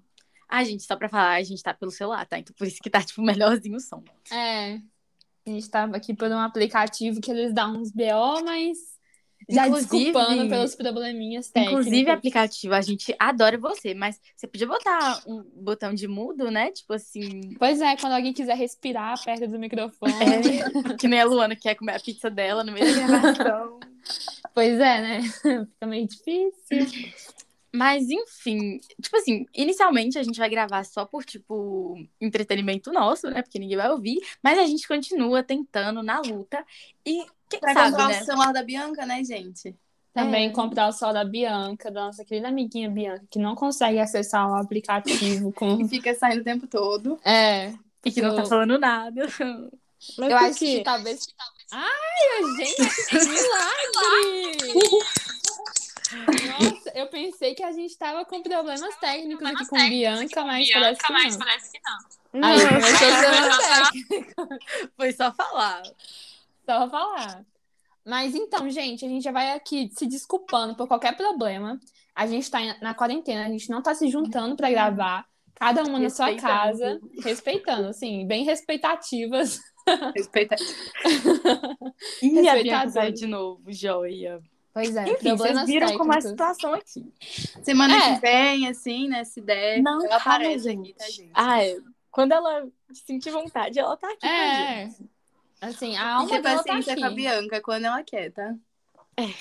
Ah, 0.46 0.62
gente, 0.62 0.82
só 0.82 0.96
pra 0.96 1.08
falar, 1.08 1.36
a 1.36 1.42
gente 1.42 1.62
tá 1.62 1.72
pelo 1.72 1.90
celular, 1.90 2.26
tá? 2.26 2.38
Então 2.38 2.54
por 2.58 2.66
isso 2.66 2.80
que 2.82 2.90
tá, 2.90 3.02
tipo, 3.02 3.22
melhorzinho 3.22 3.76
o 3.76 3.80
som. 3.80 4.04
É. 4.30 4.74
A 5.46 5.50
gente 5.50 5.68
tava 5.70 5.96
aqui 5.96 6.14
por 6.14 6.28
um 6.30 6.38
aplicativo 6.38 7.20
que 7.20 7.30
eles 7.30 7.52
dão 7.54 7.72
uns 7.76 7.90
BO, 7.90 8.44
mas 8.44 8.93
já 9.49 9.66
Inclusive- 9.66 9.90
desculpando 10.05 10.49
pelos 10.49 10.74
probleminhas 10.74 11.51
técnicos. 11.51 11.86
Inclusive, 11.86 12.11
aplicativo, 12.11 12.74
a 12.74 12.80
gente 12.80 13.14
adora 13.18 13.59
você, 13.59 13.95
mas 13.95 14.20
você 14.34 14.47
podia 14.47 14.66
botar 14.66 15.22
um 15.26 15.42
botão 15.55 15.92
de 15.95 16.07
mudo, 16.09 16.51
né? 16.51 16.70
Tipo 16.70 16.95
assim, 16.95 17.55
Pois 17.59 17.80
é, 17.80 17.97
quando 17.97 18.12
alguém 18.14 18.32
quiser 18.32 18.57
respirar 18.57 19.22
perto 19.24 19.47
do 19.49 19.59
microfone. 19.59 20.12
é, 20.12 20.14
que 20.99 21.09
nem 21.09 21.20
a 21.20 21.24
Luana 21.24 21.55
que 21.55 21.62
quer 21.62 21.74
comer 21.74 21.97
a 21.97 22.01
pizza 22.01 22.30
dela 22.30 22.64
no 22.64 22.72
meio 22.72 22.86
da 22.86 23.07
gravação. 23.07 23.80
Pois 24.55 24.74
é, 24.74 25.01
né? 25.01 25.20
Fica 25.72 25.86
meio 25.86 26.07
difícil. 26.07 27.12
Mas, 27.76 28.09
enfim, 28.09 28.78
tipo 29.03 29.16
assim, 29.16 29.47
inicialmente 29.53 30.16
a 30.16 30.22
gente 30.22 30.38
vai 30.38 30.49
gravar 30.49 30.84
só 30.84 31.05
por, 31.05 31.24
tipo, 31.24 31.97
entretenimento 32.20 32.92
nosso, 32.92 33.28
né? 33.28 33.42
Porque 33.42 33.59
ninguém 33.59 33.76
vai 33.76 33.90
ouvir. 33.90 34.20
Mas 34.40 34.61
a 34.61 34.64
gente 34.66 34.86
continua 34.86 35.42
tentando 35.42 36.01
na 36.01 36.20
luta. 36.20 36.64
E 37.05 37.24
quem 37.49 37.61
Pra 37.61 37.72
sabe, 37.74 37.90
comprar 37.90 38.09
né? 38.09 38.20
o 38.20 38.24
celular 38.24 38.53
da 38.53 38.62
Bianca, 38.62 39.07
né, 39.07 39.22
gente? 39.24 39.74
Também 40.12 40.47
É. 40.49 40.51
comprar 40.51 40.88
o 40.88 40.92
sol 40.92 41.12
da 41.12 41.24
Bianca, 41.24 41.90
da 41.90 42.05
nossa 42.07 42.24
querida 42.24 42.49
amiguinha 42.49 42.88
Bianca, 42.88 43.24
que 43.30 43.38
não 43.38 43.55
consegue 43.57 43.99
acessar 43.99 44.49
o 44.51 44.55
aplicativo 44.55 45.53
com. 45.53 45.76
Que 45.78 45.88
fica 46.01 46.14
saindo 46.14 46.40
o 46.40 46.45
tempo 46.45 46.66
todo. 46.66 47.18
É. 47.24 47.72
E 48.05 48.12
que 48.12 48.20
não 48.22 48.34
tá 48.36 48.42
Eu- 48.42 48.47
falando 48.47 48.78
nada. 48.78 49.26
Mas 50.18 50.30
Eu 50.30 50.36
por 50.38 50.47
acho 50.47 50.59
quê? 50.59 50.78
que 50.78 50.84
talvez. 50.84 51.26
Ai, 51.72 52.42
gente, 52.59 53.07
que 53.09 53.18
milagre! 53.24 54.74
Nossa, 56.61 56.92
eu 56.95 57.07
pensei 57.09 57.55
que 57.55 57.62
a 57.62 57.72
gente 57.72 57.97
tava 57.97 58.24
com 58.24 58.42
problemas 58.42 58.95
técnicos 58.99 59.47
aqui 59.47 59.66
com 59.66 59.76
Bianca, 59.88 60.45
mas 60.45 60.68
parece 61.36 61.72
que 61.72 61.80
não. 61.82 61.99
Não, 62.40 62.49
Aí 62.49 62.61
eu 62.61 62.68
começou. 62.68 63.09
Foi 64.97 65.12
só 65.12 65.32
falar. 65.32 65.82
Só 66.64 66.78
pra 66.78 66.88
falar. 66.90 67.44
Mas 68.04 68.34
então, 68.34 68.68
gente, 68.68 69.04
a 69.04 69.08
gente 69.08 69.22
já 69.24 69.32
vai 69.32 69.52
aqui 69.52 69.88
se 69.96 70.06
desculpando 70.06 70.74
por 70.76 70.86
qualquer 70.86 71.16
problema. 71.16 71.78
A 72.14 72.26
gente 72.26 72.50
tá 72.50 72.58
na 72.82 72.94
quarentena, 72.94 73.46
a 73.46 73.48
gente 73.48 73.70
não 73.70 73.82
tá 73.82 73.94
se 73.94 74.08
juntando 74.08 74.56
pra 74.56 74.70
gravar. 74.70 75.26
Cada 75.54 75.82
uma 75.84 75.98
na 75.98 76.10
sua 76.10 76.34
casa, 76.36 77.00
respeitando, 77.22 77.88
assim, 77.88 78.26
bem 78.26 78.44
respeitativas. 78.44 79.60
Respeita. 80.14 80.56
E 82.22 82.48
a. 82.48 82.62
Bianca 82.62 83.10
de 83.12 83.26
novo, 83.26 83.62
joia. 83.68 84.40
Pois 84.72 84.96
é, 84.96 85.04
Enfim, 85.12 85.36
vocês 85.36 85.64
viram 85.66 85.96
como 85.96 86.12
é 86.12 86.16
a 86.16 86.20
técnicos. 86.20 86.30
situação 86.30 86.74
aqui. 86.74 87.12
Semana 87.62 87.94
É. 87.96 88.14
que 88.14 88.20
vem, 88.20 88.68
assim, 88.68 89.08
né? 89.08 89.22
Se 89.22 89.40
der. 89.40 89.80
Não, 89.80 90.00
ela 90.04 90.18
calma, 90.18 90.34
aparece 90.34 90.68
aqui, 90.68 90.94
tá, 90.94 91.06
gente? 91.08 91.30
Ah, 91.32 91.62
é. 91.64 91.76
Quando 92.10 92.32
ela 92.32 92.66
sentir 93.06 93.30
vontade, 93.30 93.78
ela 93.78 93.96
tá 93.96 94.08
aqui 94.08 94.20
com 94.20 94.26
a 94.26 94.30
É, 94.30 94.86
gente. 94.88 95.10
Assim, 95.64 95.96
a 95.96 96.20
Tem 96.26 96.36
alma 96.36 96.40
dela 96.42 96.64
tá 96.64 96.64
paciência 96.64 96.92
aqui. 96.92 97.00
com 97.00 97.04
a 97.04 97.10
Bianca 97.10 97.60
quando 97.62 97.84
ela 97.86 98.02
quer, 98.02 98.32
tá? 98.32 98.54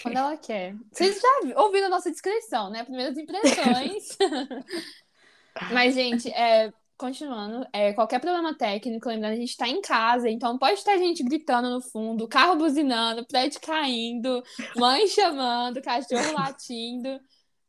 Quando 0.02 0.18
ela 0.18 0.38
quer. 0.38 0.76
Vocês 0.92 1.20
já 1.20 1.42
vi- 1.44 1.54
ouviram 1.56 1.88
a 1.88 1.90
nossa 1.90 2.12
descrição, 2.12 2.70
né? 2.70 2.84
Primeiras 2.84 3.18
impressões. 3.18 4.18
Mas, 5.72 5.94
gente, 5.96 6.30
é, 6.32 6.72
continuando, 6.98 7.66
é, 7.74 7.94
qualquer 7.94 8.20
problema 8.20 8.56
técnico, 8.58 9.08
lembrando, 9.10 9.34
a 9.34 9.38
gente 9.38 9.56
tá 9.58 9.68
em 9.68 9.82
casa, 9.82 10.30
então 10.30 10.58
pode 10.58 10.84
ter 10.84 10.98
gente 10.98 11.24
gritando 11.24 11.70
no 11.70 11.82
fundo, 11.82 12.28
carro 12.28 12.56
buzinando, 12.56 13.26
prédio 13.28 13.60
caindo, 13.62 14.44
mãe 14.76 15.08
chamando, 15.08 15.82
cachorro 15.82 16.34
latindo, 16.34 17.20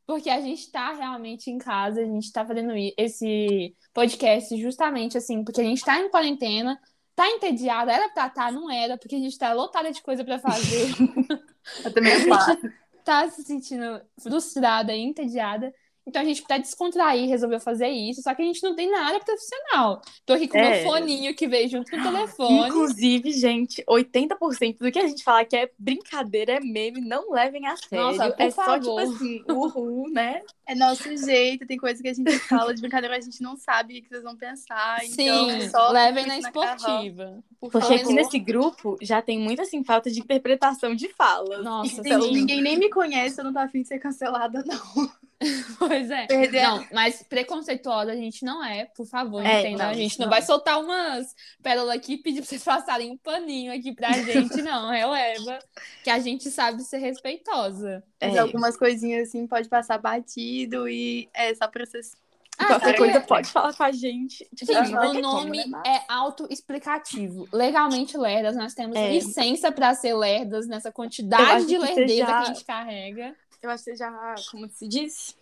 porque 0.06 0.30
a 0.30 0.40
gente 0.40 0.70
tá 0.70 0.92
realmente 0.94 1.50
em 1.50 1.58
casa, 1.58 2.00
a 2.00 2.04
gente 2.04 2.32
tá 2.32 2.44
fazendo 2.46 2.72
esse 2.98 3.74
podcast 3.92 4.56
justamente 4.60 5.16
assim, 5.18 5.44
porque 5.44 5.60
a 5.60 5.64
gente 5.64 5.84
tá 5.84 5.98
em 6.00 6.10
quarentena, 6.10 6.78
Tá 7.14 7.28
entediada? 7.28 7.92
Era 7.92 8.08
pra 8.08 8.26
estar, 8.26 8.52
não 8.52 8.70
era, 8.70 8.98
porque 8.98 9.14
a 9.14 9.18
gente 9.18 9.38
tá 9.38 9.52
lotada 9.52 9.92
de 9.92 10.02
coisa 10.02 10.24
pra 10.24 10.38
fazer. 10.38 10.88
Eu 11.84 11.92
também 11.92 12.28
faço. 12.28 12.58
tá 13.04 13.28
se 13.30 13.42
sentindo 13.44 14.00
frustrada 14.18 14.92
e 14.92 15.00
entediada. 15.00 15.72
Então 16.06 16.20
a 16.20 16.24
gente, 16.24 16.42
pra 16.42 16.58
descontrair, 16.58 17.28
resolveu 17.28 17.58
fazer 17.58 17.88
isso. 17.88 18.20
Só 18.22 18.34
que 18.34 18.42
a 18.42 18.44
gente 18.44 18.62
não 18.62 18.74
tem 18.74 18.90
nada 18.90 19.18
profissional. 19.20 20.02
Tô 20.26 20.34
aqui 20.34 20.46
com 20.46 20.58
o 20.58 20.60
É. 20.60 20.82
meu 20.82 20.90
foninho 20.90 21.34
que 21.34 21.48
veio 21.48 21.68
junto 21.68 21.90
com 21.90 21.96
o 21.96 22.02
telefone. 22.02 22.68
Inclusive, 22.68 23.32
gente, 23.32 23.82
80% 23.88 24.78
do 24.78 24.92
que 24.92 24.98
a 24.98 25.06
gente 25.06 25.24
fala 25.24 25.44
que 25.46 25.56
é 25.56 25.70
brincadeira, 25.78 26.52
é 26.52 26.60
meme, 26.60 27.00
não 27.00 27.30
levem 27.30 27.66
a 27.66 27.74
sério. 27.76 28.04
Nossa, 28.04 28.30
por 28.30 28.42
é 28.42 28.50
só 28.50 28.78
tipo 28.78 28.84
favor. 28.96 29.00
assim, 29.00 29.42
uhul, 29.50 30.10
né? 30.10 30.42
É 30.66 30.74
nosso 30.74 31.14
jeito, 31.16 31.66
tem 31.66 31.78
coisa 31.78 32.02
que 32.02 32.08
a 32.08 32.14
gente 32.14 32.38
fala 32.40 32.74
de 32.74 32.80
brincadeira, 32.82 33.16
a 33.16 33.20
gente 33.20 33.42
não 33.42 33.56
sabe 33.56 33.98
o 33.98 34.02
que 34.02 34.08
vocês 34.08 34.22
vão 34.22 34.36
pensar. 34.36 34.98
então 35.04 35.50
Sim, 35.60 35.68
só 35.70 35.90
levem 35.90 36.26
na 36.26 36.38
esportiva. 36.38 37.42
por 37.58 37.70
Porque 37.70 37.86
favor. 37.88 38.02
aqui 38.02 38.12
nesse 38.12 38.38
grupo 38.38 38.98
já 39.00 39.22
tem 39.22 39.38
muito 39.38 39.62
assim, 39.62 39.82
falta 39.82 40.10
de 40.10 40.20
interpretação 40.20 40.94
de 40.94 41.08
falas. 41.08 41.64
Nossa, 41.64 42.00
então, 42.00 42.20
sim. 42.22 42.32
Ninguém 42.32 42.60
nem 42.60 42.78
me 42.78 42.90
conhece, 42.90 43.40
eu 43.40 43.44
não 43.44 43.52
tô 43.54 43.58
afim 43.58 43.80
de 43.82 43.88
ser 43.88 43.98
cancelada, 43.98 44.62
não. 44.66 45.10
Pois 45.78 46.10
é. 46.10 46.26
Perder 46.26 46.62
Não, 46.62 46.86
mas 46.92 47.22
preconceituosa 47.22 48.12
a 48.12 48.16
gente 48.16 48.44
não 48.44 48.64
é, 48.64 48.86
por 48.86 49.06
favor, 49.06 49.44
É, 49.44 49.60
entenda. 49.60 49.84
não, 49.84 49.90
a 49.90 49.94
gente 49.94 50.18
não, 50.18 50.26
não. 50.26 50.30
vai 50.30 50.40
soltar 50.42 50.80
umas 50.80 51.34
pérolas 51.62 51.94
aqui 51.96 52.14
e 52.14 52.18
pedir 52.18 52.40
pra 52.40 52.48
vocês 52.48 52.62
passarem 52.64 53.10
um 53.10 53.16
paninho 53.18 53.72
aqui 53.72 53.92
pra 53.94 54.10
gente, 54.22 54.62
não. 54.62 54.90
Releva. 54.90 55.58
Que 56.02 56.10
a 56.10 56.18
gente 56.18 56.50
sabe 56.50 56.82
ser 56.82 56.98
respeitosa. 56.98 58.02
Mas 58.20 58.34
É. 58.34 58.38
algumas 58.38 58.76
coisinhas 58.76 59.28
assim 59.28 59.46
pode 59.46 59.68
passar 59.68 59.98
batido 59.98 60.88
e 60.88 61.28
é 61.34 61.54
só 61.54 61.68
pra 61.68 61.84
vocês. 61.84 62.12
Ah, 62.56 62.66
qualquer 62.66 62.86
sabe 62.86 62.98
coisa 62.98 63.20
que- 63.20 63.26
pode 63.26 63.50
falar 63.50 63.74
com 63.74 63.82
a 63.82 63.90
gente. 63.90 64.48
Tipo, 64.54 64.72
Gente, 64.72 64.94
o 64.94 65.00
ter 65.00 65.06
como, 65.08 65.20
nome 65.20 65.58
né? 65.58 65.64
Mas- 65.66 65.82
é 65.88 66.00
autoexplicativo. 66.08 67.48
Legalmente 67.52 68.16
lerdas, 68.16 68.56
nós 68.56 68.74
temos 68.74 68.96
É. 68.96 69.10
licença 69.10 69.72
pra 69.72 69.92
ser 69.94 70.14
lerdas 70.14 70.66
nessa 70.68 70.92
quantidade 70.92 71.66
de 71.66 71.74
que 71.74 71.78
lerdeza 71.78 72.16
já- 72.18 72.26
que 72.26 72.32
a 72.32 72.44
gente 72.54 72.64
carrega. 72.64 73.34
Eu 73.64 73.70
acho 73.70 73.84
que 73.84 73.90
vocês 73.90 73.98
já, 73.98 74.34
como 74.50 74.68
se 74.68 74.86
diz, 74.86 75.36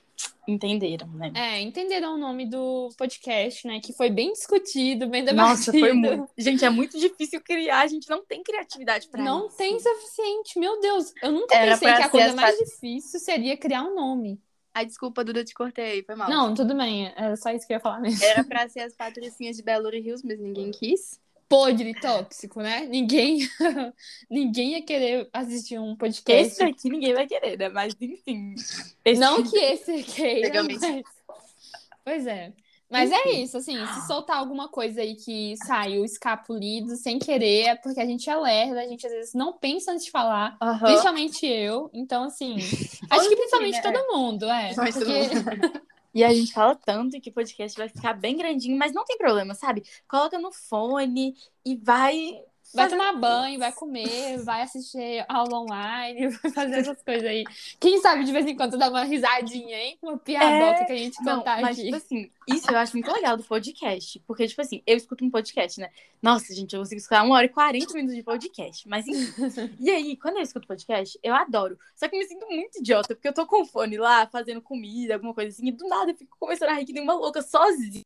entenderam, 0.46 1.08
né? 1.08 1.32
É, 1.34 1.60
entenderam 1.60 2.14
o 2.14 2.18
nome 2.18 2.46
do 2.46 2.90
podcast, 2.96 3.66
né? 3.66 3.80
Que 3.80 3.92
foi 3.92 4.10
bem 4.10 4.32
discutido, 4.32 5.08
bem 5.08 5.24
debatido. 5.24 5.48
Nossa, 5.48 5.72
foi 5.72 5.92
muito. 5.92 6.30
Gente, 6.38 6.64
é 6.64 6.70
muito 6.70 6.98
difícil 6.98 7.40
criar, 7.40 7.80
a 7.80 7.86
gente 7.86 8.08
não 8.08 8.24
tem 8.24 8.42
criatividade 8.42 9.08
pra 9.08 9.22
Não 9.22 9.46
isso. 9.46 9.56
tem 9.56 9.78
suficiente. 9.78 10.58
Meu 10.58 10.80
Deus, 10.80 11.12
eu 11.22 11.32
nunca 11.32 11.54
Era 11.54 11.72
pensei 11.72 11.94
que 11.94 12.02
a 12.02 12.08
coisa 12.08 12.28
as 12.28 12.34
mais 12.34 12.58
difícil 12.58 13.20
seria 13.20 13.56
criar 13.56 13.82
um 13.82 13.94
nome. 13.94 14.40
Ai, 14.74 14.86
desculpa, 14.86 15.22
Duda, 15.22 15.44
te 15.44 15.52
cortei, 15.52 16.02
foi 16.02 16.14
mal. 16.14 16.30
Não, 16.30 16.54
tudo 16.54 16.74
bem, 16.74 17.12
era 17.14 17.36
só 17.36 17.50
isso 17.50 17.66
que 17.66 17.72
eu 17.72 17.76
ia 17.76 17.80
falar 17.80 18.00
mesmo. 18.00 18.24
Era 18.24 18.42
pra 18.42 18.68
ser 18.68 18.80
as 18.80 18.94
patricinhas 18.94 19.56
de 19.56 19.62
Belo 19.62 19.90
Rios, 19.90 20.22
mas 20.22 20.40
ninguém 20.40 20.70
quis. 20.70 21.20
Podre 21.52 21.90
e 21.90 22.00
tóxico, 22.00 22.62
né? 22.62 22.86
Ninguém, 22.86 23.40
ninguém 24.30 24.72
ia 24.72 24.82
querer 24.82 25.28
assistir 25.34 25.78
um 25.78 25.94
podcast. 25.94 26.54
Esse 26.54 26.62
aqui 26.62 26.88
ninguém 26.88 27.12
vai 27.12 27.26
querer, 27.26 27.58
né? 27.58 27.68
Mas 27.68 27.94
enfim. 28.00 28.54
Esse- 29.04 29.20
Não 29.20 29.42
que 29.42 29.58
esse 29.58 30.02
queira, 30.02 30.62
mas... 30.62 30.80
Pois 32.02 32.26
é. 32.26 32.54
Mas 32.90 33.10
é 33.10 33.30
isso, 33.32 33.56
assim, 33.56 33.76
se 33.86 34.06
soltar 34.06 34.36
alguma 34.36 34.68
coisa 34.68 35.00
aí 35.02 35.14
que 35.14 35.54
saiu 35.66 36.04
escapulido 36.04 36.96
sem 36.96 37.18
querer, 37.18 37.68
é 37.68 37.74
porque 37.74 38.00
a 38.00 38.04
gente 38.06 38.28
é 38.28 38.36
lerda, 38.36 38.80
a 38.80 38.86
gente 38.86 39.06
às 39.06 39.12
vezes 39.12 39.34
não 39.34 39.52
pensa 39.52 39.92
antes 39.92 40.06
de 40.06 40.10
falar, 40.10 40.58
principalmente 40.78 41.46
eu. 41.46 41.90
Então, 41.94 42.24
assim, 42.24 42.56
acho 42.56 43.28
que 43.28 43.36
principalmente 43.36 43.76
né? 43.76 43.82
todo 43.82 44.16
mundo, 44.16 44.44
é. 44.46 44.74
Porque 44.74 44.92
E 46.14 46.22
a 46.24 46.32
gente 46.32 46.52
fala 46.52 46.74
tanto 46.76 47.20
que 47.20 47.30
o 47.30 47.32
podcast 47.32 47.76
vai 47.78 47.88
ficar 47.88 48.12
bem 48.14 48.36
grandinho, 48.36 48.78
mas 48.78 48.92
não 48.92 49.04
tem 49.04 49.16
problema, 49.16 49.54
sabe? 49.54 49.82
Coloca 50.06 50.38
no 50.38 50.52
fone 50.52 51.34
e 51.64 51.76
vai. 51.76 52.42
Vai 52.74 52.84
fazer- 52.88 52.96
tomar 52.96 53.12
banho, 53.14 53.58
vai 53.58 53.72
comer, 53.72 54.38
vai 54.44 54.62
assistir 54.62 55.24
aula 55.28 55.60
online, 55.60 56.28
vai 56.42 56.50
fazer 56.52 56.76
essas 56.80 57.02
coisas 57.02 57.24
aí. 57.28 57.44
Quem 57.80 58.00
sabe 58.00 58.24
de 58.24 58.32
vez 58.32 58.46
em 58.46 58.56
quando 58.56 58.78
dar 58.78 58.90
uma 58.90 59.04
risadinha, 59.04 59.76
hein? 59.76 59.98
Uma 60.02 60.16
piadoca 60.18 60.82
É, 60.82 60.84
que 60.84 60.92
a 60.92 60.96
gente 60.96 61.22
Não, 61.22 61.38
contar 61.38 61.60
mas, 61.60 61.78
aqui. 61.78 61.84
tipo 61.84 61.96
assim, 61.96 62.30
isso 62.48 62.70
eu 62.70 62.78
acho 62.78 62.92
muito 62.94 63.12
legal 63.12 63.36
do 63.36 63.44
podcast. 63.44 64.18
Porque, 64.26 64.46
tipo 64.48 64.60
assim, 64.60 64.82
eu 64.86 64.96
escuto 64.96 65.24
um 65.24 65.30
podcast, 65.30 65.80
né? 65.80 65.90
Nossa, 66.20 66.54
gente, 66.54 66.72
eu 66.74 66.80
consigo 66.80 66.98
escutar 66.98 67.22
uma 67.24 67.34
hora 67.36 67.46
e 67.46 67.48
40 67.48 67.92
minutos 67.94 68.16
de 68.16 68.22
podcast. 68.22 68.88
Mas, 68.88 69.06
enfim. 69.06 69.74
e 69.80 69.90
aí, 69.90 70.16
quando 70.16 70.36
eu 70.36 70.42
escuto 70.42 70.66
podcast, 70.66 71.18
eu 71.22 71.34
adoro. 71.34 71.78
Só 71.96 72.08
que 72.08 72.16
eu 72.16 72.20
me 72.20 72.26
sinto 72.26 72.46
muito 72.48 72.78
idiota, 72.78 73.14
porque 73.14 73.28
eu 73.28 73.34
tô 73.34 73.46
com 73.46 73.62
o 73.62 73.66
fone 73.66 73.96
lá, 73.96 74.26
fazendo 74.26 74.60
comida, 74.62 75.14
alguma 75.14 75.34
coisa 75.34 75.50
assim, 75.50 75.68
e 75.68 75.72
do 75.72 75.86
nada 75.88 76.10
eu 76.12 76.16
fico 76.16 76.36
começando 76.38 76.70
a 76.70 76.74
rir 76.74 76.84
que 76.84 76.92
nem 76.92 77.02
uma 77.02 77.14
louca 77.14 77.42
sozinha. 77.42 78.02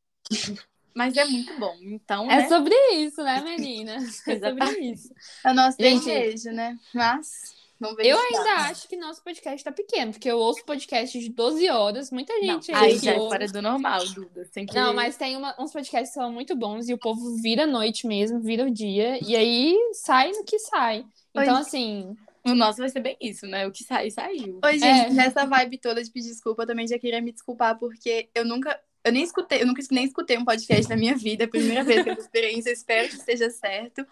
Mas 0.97 1.15
é 1.15 1.25
muito 1.25 1.53
bom. 1.59 1.75
Então, 1.81 2.29
É 2.29 2.37
né? 2.37 2.47
sobre 2.49 2.73
isso, 2.93 3.21
né, 3.23 3.41
menina? 3.41 3.97
É 4.27 4.39
sobre 4.39 4.79
isso. 4.79 5.13
É 5.45 5.51
o 5.51 5.53
nosso 5.53 5.77
Gente, 5.79 6.05
desejo, 6.05 6.51
né? 6.51 6.77
Mas, 6.93 7.53
vamos 7.79 7.95
ver. 7.97 8.07
Eu 8.07 8.17
se 8.17 8.31
dá. 8.31 8.37
ainda 8.39 8.53
acho 8.71 8.87
que 8.87 8.97
nosso 8.97 9.23
podcast 9.23 9.63
tá 9.63 9.71
pequeno, 9.71 10.11
porque 10.11 10.29
eu 10.29 10.37
ouço 10.39 10.65
podcast 10.65 11.19
de 11.19 11.29
12 11.29 11.69
horas, 11.69 12.09
muita 12.11 12.33
Não, 12.33 12.41
gente 12.61 12.71
aí 12.73 12.99
que 12.99 13.05
já 13.05 13.11
é 13.13 13.17
ouve. 13.19 13.29
fora 13.29 13.47
do 13.47 13.61
normal, 13.61 14.05
Duda. 14.07 14.45
Sem 14.51 14.65
que... 14.65 14.73
Não, 14.75 14.93
mas 14.93 15.15
tem 15.15 15.37
uma- 15.37 15.55
uns 15.59 15.71
podcasts 15.71 16.09
que 16.09 16.19
são 16.19 16.31
muito 16.31 16.55
bons 16.55 16.89
e 16.89 16.93
o 16.93 16.97
povo 16.97 17.35
vira 17.41 17.63
a 17.63 17.67
noite 17.67 18.07
mesmo, 18.07 18.39
vira 18.41 18.65
o 18.65 18.71
dia, 18.71 19.19
e 19.23 19.35
aí 19.35 19.77
sai 19.93 20.31
no 20.31 20.43
que 20.43 20.57
sai. 20.59 21.05
Então, 21.35 21.55
Oi. 21.55 21.61
assim, 21.61 22.15
O 22.43 22.55
nosso 22.55 22.77
vai 22.77 22.87
ser 22.87 23.01
bem 23.01 23.17
isso, 23.19 23.45
né? 23.45 23.67
O 23.67 23.71
que 23.73 23.83
sai, 23.83 24.09
saiu. 24.09 24.59
Oi, 24.63 24.79
gente, 24.79 25.07
É. 25.07 25.09
nessa 25.11 25.45
vibe 25.45 25.77
toda 25.79 26.01
de 26.01 26.09
pedir 26.09 26.29
desculpa, 26.29 26.63
eu 26.63 26.67
também 26.67 26.87
já 26.87 26.97
queria 26.97 27.21
me 27.21 27.33
desculpar, 27.33 27.77
porque 27.77 28.29
eu 28.33 28.45
nunca. 28.45 28.79
Eu 29.07 29.11
nem 29.13 29.23
escutei, 29.23 29.61
eu 29.61 29.67
nunca 29.67 29.81
nem 29.91 30.05
escutei 30.05 30.37
um 30.37 30.45
podcast 30.45 30.89
na 30.89 30.95
minha 30.97 31.15
vida. 31.15 31.43
É 31.43 31.47
a 31.47 31.49
primeira 31.49 31.83
vez 31.83 32.03
que 32.03 32.09
eu 32.09 32.13
experiência, 32.13 32.71
espero 32.71 33.07
que 33.07 33.15
esteja 33.15 33.49
certo. 33.49 34.05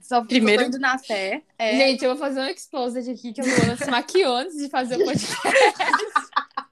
Só 0.00 0.24
Primeiro- 0.24 0.64
indo 0.64 0.78
na 0.78 0.98
fé. 0.98 1.42
É, 1.58 1.76
gente, 1.76 2.04
eu 2.04 2.10
vou 2.10 2.18
fazer 2.18 2.40
um 2.40 2.46
exposed 2.46 3.10
aqui 3.10 3.32
que 3.32 3.40
a 3.40 3.44
Luana 3.44 3.76
se 3.76 3.90
maquiou 3.90 4.36
antes 4.36 4.56
de 4.56 4.68
fazer 4.68 4.96
o 4.96 5.04
podcast. 5.04 5.36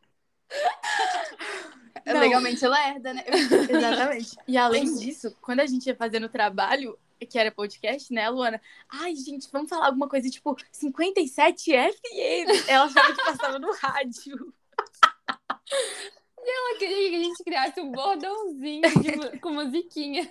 Não. 2.07 2.21
legalmente 2.21 2.65
lerda, 2.67 3.13
né? 3.13 3.25
Exatamente. 3.69 4.37
E 4.47 4.57
além 4.57 4.95
disso, 4.95 5.37
quando 5.43 5.59
a 5.61 5.67
gente 5.67 5.87
ia 5.87 5.97
fazendo 5.97 6.27
o 6.27 6.29
trabalho, 6.29 6.97
que 7.29 7.37
era 7.39 7.51
podcast, 7.51 8.13
né, 8.13 8.29
Luana? 8.29 8.61
Ai, 8.89 9.17
gente, 9.17 9.49
vamos 9.51 9.69
falar 9.69 9.87
alguma 9.87 10.09
coisa 10.09 10.31
tipo 10.31 10.57
57 10.71 11.73
FM. 11.73 12.69
Ela 12.69 12.85
achava 12.85 13.13
que 13.13 13.25
passava 13.25 13.59
no 13.59 13.73
rádio. 13.75 14.55
Ela 16.49 16.79
queria 16.79 17.11
que 17.11 17.17
a 17.17 17.23
gente 17.25 17.45
criasse 17.45 17.81
um 17.81 17.91
bordãozinho 17.91 18.83
de 19.01 19.39
com 19.41 19.51
musiquinha. 19.51 20.31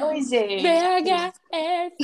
Oi, 0.00 0.22
gente. 0.22 0.62
BHFM. 0.62 1.96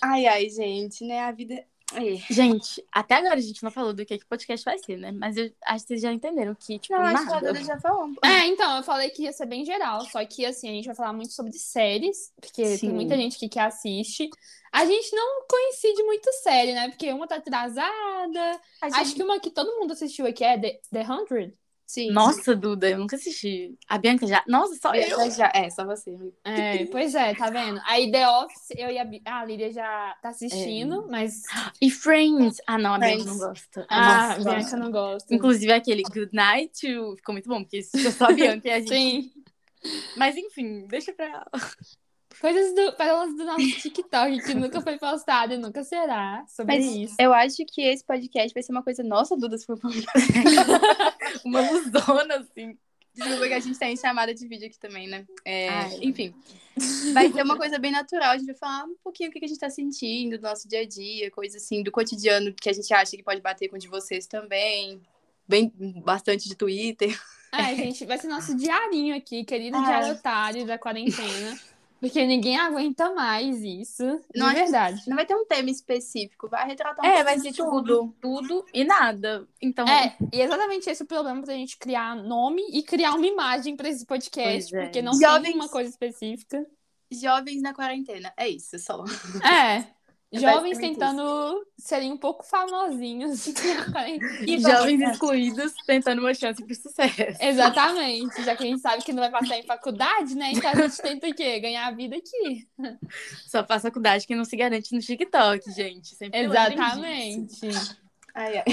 Ai, 0.00 0.26
ai, 0.26 0.48
gente, 0.48 1.04
né? 1.04 1.20
A 1.20 1.32
vida. 1.32 1.64
É. 1.94 2.16
Gente, 2.32 2.84
até 2.92 3.14
agora 3.14 3.36
a 3.36 3.40
gente 3.40 3.62
não 3.62 3.70
falou 3.70 3.94
do 3.94 4.04
que 4.04 4.18
que 4.18 4.26
podcast 4.26 4.64
vai 4.64 4.78
ser, 4.78 4.98
né? 4.98 5.10
Mas 5.10 5.36
eu 5.36 5.50
acho 5.64 5.84
que 5.84 5.88
vocês 5.88 6.02
já 6.02 6.12
entenderam 6.12 6.54
que, 6.54 6.78
tipo, 6.78 6.94
Não, 6.94 7.02
acho 7.02 7.24
que 7.24 7.30
nada. 7.30 7.64
Já 7.64 7.80
falou. 7.80 8.10
É, 8.22 8.46
então, 8.46 8.76
eu 8.76 8.82
falei 8.82 9.10
que 9.10 9.22
ia 9.22 9.32
ser 9.32 9.46
bem 9.46 9.64
geral, 9.64 10.02
só 10.02 10.24
que 10.24 10.44
assim, 10.44 10.68
a 10.68 10.72
gente 10.72 10.86
vai 10.86 10.94
falar 10.94 11.12
muito 11.12 11.32
sobre 11.32 11.52
séries, 11.52 12.32
porque 12.40 12.64
Sim. 12.76 12.78
tem 12.88 12.90
muita 12.90 13.16
gente 13.16 13.36
aqui 13.36 13.48
que 13.48 13.58
assiste. 13.58 14.28
A 14.70 14.84
gente 14.84 15.16
não 15.16 15.46
coincide 15.48 16.02
muito 16.02 16.30
série, 16.42 16.74
né? 16.74 16.88
Porque 16.90 17.10
uma 17.10 17.26
tá 17.26 17.36
atrasada. 17.36 18.60
Gente- 18.84 18.94
Acho 18.94 19.14
que 19.14 19.22
uma 19.22 19.40
que 19.40 19.50
todo 19.50 19.78
mundo 19.78 19.92
assistiu 19.92 20.26
aqui 20.26 20.44
é 20.44 20.58
The, 20.58 20.80
The 20.92 21.06
Hundred. 21.10 21.54
Sim. 21.88 22.10
Nossa, 22.12 22.54
Duda, 22.54 22.90
eu 22.90 22.98
nunca 22.98 23.16
assisti. 23.16 23.74
A 23.88 23.96
Bianca 23.96 24.26
já. 24.26 24.44
Nossa, 24.46 24.74
só 24.76 24.94
eu. 24.94 25.30
Já. 25.30 25.50
É, 25.54 25.70
só 25.70 25.86
você. 25.86 26.14
É, 26.44 26.84
pois 26.92 27.14
é, 27.14 27.34
tá 27.34 27.48
vendo? 27.48 27.80
Aí 27.86 28.10
The 28.12 28.28
Office, 28.28 28.68
eu 28.76 28.90
e 28.90 28.98
a, 28.98 29.04
Bi- 29.06 29.22
a 29.24 29.42
Lídia 29.42 29.72
já 29.72 30.14
tá 30.20 30.28
assistindo, 30.28 31.06
mas. 31.08 31.44
E 31.80 31.90
Friends. 31.90 32.60
Ah, 32.66 32.76
não, 32.76 32.92
a 32.92 32.98
Bianca 32.98 33.22
Friends. 33.22 33.26
não 33.40 33.48
gosta. 33.48 33.86
Ah, 33.88 34.28
Nossa. 34.36 34.50
Bianca 34.50 34.76
não 34.76 34.90
gosta. 34.90 35.34
Inclusive 35.34 35.72
aquele 35.72 36.02
Good 36.02 36.28
Night 36.34 36.78
ficou 37.16 37.32
muito 37.32 37.48
bom, 37.48 37.62
porque 37.62 37.78
isso 37.78 37.96
é 37.96 38.10
só 38.10 38.26
a 38.26 38.32
Bianca 38.32 38.68
e 38.68 38.70
a 38.70 38.80
gente. 38.80 38.90
Sim. 38.90 39.32
Mas 40.14 40.36
enfim, 40.36 40.86
deixa 40.88 41.14
pra 41.14 41.24
ela. 41.24 41.46
Coisas 42.40 42.74
do, 42.74 42.92
pérolas 42.92 43.34
do 43.36 43.44
nosso 43.44 43.68
TikTok 43.80 44.42
que 44.42 44.54
nunca 44.54 44.80
foi 44.80 44.96
postado 44.96 45.54
e 45.54 45.58
nunca 45.58 45.82
será 45.82 46.44
sobre 46.46 46.76
Mas 46.76 46.86
isso. 46.86 47.14
eu 47.18 47.32
acho 47.34 47.64
que 47.66 47.82
esse 47.82 48.04
podcast 48.04 48.54
vai 48.54 48.62
ser 48.62 48.72
uma 48.72 48.82
coisa. 48.82 49.02
Nossa, 49.02 49.36
Duda, 49.36 49.58
se 49.58 49.66
for 49.66 49.78
Uma 51.44 51.60
luzona, 51.68 52.36
assim. 52.36 52.78
Desculpa 53.12 53.48
que 53.48 53.54
a 53.54 53.60
gente 53.60 53.78
tá 53.78 53.90
em 53.90 53.96
chamada 53.96 54.32
de 54.32 54.46
vídeo 54.46 54.68
aqui 54.68 54.78
também, 54.78 55.08
né? 55.08 55.26
É, 55.44 55.68
Ai. 55.68 55.98
enfim. 56.02 56.32
Vai 57.12 57.32
ser 57.32 57.42
uma 57.42 57.56
coisa 57.56 57.76
bem 57.76 57.90
natural. 57.90 58.30
A 58.30 58.38
gente 58.38 58.46
vai 58.46 58.54
falar 58.54 58.84
um 58.84 58.94
pouquinho 59.02 59.30
o 59.30 59.32
que 59.32 59.44
a 59.44 59.48
gente 59.48 59.58
tá 59.58 59.68
sentindo 59.68 60.38
do 60.38 60.42
nosso 60.42 60.68
dia 60.68 60.82
a 60.82 60.86
dia, 60.86 61.28
coisa 61.32 61.56
assim, 61.56 61.82
do 61.82 61.90
cotidiano 61.90 62.54
que 62.54 62.70
a 62.70 62.72
gente 62.72 62.92
acha 62.94 63.16
que 63.16 63.22
pode 63.24 63.40
bater 63.40 63.68
com 63.68 63.74
o 63.74 63.78
de 63.78 63.88
vocês 63.88 64.28
também. 64.28 65.02
Bem, 65.48 65.72
bastante 66.04 66.48
de 66.48 66.54
Twitter. 66.54 67.18
É, 67.50 67.74
gente, 67.74 68.04
vai 68.04 68.18
ser 68.18 68.28
nosso 68.28 68.54
diarinho 68.54 69.16
aqui, 69.16 69.42
querido 69.42 69.82
diário 69.82 70.12
otário 70.12 70.66
da 70.66 70.78
quarentena. 70.78 71.58
Porque 72.00 72.24
ninguém 72.24 72.56
aguenta 72.56 73.12
mais 73.14 73.60
isso. 73.62 74.04
Não 74.34 74.48
é- 74.50 74.54
verdade. 74.54 75.02
Não 75.08 75.16
vai 75.16 75.26
ter 75.26 75.34
um 75.34 75.44
tema 75.46 75.68
específico, 75.70 76.48
vai 76.48 76.66
retratar 76.66 77.04
um 77.04 77.08
É, 77.08 77.24
vai 77.24 77.38
ser 77.38 77.52
tudo. 77.52 78.14
tudo 78.20 78.64
e 78.72 78.84
nada. 78.84 79.46
Então, 79.60 79.86
É, 79.88 80.16
e 80.32 80.40
exatamente 80.40 80.88
esse 80.88 81.02
é 81.02 81.04
o 81.04 81.08
problema 81.08 81.42
pra 81.42 81.54
gente 81.54 81.76
criar 81.76 82.14
nome 82.14 82.62
e 82.70 82.82
criar 82.82 83.14
uma 83.14 83.26
imagem 83.26 83.76
pra 83.76 83.88
esse 83.88 84.06
podcast, 84.06 84.74
é. 84.76 84.82
porque 84.84 85.02
não 85.02 85.12
Jovens- 85.18 85.42
tem 85.42 85.54
uma 85.54 85.68
coisa 85.68 85.90
específica. 85.90 86.64
Jovens 87.10 87.62
na 87.62 87.72
quarentena, 87.74 88.32
é 88.36 88.48
isso 88.48 88.78
só. 88.78 89.04
É. 89.44 89.84
É 90.30 90.40
Jovens 90.40 90.76
tentando 90.76 91.66
serem 91.78 92.12
um 92.12 92.16
pouco 92.18 92.44
famosinhos. 92.44 93.46
e 94.46 94.58
jovens 94.58 95.00
excluídos 95.00 95.72
tentando 95.86 96.18
uma 96.18 96.34
chance 96.34 96.62
pro 96.62 96.74
sucesso. 96.74 97.38
Exatamente. 97.40 98.44
Já 98.44 98.54
que 98.54 98.62
a 98.62 98.66
gente 98.66 98.80
sabe 98.80 99.02
que 99.02 99.12
não 99.12 99.22
vai 99.22 99.30
passar 99.30 99.56
em 99.56 99.62
faculdade, 99.62 100.34
né? 100.34 100.52
Então 100.52 100.70
a 100.70 100.74
gente 100.74 101.00
tenta 101.00 101.28
o 101.28 101.34
quê? 101.34 101.58
Ganhar 101.60 101.86
a 101.86 101.92
vida 101.92 102.16
aqui. 102.16 102.68
Só 103.46 103.64
faz 103.64 103.80
faculdade 103.80 104.26
que 104.26 104.36
não 104.36 104.44
se 104.44 104.54
garante 104.54 104.94
no 104.94 105.00
TikTok, 105.00 105.72
gente. 105.72 106.14
Sempre. 106.14 106.40
Exatamente. 106.40 107.66
Ai, 108.34 108.58
ai. 108.58 108.64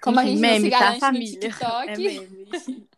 Como 0.00 0.20
a 0.20 0.24
gente 0.24 0.40
meme, 0.40 0.58
não 0.58 0.64
se 0.64 0.70
tá, 0.70 0.78
garante 0.80 1.00
família? 1.00 1.34
no 1.34 1.40
TikTok. 1.40 1.88
É 1.88 1.96
meme. 1.96 2.88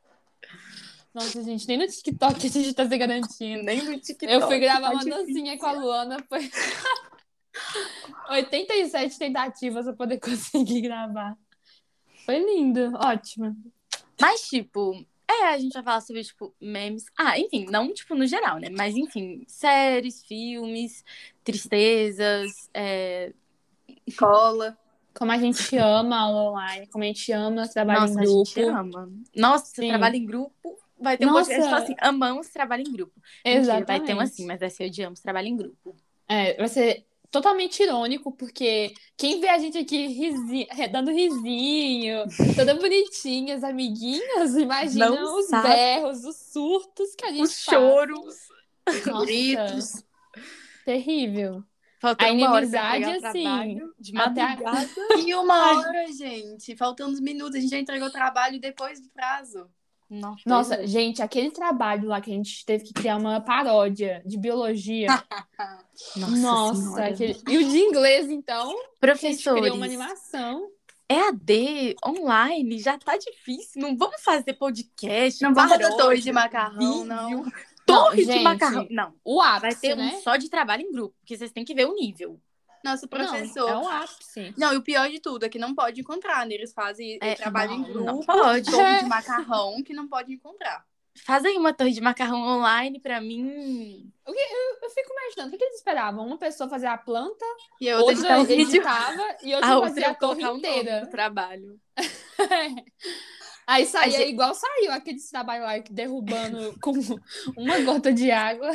Nossa, 1.12 1.42
gente, 1.42 1.66
nem 1.66 1.78
no 1.78 1.86
TikTok 1.88 2.46
a 2.46 2.50
gente 2.50 2.72
tá 2.72 2.88
se 2.88 2.96
garantindo. 2.96 3.64
Nem 3.64 3.82
no 3.82 3.98
TikTok. 3.98 4.32
Eu 4.32 4.46
fui 4.46 4.60
gravar 4.60 4.90
tá 4.90 4.92
uma 4.92 5.04
difícil. 5.04 5.26
dancinha 5.26 5.58
com 5.58 5.66
a 5.66 5.72
Luana, 5.72 6.24
foi 6.28 6.48
87 8.28 9.18
tentativas 9.18 9.84
pra 9.84 9.94
poder 9.94 10.18
conseguir 10.20 10.82
gravar. 10.82 11.36
Foi 12.24 12.38
lindo, 12.38 12.92
ótimo. 12.96 13.56
Mas, 14.20 14.48
tipo, 14.48 15.04
é, 15.28 15.48
a 15.48 15.58
gente 15.58 15.72
vai 15.72 15.82
falar 15.82 16.00
sobre, 16.00 16.22
tipo, 16.22 16.54
memes. 16.60 17.04
Ah, 17.18 17.38
enfim, 17.38 17.66
não, 17.70 17.92
tipo, 17.92 18.14
no 18.14 18.26
geral, 18.26 18.58
né? 18.58 18.68
Mas, 18.70 18.96
enfim, 18.96 19.44
séries, 19.46 20.22
filmes, 20.24 21.04
tristezas, 21.42 22.68
é... 22.72 23.32
Cola. 24.18 24.76
Como 25.14 25.30
a 25.30 25.38
gente 25.38 25.76
ama 25.76 26.16
a 26.16 26.20
aula 26.20 26.50
online, 26.50 26.86
como 26.88 27.04
a 27.04 27.06
gente 27.06 27.30
ama 27.30 27.68
trabalho 27.68 28.00
Nossa, 28.00 28.14
em 28.14 28.16
a 28.16 28.22
grupo. 28.22 28.44
gente 28.46 28.60
ama. 28.62 29.12
Nossa, 29.36 29.66
Sim. 29.66 29.88
trabalho 29.88 30.16
em 30.16 30.26
grupo. 30.26 30.78
Vai 30.98 31.16
ter 31.16 31.26
um 31.26 31.32
Nossa. 31.32 31.50
podcast 31.50 31.62
que 31.62 31.70
fala 31.70 31.84
assim, 31.84 31.94
amamos 32.00 32.48
trabalho 32.48 32.82
em 32.82 32.92
grupo. 32.92 33.12
Mentira, 33.44 33.60
Exatamente. 33.60 33.86
vai 33.86 34.00
ter 34.00 34.14
um 34.14 34.20
assim, 34.20 34.46
mas 34.46 34.60
vai 34.60 34.70
ser 34.70 34.86
odiamos 34.86 35.20
trabalho 35.20 35.48
em 35.48 35.56
grupo. 35.56 35.94
É, 36.28 36.56
vai 36.56 36.68
ser 36.68 37.06
totalmente 37.34 37.82
irônico, 37.82 38.30
porque 38.32 38.94
quem 39.16 39.40
vê 39.40 39.48
a 39.48 39.58
gente 39.58 39.76
aqui 39.76 40.06
risi- 40.06 40.68
dando 40.92 41.10
risinho, 41.10 42.24
toda 42.54 42.74
bonitinha, 42.78 43.56
as 43.56 43.64
amiguinhas, 43.64 44.54
imagina 44.56 45.10
Não 45.10 45.38
os 45.40 45.46
sabe. 45.46 45.68
berros, 45.68 46.24
os 46.24 46.36
surtos 46.36 47.14
que 47.16 47.24
a 47.26 47.30
gente 47.32 47.42
Os 47.42 47.64
faz. 47.64 47.78
choros. 47.78 48.36
Nossa, 49.06 49.24
gritos. 49.26 50.04
terrível. 50.84 51.62
Faltando 52.00 52.30
A 52.30 52.34
uma 52.34 52.52
hora 52.52 52.68
pra 52.68 52.96
inimizade, 52.98 53.26
assim, 53.26 53.42
trabalho, 53.42 53.94
de 53.98 54.16
até 54.18 54.40
a- 54.42 54.48
madrugada. 54.48 54.88
E 55.26 55.34
uma 55.34 55.78
hora, 55.78 56.06
gente. 56.12 56.76
Faltando 56.76 57.12
uns 57.14 57.20
minutos. 57.20 57.56
A 57.56 57.60
gente 57.60 57.70
já 57.70 57.78
entregou 57.78 58.08
o 58.08 58.12
trabalho 58.12 58.60
depois 58.60 59.00
do 59.00 59.08
prazo. 59.08 59.66
Nossa, 60.08 60.42
Nossa, 60.46 60.86
gente, 60.86 61.22
aquele 61.22 61.50
trabalho 61.50 62.08
lá 62.08 62.20
que 62.20 62.30
a 62.30 62.34
gente 62.34 62.64
teve 62.64 62.84
que 62.84 62.92
criar 62.92 63.16
uma 63.16 63.40
paródia 63.40 64.22
de 64.24 64.38
biologia. 64.38 65.08
Nossa, 66.16 66.36
Nossa, 66.36 67.04
aquele... 67.06 67.40
e 67.48 67.58
o 67.58 67.68
de 67.68 67.78
inglês, 67.78 68.28
então, 68.28 68.74
gente 69.14 69.42
criou 69.42 69.76
uma 69.76 69.86
animação. 69.86 70.68
EAD 71.08 71.96
online 72.04 72.78
já 72.78 72.98
tá 72.98 73.16
difícil. 73.16 73.80
Não 73.80 73.96
vamos 73.96 74.22
fazer 74.22 74.54
podcast. 74.54 75.42
Não 75.42 75.52
vamos 75.52 75.72
fazer 75.72 75.96
torre 75.96 76.20
de 76.20 76.32
macarrão, 76.32 77.04
não. 77.04 77.42
vídeo. 77.42 77.52
Torre 77.86 78.16
de 78.16 78.24
gente, 78.24 78.42
macarrão. 78.42 78.86
Não, 78.90 79.14
O 79.22 79.40
ápice, 79.40 79.60
vai 79.60 79.74
ter 79.74 79.96
né? 79.96 80.14
um 80.14 80.22
só 80.22 80.36
de 80.36 80.48
trabalho 80.48 80.82
em 80.82 80.92
grupo, 80.92 81.14
porque 81.20 81.36
vocês 81.36 81.52
têm 81.52 81.64
que 81.64 81.74
ver 81.74 81.86
o 81.86 81.94
nível. 81.94 82.40
Nosso 82.84 83.08
professor. 83.08 83.70
Não, 83.70 83.82
é 83.82 83.84
o 83.84 83.88
ápice. 83.88 84.54
Não, 84.56 84.72
e 84.72 84.76
o 84.76 84.82
pior 84.82 85.08
de 85.08 85.18
tudo 85.20 85.44
é 85.44 85.48
que 85.48 85.58
não 85.58 85.74
pode 85.74 86.00
encontrar, 86.02 86.46
né? 86.46 86.54
Eles 86.54 86.72
fazem 86.72 87.18
É, 87.20 87.34
trabalho 87.34 87.72
em 87.72 87.78
não, 87.80 87.84
grupo, 87.92 88.04
não 88.04 88.20
pode. 88.20 88.70
torre 88.70 88.82
É. 88.82 89.02
de 89.02 89.08
macarrão 89.08 89.82
que 89.82 89.94
não 89.94 90.06
pode 90.06 90.32
encontrar. 90.32 90.84
Faz 91.24 91.44
aí 91.44 91.56
uma 91.56 91.72
torre 91.72 91.92
de 91.92 92.00
macarrão 92.00 92.40
online 92.42 92.98
pra 93.00 93.20
mim. 93.20 94.12
Eu 94.26 94.34
fico 94.90 95.12
imaginando, 95.12 95.48
o 95.48 95.50
que, 95.52 95.58
que 95.58 95.64
eles 95.64 95.76
esperavam? 95.76 96.26
Uma 96.26 96.36
pessoa 96.36 96.68
fazer 96.68 96.86
a 96.88 96.98
planta, 96.98 97.44
E 97.80 97.86
eu 97.86 97.98
outra 98.00 98.38
outra 98.38 98.54
um 98.56 98.58
editava 98.60 99.36
e 99.42 99.54
outra 99.54 99.70
A 99.70 99.74
outra 99.76 99.88
fazia 99.90 100.06
a 100.08 100.10
eu 100.10 100.14
torre 100.16 100.44
o 100.44 100.56
inteira. 100.56 101.00
do 101.02 101.10
trabalho. 101.10 101.78
Aí 103.66 103.86
saía 103.86 104.18
gente- 104.18 104.28
igual 104.30 104.54
saiu 104.54 104.92
aqueles 104.92 105.30
trabalhos 105.30 105.64
lá 105.66 105.78
que 105.80 105.92
derrubando 105.92 106.74
com 106.82 106.92
uma 107.56 107.80
gota 107.80 108.12
de 108.12 108.30
água, 108.30 108.70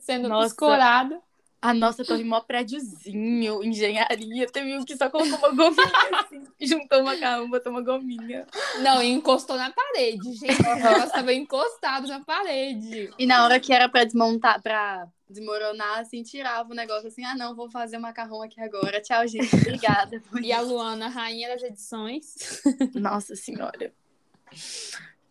sendo 0.00 0.28
Nossa. 0.28 0.48
escorado. 0.48 1.22
A 1.60 1.72
nossa 1.74 2.04
torre 2.04 2.22
mó 2.22 2.40
prédiozinho, 2.40 3.64
engenharia. 3.64 4.46
Teve 4.46 4.76
um 4.76 4.84
que 4.84 4.96
só 4.96 5.08
colocou 5.10 5.36
uma 5.38 5.50
gominha 5.50 5.90
assim. 6.12 6.44
Juntou 6.60 7.00
o 7.00 7.04
macarrão, 7.04 7.50
botou 7.50 7.72
uma 7.72 7.82
gominha. 7.82 8.46
Não, 8.80 9.02
e 9.02 9.08
encostou 9.08 9.56
na 9.56 9.70
parede, 9.70 10.32
gente. 10.34 10.60
O 10.60 10.76
negócio 10.76 11.10
tava 11.10 11.32
encostado 11.32 12.06
na 12.06 12.20
parede. 12.20 13.10
E 13.18 13.26
na 13.26 13.44
hora 13.44 13.58
que 13.58 13.72
era 13.72 13.88
pra 13.88 14.04
desmontar, 14.04 14.62
pra 14.62 15.08
desmoronar, 15.28 15.98
assim, 15.98 16.22
tirava 16.22 16.70
o 16.70 16.74
negócio 16.74 17.08
assim, 17.08 17.24
ah, 17.24 17.34
não, 17.34 17.54
vou 17.54 17.68
fazer 17.68 17.96
o 17.96 18.00
macarrão 18.00 18.42
aqui 18.42 18.60
agora. 18.60 19.00
Tchau, 19.00 19.26
gente. 19.26 19.54
Obrigada. 19.56 20.22
E 20.42 20.52
a 20.52 20.60
Luana, 20.60 21.08
rainha 21.08 21.48
das 21.48 21.62
edições. 21.62 22.62
Nossa 22.94 23.34
senhora. 23.34 23.92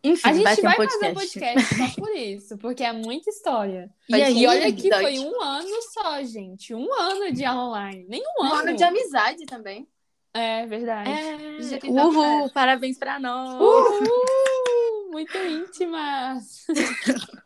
Enfim, 0.05 0.29
A 0.29 0.33
gente 0.33 0.61
vai 0.61 0.75
vai, 0.77 0.85
um 0.85 0.89
fazer 0.89 1.09
um 1.09 1.13
podcast. 1.15 1.75
só 1.75 1.89
por 2.01 2.15
isso, 2.15 2.57
porque 2.57 2.83
é 2.83 2.93
muita 2.93 3.29
história. 3.29 3.89
E 4.07 4.13
aí, 4.15 4.43
E 4.43 4.47
olha 4.47 4.71
que 4.71 4.89
foi 4.89 5.19
um 5.19 5.41
ano 5.41 5.81
só, 5.93 6.23
gente. 6.23 6.73
Um 6.75 6.93
ano 6.93 7.33
de 7.33 7.43
aula 7.43 7.69
online. 7.69 8.05
Nem 8.07 8.21
um 8.21 8.43
Um 8.43 8.45
ano. 8.45 8.55
ano 8.69 8.75
de 8.75 8.83
amizade 8.83 9.45
também. 9.45 9.87
É 10.33 10.65
verdade. 10.67 11.09
É, 11.09 11.37
tá 11.79 11.91
uhul, 11.91 12.39
certo. 12.41 12.53
parabéns 12.53 12.97
pra 12.97 13.19
nós. 13.19 13.55
Uhul! 13.59 15.11
Muito 15.11 15.37
íntimas. 15.37 16.65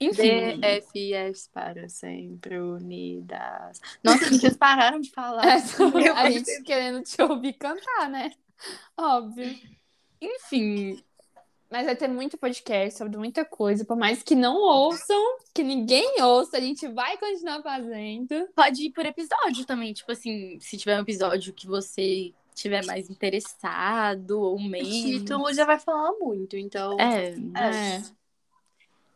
Enfim, 0.00 0.60
para 1.52 1.88
sempre 1.88 2.58
unidas. 2.58 3.80
Nossa, 4.02 4.30
vocês 4.30 4.56
pararam 4.56 5.00
de 5.00 5.10
falar. 5.10 5.44
É, 6.04 6.08
a 6.10 6.30
gente 6.30 6.62
querendo 6.62 7.02
te 7.02 7.20
ouvir 7.22 7.52
cantar, 7.54 8.08
né? 8.10 8.32
Óbvio. 8.96 9.54
Enfim, 10.24 11.02
Mas 11.70 11.86
vai 11.86 11.96
ter 11.96 12.08
muito 12.08 12.38
podcast 12.38 12.96
sobre 12.98 13.16
muita 13.16 13.44
coisa. 13.44 13.84
Por 13.84 13.96
mais 13.96 14.22
que 14.22 14.34
não 14.34 14.56
ouçam, 14.56 15.38
que 15.52 15.62
ninguém 15.62 16.22
ouça, 16.22 16.56
a 16.56 16.60
gente 16.60 16.86
vai 16.88 17.16
continuar 17.18 17.62
fazendo. 17.62 18.48
pode 18.54 18.86
ir 18.86 18.90
por 18.92 19.04
episódio 19.04 19.64
também. 19.66 19.92
Tipo 19.92 20.12
assim, 20.12 20.58
se 20.60 20.76
tiver 20.76 20.96
um 20.98 21.02
episódio 21.02 21.52
que 21.52 21.66
você 21.66 22.32
tiver 22.54 22.84
mais 22.86 23.10
interessado 23.10 24.40
ou 24.40 24.56
O 24.56 24.62
menos. 24.62 24.88
título 24.88 25.52
já 25.52 25.64
vai 25.64 25.78
falar 25.78 26.12
muito, 26.12 26.56
então. 26.56 26.98
É, 27.00 27.30
É. 27.56 28.02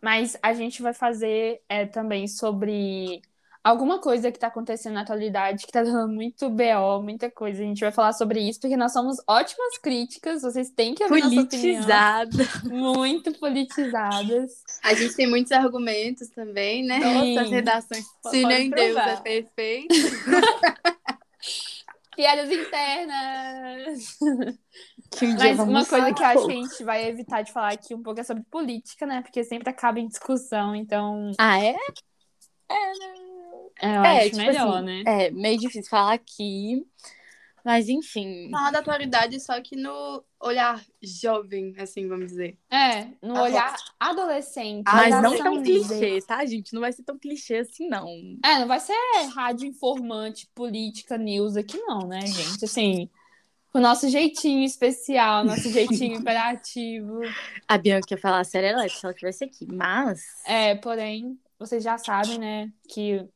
Mas 0.00 0.36
a 0.42 0.52
gente 0.52 0.80
vai 0.82 0.94
fazer 0.94 1.60
é, 1.68 1.84
também 1.86 2.26
sobre 2.28 3.20
alguma 3.62 4.00
coisa 4.00 4.30
que 4.32 4.38
tá 4.38 4.46
acontecendo 4.48 4.94
na 4.94 5.02
atualidade, 5.02 5.66
que 5.66 5.72
tá 5.72 5.82
dando 5.82 6.12
muito 6.12 6.48
BO, 6.48 7.02
muita 7.02 7.30
coisa. 7.30 7.62
A 7.62 7.66
gente 7.66 7.80
vai 7.80 7.92
falar 7.92 8.12
sobre 8.12 8.40
isso, 8.40 8.60
porque 8.60 8.76
nós 8.76 8.92
somos 8.92 9.16
ótimas 9.28 9.78
críticas, 9.78 10.42
vocês 10.42 10.70
têm 10.70 10.94
que 10.94 11.04
ouvir 11.04 11.20
nossa 11.22 11.40
opinião. 11.42 11.46
politizada. 11.48 12.36
Muito 12.64 13.32
politizadas. 13.38 14.50
A 14.82 14.94
gente 14.94 15.14
tem 15.14 15.26
muitos 15.28 15.52
argumentos 15.52 16.28
também, 16.30 16.84
né? 16.84 17.00
Sim. 17.00 17.34
Nossas 17.34 17.50
redações. 17.50 18.04
Se 18.30 18.44
nem 18.44 18.70
podem 18.70 18.70
Deus 18.70 18.96
é 18.96 19.02
provar. 19.04 19.22
perfeito. 19.22 19.94
Piadas 22.16 22.50
internas. 22.50 24.18
Um 25.22 25.36
Mas 25.38 25.58
uma 25.60 25.86
coisa 25.86 26.12
que 26.12 26.22
eu 26.22 26.26
acho 26.26 26.46
que 26.46 26.52
a 26.52 26.56
gente 26.56 26.84
vai 26.84 27.06
evitar 27.06 27.42
de 27.42 27.52
falar 27.52 27.72
aqui 27.72 27.94
um 27.94 28.02
pouco 28.02 28.20
é 28.20 28.24
sobre 28.24 28.42
política, 28.50 29.06
né? 29.06 29.22
Porque 29.22 29.44
sempre 29.44 29.70
acaba 29.70 30.00
em 30.00 30.08
discussão, 30.08 30.74
então 30.74 31.30
Ah, 31.38 31.62
é? 31.62 31.76
é, 32.70 32.92
eu 33.82 33.88
é, 33.88 34.18
acho 34.18 34.30
tipo 34.30 34.36
melhor, 34.38 34.76
assim, 34.76 34.84
né? 34.86 35.02
É, 35.06 35.30
meio 35.30 35.58
difícil 35.58 35.90
falar 35.90 36.14
aqui. 36.14 36.84
Mas 37.64 37.88
enfim. 37.88 38.48
Falar 38.50 38.70
da 38.70 38.78
atualidade 38.78 39.38
só 39.40 39.60
que 39.60 39.76
no 39.76 40.24
olhar 40.40 40.82
jovem, 41.02 41.74
assim, 41.78 42.08
vamos 42.08 42.28
dizer. 42.28 42.56
É, 42.70 43.08
no 43.20 43.36
Ah, 43.36 43.42
olhar 43.42 43.76
adolescente. 44.00 44.84
Mas 44.86 45.20
não 45.20 45.36
tão 45.36 45.62
clichê, 45.62 46.18
tá, 46.26 46.44
gente? 46.46 46.72
Não 46.72 46.80
vai 46.80 46.92
ser 46.92 47.02
tão 47.02 47.18
clichê 47.18 47.56
assim, 47.56 47.88
não. 47.88 48.08
É, 48.44 48.58
não 48.60 48.66
vai 48.66 48.80
ser 48.80 48.94
rádio 49.34 49.66
informante, 49.66 50.48
política, 50.54 51.18
news 51.18 51.56
aqui 51.56 51.76
não, 51.78 52.06
né, 52.06 52.20
gente? 52.22 52.64
Assim, 52.64 53.10
com 53.70 53.78
o 53.78 53.82
nosso 53.82 54.08
jeitinho 54.08 54.64
especial, 54.64 55.44
nosso 55.44 55.70
jeitinho 55.70 56.16
imperativo. 56.20 57.20
A 57.66 57.76
Bianca 57.76 58.14
ia 58.14 58.18
falar 58.18 58.44
série 58.44 58.68
elétrica 58.68 58.98
se 58.98 59.04
ela 59.04 59.14
tivesse 59.14 59.44
aqui. 59.44 59.66
Mas. 59.70 60.22
É, 60.46 60.74
porém, 60.76 61.38
vocês 61.58 61.82
já 61.82 61.98
sabem, 61.98 62.38
né, 62.38 62.72
que 62.88 63.28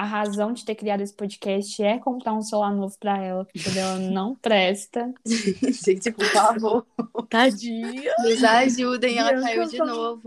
a 0.00 0.04
razão 0.04 0.54
de 0.54 0.64
ter 0.64 0.74
criado 0.74 1.02
esse 1.02 1.12
podcast 1.12 1.82
é 1.82 1.98
comprar 1.98 2.32
um 2.32 2.40
celular 2.40 2.74
novo 2.74 2.96
pra 2.98 3.22
ela, 3.22 3.44
porque 3.44 3.68
o 3.68 3.72
dela 3.74 3.98
não 3.98 4.34
presta. 4.40 5.12
gente, 5.26 6.10
por 6.10 6.24
favor. 6.24 6.86
Tadinha. 7.28 8.10
Nos 8.20 8.42
ajudem, 8.42 9.18
ela 9.18 9.32
Bianca, 9.32 9.46
caiu 9.46 9.68
de 9.68 9.76
novo. 9.76 10.22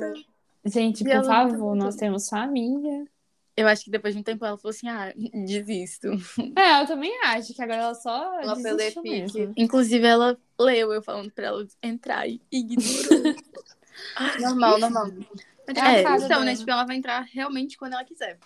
Gente, 0.64 1.04
por 1.04 1.12
ela 1.12 1.24
favor, 1.24 1.76
nós 1.76 1.96
temos 1.96 2.30
família. 2.30 3.04
Eu 3.58 3.68
acho 3.68 3.86
que 3.86 3.90
depois 3.90 4.14
de 4.14 4.20
um 4.20 4.24
tempo 4.24 4.46
ela 4.46 4.60
falou 4.60 4.70
assim: 4.70 4.88
ah, 4.88 5.12
desisto. 5.44 6.10
É, 6.56 6.80
eu 6.80 6.86
também 6.86 7.12
acho 7.24 7.52
que 7.52 7.62
agora 7.64 7.82
ela 7.82 7.96
só 7.96 8.42
Ela 8.42 8.56
desistiu 8.56 9.02
mesmo. 9.02 9.54
Inclusive, 9.58 10.06
ela 10.06 10.38
leu 10.60 10.94
eu 10.94 11.02
falando 11.02 11.32
pra 11.32 11.48
ela 11.48 11.68
entrar 11.82 12.30
e 12.30 12.40
ignorou. 12.52 13.36
Normal, 14.40 14.80
normal. 14.80 15.08
É 15.68 16.02
então, 16.02 16.44
né? 16.44 16.56
Tipo, 16.56 16.70
ela 16.70 16.84
vai 16.84 16.96
entrar 16.96 17.22
realmente 17.22 17.76
quando 17.76 17.94
ela 17.94 18.04
quiser. 18.04 18.38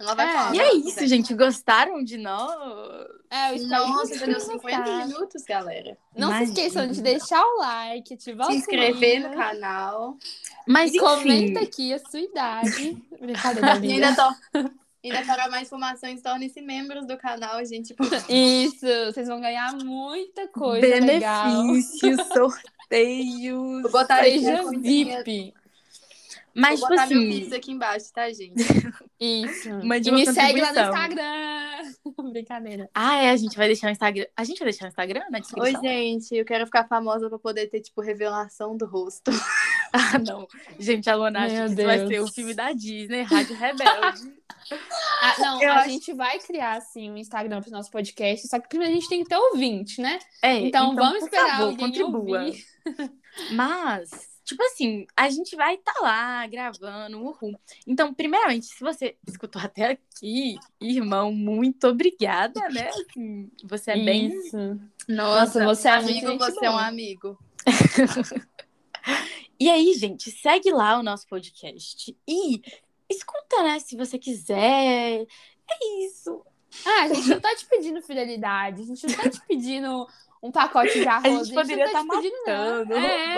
Ela 0.00 0.14
vai 0.14 0.26
É. 0.26 0.32
falar. 0.32 0.54
e 0.56 0.60
é 0.60 0.74
isso, 0.76 0.84
quiser. 0.94 1.06
gente. 1.08 1.34
Gostaram 1.34 2.02
de 2.02 2.16
nós? 2.16 3.06
É, 3.30 3.52
que 3.52 3.66
Nossa, 3.66 4.08
deu 4.16 4.18
tenham 4.26 4.40
50 4.40 4.78
gostado. 4.78 5.06
minutos, 5.08 5.44
galera. 5.44 5.98
Não 6.16 6.28
se 6.28 6.34
Imagina. 6.36 6.44
esqueçam 6.44 6.86
de 6.88 7.02
deixar 7.02 7.44
o 7.44 7.58
like, 7.58 8.14
ativar 8.14 8.46
Se 8.46 8.52
o 8.52 8.56
inscrever 8.56 9.20
no 9.28 9.36
canal. 9.36 10.16
Mas 10.66 10.92
E 10.92 10.96
enfim. 10.96 11.06
comenta 11.06 11.60
aqui 11.60 11.92
a 11.92 11.98
sua 11.98 12.20
idade. 12.20 12.96
Brincadeira, 13.20 13.78
E 13.86 13.92
ainda, 13.92 14.14
to... 14.16 14.34
ainda 15.04 15.22
para 15.24 15.48
mais 15.50 15.66
informações, 15.68 16.22
tornem-se 16.22 16.60
membros 16.62 17.06
do 17.06 17.16
canal, 17.18 17.64
gente. 17.64 17.88
Tipo, 17.88 18.02
Isso, 18.28 18.86
vocês 19.12 19.28
vão 19.28 19.40
ganhar 19.40 19.74
muita 19.76 20.48
coisa 20.48 20.86
legal. 21.04 21.44
benefícios, 21.62 22.16
sorteios. 22.32 23.82
vou 23.82 23.90
botar 23.92 24.24
Seja 24.24 24.62
VIP. 24.70 25.54
Mas, 26.54 26.80
Vou 26.80 26.88
tipo 26.88 27.00
botar 27.00 27.06
meu 27.14 27.20
assim, 27.20 27.40
Pix 27.40 27.52
aqui 27.52 27.72
embaixo, 27.72 28.12
tá, 28.12 28.28
gente? 28.32 28.54
Isso. 29.20 29.68
Mande 29.86 30.08
e 30.08 30.12
me 30.12 30.26
segue 30.26 30.60
lá 30.60 30.72
no. 30.72 30.80
Instagram. 30.80 31.70
Brincadeira. 32.32 32.88
ah, 32.94 33.16
é, 33.22 33.30
a 33.30 33.36
gente 33.36 33.56
vai 33.56 33.66
deixar 33.66 33.88
o 33.88 33.90
Instagram. 33.90 34.26
A 34.36 34.44
gente 34.44 34.58
vai 34.58 34.68
deixar 34.68 34.84
o 34.86 34.88
Instagram 34.88 35.20
na 35.30 35.38
Oi, 35.38 35.40
descrição? 35.42 35.82
gente, 35.82 36.34
eu 36.34 36.44
quero 36.44 36.64
ficar 36.66 36.86
famosa 36.88 37.28
pra 37.28 37.38
poder 37.38 37.66
ter, 37.68 37.80
tipo, 37.80 38.00
revelação 38.00 38.76
do 38.76 38.86
rosto. 38.86 39.30
Ah, 39.92 40.20
não. 40.20 40.46
Gente, 40.78 41.10
a 41.10 41.16
Luana 41.16 41.46
acha 41.46 41.66
Meu 41.66 41.74
que 41.76 41.84
vai 41.84 42.06
ser 42.06 42.20
o 42.20 42.28
filme 42.28 42.54
da 42.54 42.70
Disney, 42.72 43.22
Rádio 43.22 43.56
Rebelde. 43.56 44.32
Ah, 45.20 45.34
não, 45.40 45.60
Eu 45.60 45.72
a 45.72 45.78
acho- 45.78 45.90
gente 45.90 46.12
vai 46.14 46.38
criar, 46.38 46.74
assim, 46.76 47.10
um 47.10 47.16
Instagram 47.16 47.60
pro 47.60 47.72
nosso 47.72 47.90
podcast, 47.90 48.46
só 48.46 48.60
que 48.60 48.68
primeiro 48.68 48.92
a 48.92 48.94
gente 48.94 49.08
tem 49.08 49.24
que 49.24 49.28
ter 49.28 49.34
ouvinte, 49.36 50.00
né? 50.00 50.20
É, 50.44 50.58
Então, 50.60 50.94
vamos 50.94 51.18
por 51.18 51.24
esperar 51.24 51.48
favor, 51.50 51.62
alguém 51.70 51.86
contribua. 51.88 52.46
Mas, 53.52 54.10
tipo 54.50 54.62
assim, 54.64 55.06
a 55.16 55.30
gente 55.30 55.54
vai 55.54 55.76
estar 55.76 55.94
lá 56.00 56.44
gravando, 56.48 57.20
uhul. 57.20 57.58
Então, 57.86 58.12
primeiramente, 58.12 58.66
se 58.66 58.80
você 58.80 59.16
escutou 59.26 59.62
até 59.62 59.92
aqui, 59.92 60.56
irmão, 60.80 61.32
muito 61.32 61.86
obrigada, 61.86 62.60
né? 62.68 62.88
Assim, 62.88 63.48
você 63.64 63.92
é 63.92 64.04
bem. 64.04 64.28
Isso. 64.28 64.80
Nossa, 65.08 65.64
você 65.64 65.88
é 65.88 65.92
amigo, 65.92 66.26
muito 66.26 66.44
você 66.44 66.66
é 66.66 66.70
um 66.70 66.78
amigo. 66.78 67.38
E 69.62 69.68
aí, 69.68 69.92
gente, 69.92 70.30
segue 70.30 70.70
lá 70.70 70.98
o 70.98 71.02
nosso 71.02 71.26
podcast 71.26 72.16
e 72.26 72.62
escuta, 73.10 73.62
né? 73.62 73.78
Se 73.78 73.94
você 73.94 74.18
quiser. 74.18 75.26
É 75.26 76.04
isso. 76.06 76.42
Ah, 76.86 77.02
a 77.02 77.08
gente 77.08 77.28
não 77.28 77.40
tá 77.40 77.54
te 77.54 77.66
pedindo 77.66 78.00
fidelidade, 78.00 78.80
a 78.80 78.84
gente 78.86 79.06
não 79.06 79.14
tá 79.14 79.28
te 79.28 79.40
pedindo 79.46 80.06
um 80.42 80.50
pacote 80.50 81.00
de 81.00 81.06
arroz. 81.08 81.48
gente 81.48 81.54
poderia 81.54 81.86
não 81.86 81.92
tá 81.92 81.98
tá 81.98 82.04
matando. 82.04 82.94
É. 82.94 83.36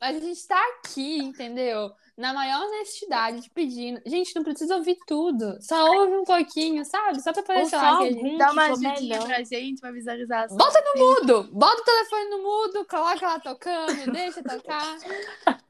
Mas 0.00 0.16
a 0.16 0.20
gente 0.20 0.46
tá 0.46 0.60
aqui, 0.78 1.18
entendeu? 1.18 1.90
Na 2.16 2.32
maior 2.32 2.66
honestidade, 2.66 3.42
te 3.42 3.50
pedindo. 3.50 4.00
Gente, 4.06 4.36
não 4.36 4.44
precisa 4.44 4.76
ouvir 4.76 4.96
tudo. 5.04 5.58
Só 5.60 5.84
ouve 5.84 6.14
um 6.14 6.24
pouquinho, 6.24 6.84
sabe? 6.84 7.20
Só 7.20 7.32
pra 7.32 7.40
Ou 7.40 7.44
aparecer 7.44 7.76
lá 7.76 7.98
que 7.98 8.04
a 8.04 8.12
gente... 8.12 8.38
Dá 8.38 8.46
que 8.46 8.52
uma 8.52 8.62
ajudinha 8.66 8.94
melhor. 9.00 9.26
pra 9.26 9.42
gente, 9.42 9.82
uma 9.82 9.92
visualização. 9.92 10.56
Bota 10.56 10.80
no 10.80 11.00
mudo! 11.00 11.48
Bota 11.52 11.82
o 11.82 11.84
telefone 11.84 12.30
no 12.30 12.42
mudo, 12.42 12.86
coloca 12.86 13.26
lá 13.26 13.40
tocando, 13.40 14.12
deixa 14.12 14.42
tocar. 14.44 14.96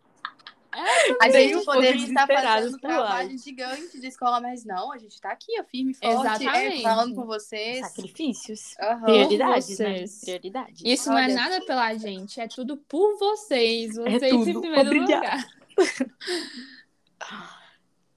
A 1.21 1.29
Bem 1.29 1.49
gente 1.49 1.57
um 1.57 1.65
poderia 1.65 2.05
estar 2.05 2.27
fazendo 2.27 2.77
um 2.77 2.79
trabalho 2.79 3.39
gigante 3.39 4.01
de 4.01 4.07
escola, 4.07 4.41
mas 4.41 4.65
não, 4.65 4.93
a 4.93 4.99
gente 4.99 5.21
tá 5.21 5.31
aqui, 5.31 5.53
ó, 5.61 5.65
firme 5.65 5.93
e 5.93 5.95
forte, 5.95 6.07
é, 6.07 6.21
Exatamente. 6.21 6.83
falando 6.83 7.15
com 7.15 7.25
vocês. 7.27 7.87
Sacrifícios. 7.87 8.75
Aham. 8.81 9.05
Prioridades, 9.05 9.79
né? 9.79 10.05
Prioridades. 10.23 10.83
Isso 10.85 11.09
não 11.11 11.19
é 11.19 11.25
Olha. 11.25 11.35
nada 11.35 11.61
pela 11.65 11.95
gente, 11.95 12.41
é 12.41 12.49
tudo 12.49 12.77
por 12.77 13.19
vocês. 13.19 13.95
Vocês 13.95 14.23
É 14.23 14.29
tudo. 14.31 14.51
em 14.51 14.61
primeiro 14.61 14.87
Obrigada. 14.89 15.15
lugar. 15.27 15.47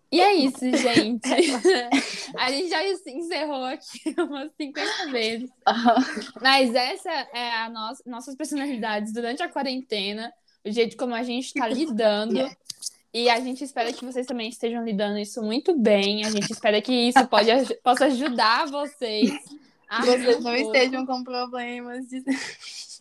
E 0.09 0.21
é 0.21 0.33
isso, 0.35 0.59
gente. 0.77 1.27
A 2.37 2.49
gente 2.49 2.69
já 2.69 2.81
encerrou 3.11 3.65
aqui 3.65 4.15
umas 4.17 4.51
50 4.55 5.11
vezes. 5.11 5.49
Mas 6.41 6.73
essa 6.73 7.11
é 7.11 7.51
a 7.57 7.69
nossa, 7.69 8.03
nossas 8.05 8.35
personalidades 8.35 9.11
durante 9.11 9.43
a 9.43 9.49
quarentena, 9.49 10.31
o 10.67 10.71
jeito 10.71 10.97
como 10.97 11.13
a 11.15 11.23
gente 11.23 11.45
está 11.47 11.67
lidando. 11.67 12.49
E 13.13 13.29
a 13.29 13.39
gente 13.39 13.63
espera 13.63 13.91
que 13.91 14.05
vocês 14.05 14.27
também 14.27 14.49
estejam 14.49 14.83
lidando 14.83 15.17
isso 15.17 15.41
muito 15.41 15.75
bem. 15.77 16.25
A 16.25 16.29
gente 16.29 16.51
espera 16.51 16.81
que 16.81 16.93
isso 16.93 17.25
pode, 17.27 17.49
possa 17.83 18.05
ajudar 18.05 18.67
vocês. 18.67 19.31
a 19.89 20.05
Vocês 20.05 20.43
não 20.43 20.55
estejam 20.55 21.05
com 21.05 21.23
problemas 21.23 22.05
de... 22.07 22.23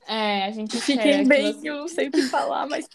É, 0.09 0.45
a 0.45 0.53
gente 0.53 0.81
Fiquem 0.81 1.23
que 1.25 1.29
bem, 1.29 1.53
vocês- 1.53 1.65
eu 1.65 1.79
não 1.79 1.89
sei 1.89 2.07
o 2.07 2.13
que 2.13 2.23
falar, 2.23 2.69
mas 2.69 2.89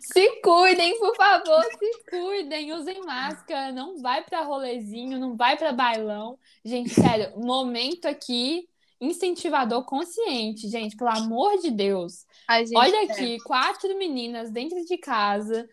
Se 0.00 0.40
cuidem, 0.42 0.98
por 0.98 1.14
favor, 1.14 1.62
se 1.64 2.10
cuidem, 2.10 2.72
usem 2.72 3.00
máscara, 3.04 3.70
não 3.70 4.02
vai 4.02 4.24
pra 4.24 4.42
rolezinho, 4.42 5.20
não 5.20 5.36
vai 5.36 5.56
pra 5.56 5.72
bailão. 5.72 6.36
Gente, 6.64 6.90
sério, 6.90 7.38
momento 7.38 8.06
aqui 8.06 8.68
incentivador 9.00 9.84
consciente, 9.84 10.68
gente, 10.68 10.96
pelo 10.96 11.10
amor 11.10 11.58
de 11.58 11.70
Deus. 11.70 12.26
Olha 12.74 12.96
é, 12.96 13.04
aqui, 13.04 13.38
quatro 13.44 13.96
meninas 13.98 14.50
dentro 14.50 14.84
de 14.84 14.98
casa, 14.98 15.68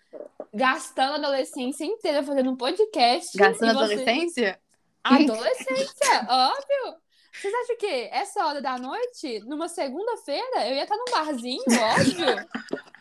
gastando 0.53 1.13
a 1.13 1.15
adolescência 1.15 1.85
inteira 1.85 2.23
fazendo 2.23 2.51
um 2.51 2.55
podcast. 2.55 3.37
Gastando 3.37 3.73
você- 3.73 3.93
adolescência? 3.93 4.59
Adolescência, 5.03 6.27
óbvio. 6.29 6.99
Vocês 7.31 7.53
acham 7.53 7.77
que 7.77 8.09
essa 8.11 8.45
hora 8.45 8.61
da 8.61 8.77
noite, 8.77 9.39
numa 9.41 9.67
segunda-feira, 9.67 10.67
eu 10.67 10.75
ia 10.75 10.83
estar 10.83 10.95
num 10.95 11.11
barzinho, 11.11 11.63
óbvio? 11.67 12.85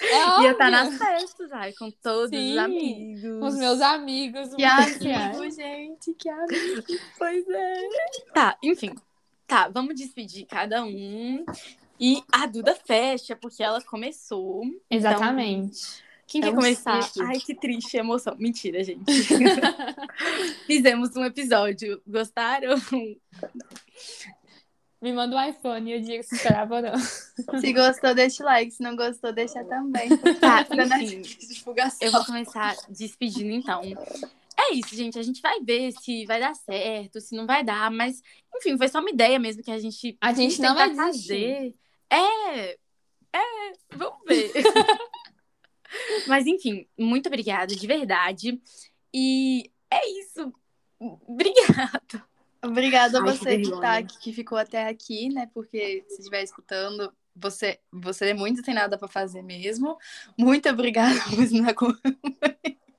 É 0.00 0.24
óbvio. 0.26 0.44
ia 0.44 0.52
estar 0.52 0.70
nas 0.70 0.96
festas, 0.96 1.52
ai, 1.52 1.72
com 1.72 1.90
todos 1.90 2.30
Sim, 2.30 2.52
os 2.52 2.58
amigos. 2.58 3.40
Com 3.40 3.46
os 3.46 3.56
meus 3.56 3.80
amigos. 3.80 4.54
Que 4.54 4.64
amigo, 4.64 5.50
gente, 5.50 6.14
que 6.14 6.28
amigo. 6.28 6.82
Pois 7.18 7.48
é. 7.48 7.88
Tá, 8.32 8.56
enfim. 8.62 8.94
Tá, 9.48 9.66
vamos 9.66 9.94
despedir 9.94 10.46
cada 10.46 10.84
um. 10.84 11.42
E 11.98 12.22
a 12.30 12.44
Duda 12.46 12.74
fecha, 12.74 13.34
porque 13.34 13.62
ela 13.62 13.82
começou. 13.82 14.62
Então, 14.90 15.10
Exatamente. 15.10 16.04
quem 16.26 16.42
É 16.42 16.44
quer 16.44 16.52
um 16.52 16.56
começar? 16.56 17.00
Ai, 17.22 17.40
que 17.40 17.54
triste 17.54 17.96
emoção. 17.96 18.36
Mentira, 18.38 18.84
gente. 18.84 19.10
Fizemos 20.66 21.16
um 21.16 21.24
episódio. 21.24 22.00
Gostaram? 22.06 22.76
Me 25.00 25.14
manda 25.14 25.34
um 25.34 25.48
iPhone 25.48 25.90
e 25.90 25.94
eu 25.94 26.00
digo 26.02 26.22
se 26.24 26.34
esperava 26.34 26.76
ou 26.76 26.82
não. 26.82 26.98
Se 27.60 27.72
gostou, 27.72 28.14
deixa 28.14 28.42
o 28.42 28.46
like. 28.46 28.70
Se 28.70 28.82
não 28.82 28.94
gostou, 28.94 29.32
deixa 29.32 29.64
também. 29.64 30.10
Tá, 30.40 30.66
essa 30.68 30.98
enfim. 30.98 31.22
divulgação. 31.48 32.06
Eu 32.06 32.12
vou 32.12 32.24
começar 32.24 32.76
despedindo, 32.90 33.50
então. 33.50 33.80
É 34.58 34.74
isso, 34.74 34.94
gente. 34.94 35.18
A 35.18 35.22
gente 35.22 35.40
vai 35.40 35.60
ver 35.60 35.92
se 35.92 36.26
vai 36.26 36.40
dar 36.40 36.54
certo, 36.54 37.20
se 37.20 37.36
não 37.36 37.46
vai 37.46 37.62
dar. 37.62 37.90
Mas, 37.90 38.20
enfim, 38.56 38.76
foi 38.76 38.88
só 38.88 38.98
uma 38.98 39.10
ideia 39.10 39.38
mesmo 39.38 39.62
que 39.62 39.70
a 39.70 39.78
gente. 39.78 40.16
A 40.20 40.32
gente 40.32 40.60
não 40.60 40.74
vai 40.74 40.90
desistir. 40.90 41.76
É, 42.10 42.70
é, 43.32 43.72
vamos 43.94 44.18
ver. 44.26 44.50
Mas, 46.26 46.46
enfim, 46.46 46.86
muito 46.98 47.28
obrigada, 47.28 47.74
de 47.74 47.86
verdade. 47.86 48.60
E 49.14 49.70
é 49.90 50.08
isso. 50.20 50.52
Obrigada. 51.00 52.26
Obrigada 52.62 53.18
a 53.18 53.22
Ai, 53.22 53.32
que 53.32 53.38
você 53.38 53.56
que, 53.56 53.62
vergonha. 53.62 53.80
tá 53.80 54.02
que 54.02 54.32
ficou 54.32 54.58
até 54.58 54.88
aqui, 54.88 55.28
né? 55.28 55.48
Porque 55.54 56.04
se 56.08 56.18
estiver 56.18 56.42
escutando, 56.42 57.12
você, 57.34 57.78
você 57.92 58.30
é 58.30 58.34
muito 58.34 58.64
sem 58.64 58.74
nada 58.74 58.98
pra 58.98 59.06
fazer 59.06 59.42
mesmo. 59.42 59.96
Muito 60.36 60.68
obrigada 60.68 61.20
por 61.30 61.40
estar 61.40 61.74
com 61.74 61.92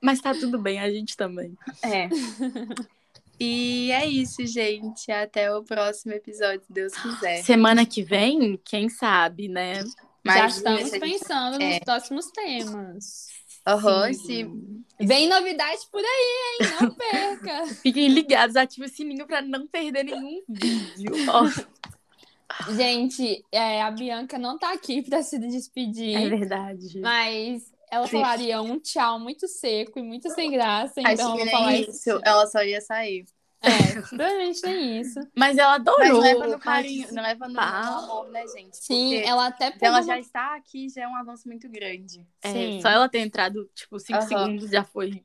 Mas 0.00 0.20
tá 0.20 0.32
tudo 0.34 0.58
bem, 0.58 0.80
a 0.80 0.90
gente 0.90 1.16
também. 1.16 1.56
É. 1.82 2.08
E 3.42 3.90
é 3.92 4.04
isso, 4.06 4.44
gente. 4.46 5.10
Até 5.10 5.50
o 5.56 5.62
próximo 5.64 6.12
episódio, 6.12 6.60
se 6.66 6.70
Deus 6.74 6.92
quiser. 6.92 7.42
Semana 7.42 7.86
que 7.86 8.02
vem, 8.02 8.60
quem 8.62 8.90
sabe, 8.90 9.48
né? 9.48 9.76
Já 9.82 9.90
Mas, 10.22 10.56
estamos 10.58 10.80
a 10.82 10.84
gente- 10.84 11.00
pensando 11.00 11.62
é. 11.62 11.68
nos 11.70 11.78
próximos 11.78 12.26
temas. 12.32 13.28
Aham, 13.66 14.12
Sim. 14.12 14.84
se 14.98 15.06
Vem 15.06 15.26
novidade 15.26 15.80
por 15.90 16.02
aí, 16.04 16.58
hein? 16.60 16.68
Não 16.82 16.90
perca. 16.92 17.66
Fiquem 17.76 18.08
ligados, 18.08 18.56
ative 18.56 18.84
o 18.84 18.90
sininho 18.90 19.26
pra 19.26 19.40
não 19.40 19.66
perder 19.66 20.04
nenhum 20.04 20.42
vídeo. 20.46 21.10
Gente, 22.76 23.42
é, 23.50 23.80
a 23.80 23.90
Bianca 23.90 24.38
não 24.38 24.58
tá 24.58 24.72
aqui 24.72 25.00
pra 25.02 25.22
se 25.22 25.38
despedir. 25.38 26.14
é 26.14 26.28
verdade. 26.28 27.00
Mas 27.00 27.72
ela 27.90 28.06
Sim. 28.06 28.20
falaria 28.20 28.62
um 28.62 28.78
tchau 28.78 29.18
muito 29.18 29.46
seco 29.48 29.98
e 29.98 30.02
muito 30.02 30.30
sem 30.30 30.50
graça. 30.50 31.00
acho 31.00 31.12
Então 31.12 31.38
eu 31.38 31.44
que 31.46 31.52
nem 31.52 31.80
isso. 31.82 31.90
isso, 31.90 32.20
ela 32.24 32.46
só 32.46 32.62
ia 32.62 32.80
sair. 32.80 33.24
É, 33.62 34.00
provavelmente 34.08 34.62
tem 34.62 35.00
isso. 35.00 35.20
Mas 35.36 35.58
ela 35.58 35.74
adorou. 35.74 35.98
Mas 35.98 36.18
leva 36.18 36.46
no 36.46 36.58
carinho, 36.58 37.06
não 37.12 37.22
leva 37.22 37.46
no, 37.46 37.52
no 37.54 37.60
amor, 37.60 38.28
né, 38.30 38.46
gente? 38.46 38.74
Sim, 38.76 39.10
Porque 39.16 39.28
ela 39.28 39.46
até 39.48 39.70
pegou 39.70 39.88
ela 39.88 40.02
já 40.02 40.18
está 40.18 40.54
aqui, 40.56 40.88
já 40.88 41.02
é 41.02 41.08
um 41.08 41.14
avanço 41.14 41.46
muito 41.46 41.68
grande. 41.68 42.26
É, 42.42 42.50
Sim. 42.52 42.80
só 42.80 42.88
ela 42.88 43.06
ter 43.08 43.18
entrado, 43.18 43.68
tipo, 43.74 43.98
cinco 43.98 44.22
segundos 44.22 44.70
já 44.70 44.82
foi. 44.82 45.22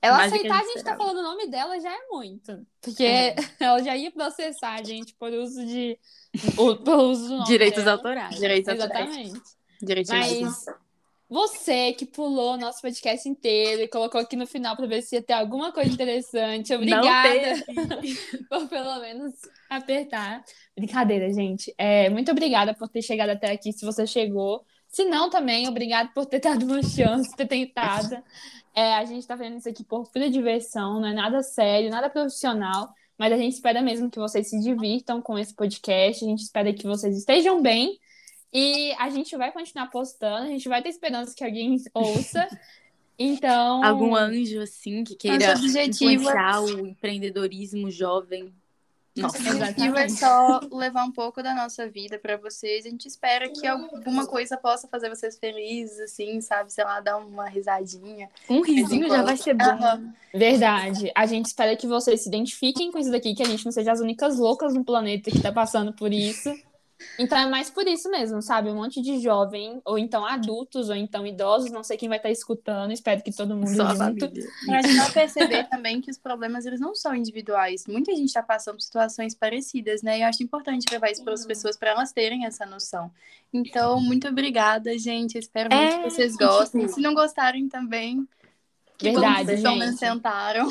Ela 0.00 0.22
aceitar 0.24 0.54
a 0.56 0.58
gente 0.58 0.74
gente 0.74 0.84
tá 0.84 0.96
falando 0.96 1.16
o 1.18 1.22
nome 1.22 1.46
dela 1.48 1.80
já 1.80 1.90
é 1.90 2.06
muito. 2.10 2.64
Porque 2.80 3.02
É. 3.02 3.34
ela 3.58 3.82
já 3.82 3.96
ia 3.96 4.12
processar 4.12 4.74
a 4.78 4.82
gente 4.84 5.14
por 5.14 5.32
uso 5.32 5.64
de. 5.66 5.98
o- 6.58 6.76
por 6.76 6.96
uso 6.98 7.26
do 7.26 7.34
nome 7.38 7.46
Direitos 7.46 7.82
dela. 7.84 7.96
autorais. 7.96 8.36
Direitos 8.38 8.68
autorais. 8.68 9.08
Exatamente. 9.08 9.42
Direitos 9.82 10.12
autorais. 10.12 10.66
Você 11.28 11.92
que 11.94 12.04
pulou 12.04 12.54
o 12.54 12.56
nosso 12.56 12.82
podcast 12.82 13.28
inteiro 13.28 13.82
e 13.82 13.88
colocou 13.88 14.20
aqui 14.20 14.36
no 14.36 14.46
final 14.46 14.76
pra 14.76 14.86
ver 14.86 15.02
se 15.02 15.16
ia 15.16 15.22
ter 15.22 15.32
alguma 15.32 15.72
coisa 15.72 15.90
interessante. 15.90 16.74
Obrigada 16.74 17.64
por 18.48 18.68
pelo 18.68 19.00
menos 19.00 19.32
apertar. 19.70 20.44
Brincadeira, 20.76 21.32
gente. 21.32 21.74
É, 21.78 22.10
muito 22.10 22.30
obrigada 22.30 22.74
por 22.74 22.88
ter 22.88 23.02
chegado 23.02 23.30
até 23.30 23.50
aqui, 23.50 23.72
se 23.72 23.84
você 23.84 24.06
chegou. 24.06 24.64
Se 24.86 25.04
não, 25.04 25.30
também, 25.30 25.66
obrigada 25.66 26.10
por 26.14 26.26
ter 26.26 26.40
dado 26.40 26.64
uma 26.66 26.82
chance, 26.82 27.34
ter 27.34 27.46
tentado. 27.46 28.22
É, 28.74 28.94
a 28.94 29.04
gente 29.04 29.26
tá 29.26 29.36
fazendo 29.36 29.56
isso 29.56 29.68
aqui 29.68 29.82
por 29.82 30.10
pura 30.10 30.28
diversão, 30.28 31.00
não 31.00 31.08
é 31.08 31.12
nada 31.12 31.42
sério, 31.42 31.90
nada 31.90 32.10
profissional. 32.10 32.92
Mas 33.18 33.32
a 33.32 33.36
gente 33.36 33.54
espera 33.54 33.80
mesmo 33.80 34.10
que 34.10 34.18
vocês 34.18 34.50
se 34.50 34.60
divirtam 34.60 35.22
com 35.22 35.38
esse 35.38 35.54
podcast. 35.54 36.24
A 36.24 36.28
gente 36.28 36.42
espera 36.42 36.72
que 36.72 36.86
vocês 36.86 37.16
estejam 37.16 37.62
bem. 37.62 37.98
E 38.54 38.92
a 39.00 39.10
gente 39.10 39.36
vai 39.36 39.50
continuar 39.50 39.88
postando. 39.88 40.44
A 40.44 40.48
gente 40.48 40.68
vai 40.68 40.80
ter 40.80 40.88
esperança 40.88 41.34
que 41.34 41.42
alguém 41.44 41.76
ouça. 41.92 42.48
Então. 43.18 43.84
Algum 43.84 44.14
anjo, 44.14 44.60
assim, 44.60 45.02
que 45.04 45.16
queira 45.16 45.44
é- 45.44 45.86
influenciar 45.86 46.60
o 46.62 46.86
empreendedorismo 46.86 47.90
jovem. 47.90 48.52
Nossa, 49.16 49.38
O 49.38 49.56
objetivo 49.56 49.96
é 49.96 50.08
só 50.08 50.60
levar 50.72 51.04
um 51.04 51.12
pouco 51.12 51.40
da 51.40 51.54
nossa 51.54 51.88
vida 51.88 52.18
pra 52.18 52.36
vocês. 52.36 52.84
A 52.84 52.90
gente 52.90 53.06
espera 53.06 53.48
que 53.48 53.64
alguma 53.64 54.26
coisa 54.26 54.56
possa 54.56 54.88
fazer 54.88 55.08
vocês 55.08 55.38
felizes, 55.38 56.00
assim, 56.00 56.40
sabe? 56.40 56.72
Sei 56.72 56.82
lá, 56.82 56.98
dar 57.00 57.18
uma 57.18 57.48
risadinha. 57.48 58.28
um 58.50 58.60
risinho 58.60 59.08
já 59.08 59.22
vai 59.22 59.36
ser 59.36 59.54
bom. 59.54 60.12
Verdade. 60.34 61.12
A 61.14 61.26
gente 61.26 61.46
espera 61.46 61.76
que 61.76 61.86
vocês 61.86 62.22
se 62.22 62.28
identifiquem 62.28 62.90
com 62.90 62.98
isso 62.98 63.12
daqui, 63.12 63.36
que 63.36 63.42
a 63.44 63.46
gente 63.46 63.64
não 63.64 63.70
seja 63.70 63.92
as 63.92 64.00
únicas 64.00 64.36
loucas 64.36 64.74
no 64.74 64.84
planeta 64.84 65.30
que 65.30 65.40
tá 65.40 65.52
passando 65.52 65.92
por 65.92 66.12
isso. 66.12 66.52
Então 67.18 67.38
é 67.38 67.46
mais 67.46 67.70
por 67.70 67.86
isso 67.86 68.10
mesmo, 68.10 68.40
sabe? 68.40 68.70
Um 68.70 68.76
monte 68.76 69.00
de 69.00 69.18
jovem, 69.20 69.80
ou 69.84 69.98
então 69.98 70.24
adultos, 70.24 70.88
ou 70.88 70.94
então 70.94 71.26
idosos, 71.26 71.70
não 71.70 71.82
sei 71.82 71.96
quem 71.96 72.08
vai 72.08 72.18
estar 72.18 72.30
escutando, 72.30 72.92
espero 72.92 73.22
que 73.22 73.32
todo 73.32 73.54
mundo 73.54 73.74
Só 73.74 73.86
a 73.86 73.94
junto. 73.94 74.30
Pra 74.66 74.82
gente 74.82 74.96
não 74.96 75.10
perceber 75.10 75.68
também 75.68 76.00
que 76.00 76.10
os 76.10 76.18
problemas, 76.18 76.66
eles 76.66 76.80
não 76.80 76.94
são 76.94 77.14
individuais. 77.14 77.86
Muita 77.86 78.14
gente 78.14 78.32
tá 78.32 78.42
passando 78.42 78.76
por 78.76 78.82
situações 78.82 79.34
parecidas, 79.34 80.02
né? 80.02 80.18
E 80.18 80.22
eu 80.22 80.28
acho 80.28 80.42
importante 80.42 80.86
levar 80.90 81.10
isso 81.10 81.22
para 81.24 81.34
as 81.34 81.46
pessoas, 81.46 81.76
para 81.76 81.90
elas 81.90 82.12
terem 82.12 82.46
essa 82.46 82.64
noção. 82.64 83.10
Então, 83.52 84.00
muito 84.00 84.28
obrigada, 84.28 84.96
gente. 84.98 85.38
Espero 85.38 85.74
muito 85.74 85.94
É, 85.94 86.02
que 86.02 86.10
vocês 86.10 86.36
gostem. 86.36 86.88
Se 86.88 87.00
não 87.00 87.14
gostarem 87.14 87.68
também, 87.68 88.26
que 88.96 89.10
Verdade, 89.10 89.44
vocês 89.46 89.60
gente. 89.60 89.98
tentaram. 89.98 90.68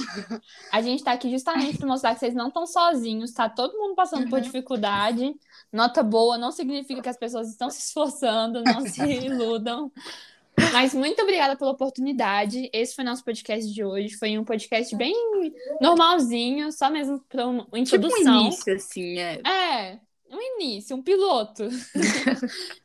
A 0.71 0.81
gente 0.81 1.03
tá 1.03 1.11
aqui 1.11 1.29
justamente 1.29 1.77
para 1.77 1.87
mostrar 1.87 2.13
que 2.13 2.19
vocês 2.19 2.33
não 2.33 2.47
estão 2.47 2.65
sozinhos, 2.65 3.31
tá 3.33 3.49
todo 3.49 3.77
mundo 3.77 3.95
passando 3.95 4.29
por 4.29 4.39
dificuldade. 4.41 5.33
Nota 5.71 6.01
boa 6.01 6.37
não 6.37 6.51
significa 6.51 7.01
que 7.01 7.09
as 7.09 7.17
pessoas 7.17 7.49
estão 7.49 7.69
se 7.69 7.79
esforçando, 7.81 8.63
não 8.63 8.81
se 8.81 9.01
iludam. 9.25 9.91
Mas 10.71 10.93
muito 10.93 11.21
obrigada 11.21 11.55
pela 11.57 11.71
oportunidade. 11.71 12.69
Esse 12.71 12.95
foi 12.95 13.03
nosso 13.03 13.23
podcast 13.25 13.73
de 13.73 13.83
hoje. 13.83 14.15
Foi 14.15 14.37
um 14.37 14.43
podcast 14.45 14.95
bem 14.95 15.13
normalzinho, 15.81 16.71
só 16.71 16.89
mesmo 16.89 17.19
para 17.27 17.47
uma 17.47 17.63
Tipo 17.63 17.77
introdução. 17.77 18.37
um 18.37 18.41
início, 18.45 18.75
assim, 18.75 19.17
é. 19.17 19.41
É, 19.47 19.99
um 20.35 20.41
início, 20.41 20.95
um 20.95 21.01
piloto. 21.01 21.63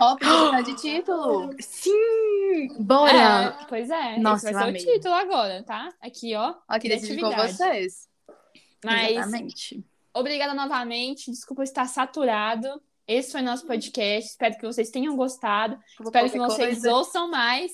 Ó, 0.00 0.16
dar 0.16 0.62
de 0.62 0.74
título. 0.76 1.54
Sim! 1.60 2.68
Bora! 2.78 3.56
É, 3.60 3.64
pois 3.66 3.90
é, 3.90 4.18
Nossa, 4.18 4.50
esse 4.50 4.54
vai 4.54 4.68
amei. 4.68 4.80
ser 4.80 4.90
o 4.90 4.92
título 4.94 5.14
agora, 5.14 5.62
tá? 5.62 5.92
Aqui, 6.00 6.34
ó. 6.34 6.54
Aqui 6.66 6.88
decidi 6.88 7.20
com 7.20 7.30
vocês. 7.30 8.08
Mas 8.84 9.12
Exatamente. 9.12 9.84
Obrigada 10.14 10.54
novamente. 10.54 11.30
Desculpa 11.30 11.62
estar 11.62 11.86
saturado. 11.86 12.68
Esse 13.06 13.32
foi 13.32 13.40
nosso 13.40 13.66
podcast. 13.66 14.30
Espero 14.30 14.56
que 14.56 14.66
vocês 14.66 14.90
tenham 14.90 15.16
gostado. 15.16 15.78
Espero 16.00 16.30
que 16.30 16.38
vocês 16.38 16.82
coisa. 16.82 16.94
ouçam 16.94 17.30
mais. 17.30 17.72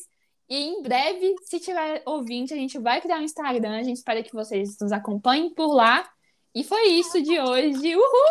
E 0.48 0.56
em 0.56 0.82
breve, 0.82 1.34
se 1.42 1.58
tiver 1.58 2.02
ouvinte, 2.04 2.52
a 2.52 2.56
gente 2.56 2.78
vai 2.78 3.00
criar 3.00 3.18
um 3.18 3.22
Instagram. 3.22 3.78
A 3.78 3.82
gente 3.82 3.96
espera 3.96 4.22
que 4.22 4.32
vocês 4.32 4.76
nos 4.80 4.92
acompanhem 4.92 5.54
por 5.54 5.74
lá. 5.74 6.08
E 6.54 6.62
foi 6.62 6.86
isso 6.88 7.20
de 7.22 7.40
hoje. 7.40 7.96
Uhul! 7.96 8.24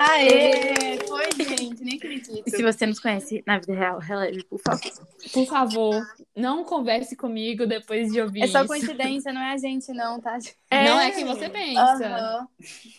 Aê! 0.00 0.98
Foi, 1.06 1.26
gente. 1.44 1.84
Nem 1.84 1.96
acredito. 1.96 2.42
E 2.46 2.50
se 2.50 2.62
você 2.62 2.86
nos 2.86 3.00
conhece 3.00 3.42
na 3.46 3.58
vida 3.58 3.74
real, 3.74 3.98
releve, 3.98 4.44
por 4.44 4.58
favor. 4.60 4.80
Por 5.32 5.46
favor, 5.46 6.06
não 6.34 6.64
converse 6.64 7.16
comigo 7.16 7.66
depois 7.66 8.10
de 8.12 8.20
ouvir 8.20 8.44
É 8.44 8.46
só 8.46 8.60
isso. 8.60 8.68
coincidência, 8.68 9.32
não 9.32 9.42
é 9.42 9.52
a 9.52 9.58
gente, 9.58 9.92
não, 9.92 10.20
tá? 10.20 10.38
Não 10.70 11.00
é 11.00 11.10
quem 11.10 11.24
você 11.26 11.50
pensa. 11.50 11.80
Aham. 11.82 12.48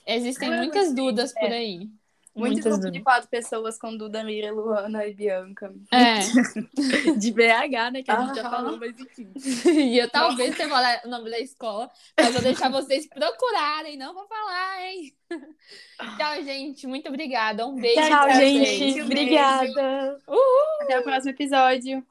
Existem 0.05 0.49
Não 0.49 0.55
é 0.55 0.59
muitas 0.59 0.93
dudas 0.93 1.34
por 1.34 1.49
aí. 1.51 1.89
Muito 2.36 2.53
Muitas 2.53 2.77
grupo 2.77 2.91
de 2.91 3.01
quatro 3.01 3.27
pessoas 3.27 3.77
com 3.77 3.95
Duda, 3.97 4.21
Lira, 4.21 4.51
Luana 4.51 5.05
e 5.05 5.13
Bianca. 5.13 5.73
É. 5.91 6.19
De 7.17 7.32
BH, 7.32 7.91
né? 7.91 8.03
Que 8.03 8.11
a 8.11 8.25
gente 8.25 8.36
já 8.36 8.49
falou, 8.49 8.77
mas 8.77 8.99
enfim. 8.99 9.32
E 9.89 9.97
eu 9.97 10.09
talvez 10.09 10.55
tenha 10.55 10.69
falar 10.69 11.01
o 11.05 11.09
nome 11.09 11.30
da 11.30 11.39
escola, 11.39 11.89
mas 12.17 12.32
vou 12.32 12.41
deixar 12.41 12.69
vocês 12.69 13.07
procurarem, 13.07 13.97
não 13.97 14.13
vou 14.13 14.27
falar, 14.27 14.86
hein? 14.86 15.13
Tchau, 16.17 16.43
gente. 16.43 16.88
Muito 16.88 17.09
obrigada. 17.09 17.65
Um 17.65 17.75
beijo. 17.75 18.07
Tchau, 18.07 18.30
vocês. 18.30 18.67
gente. 18.67 18.80
Beijo. 18.80 19.05
Obrigada. 19.05 20.19
Até 20.82 20.99
o 20.99 21.03
próximo 21.03 21.32
episódio. 21.32 22.05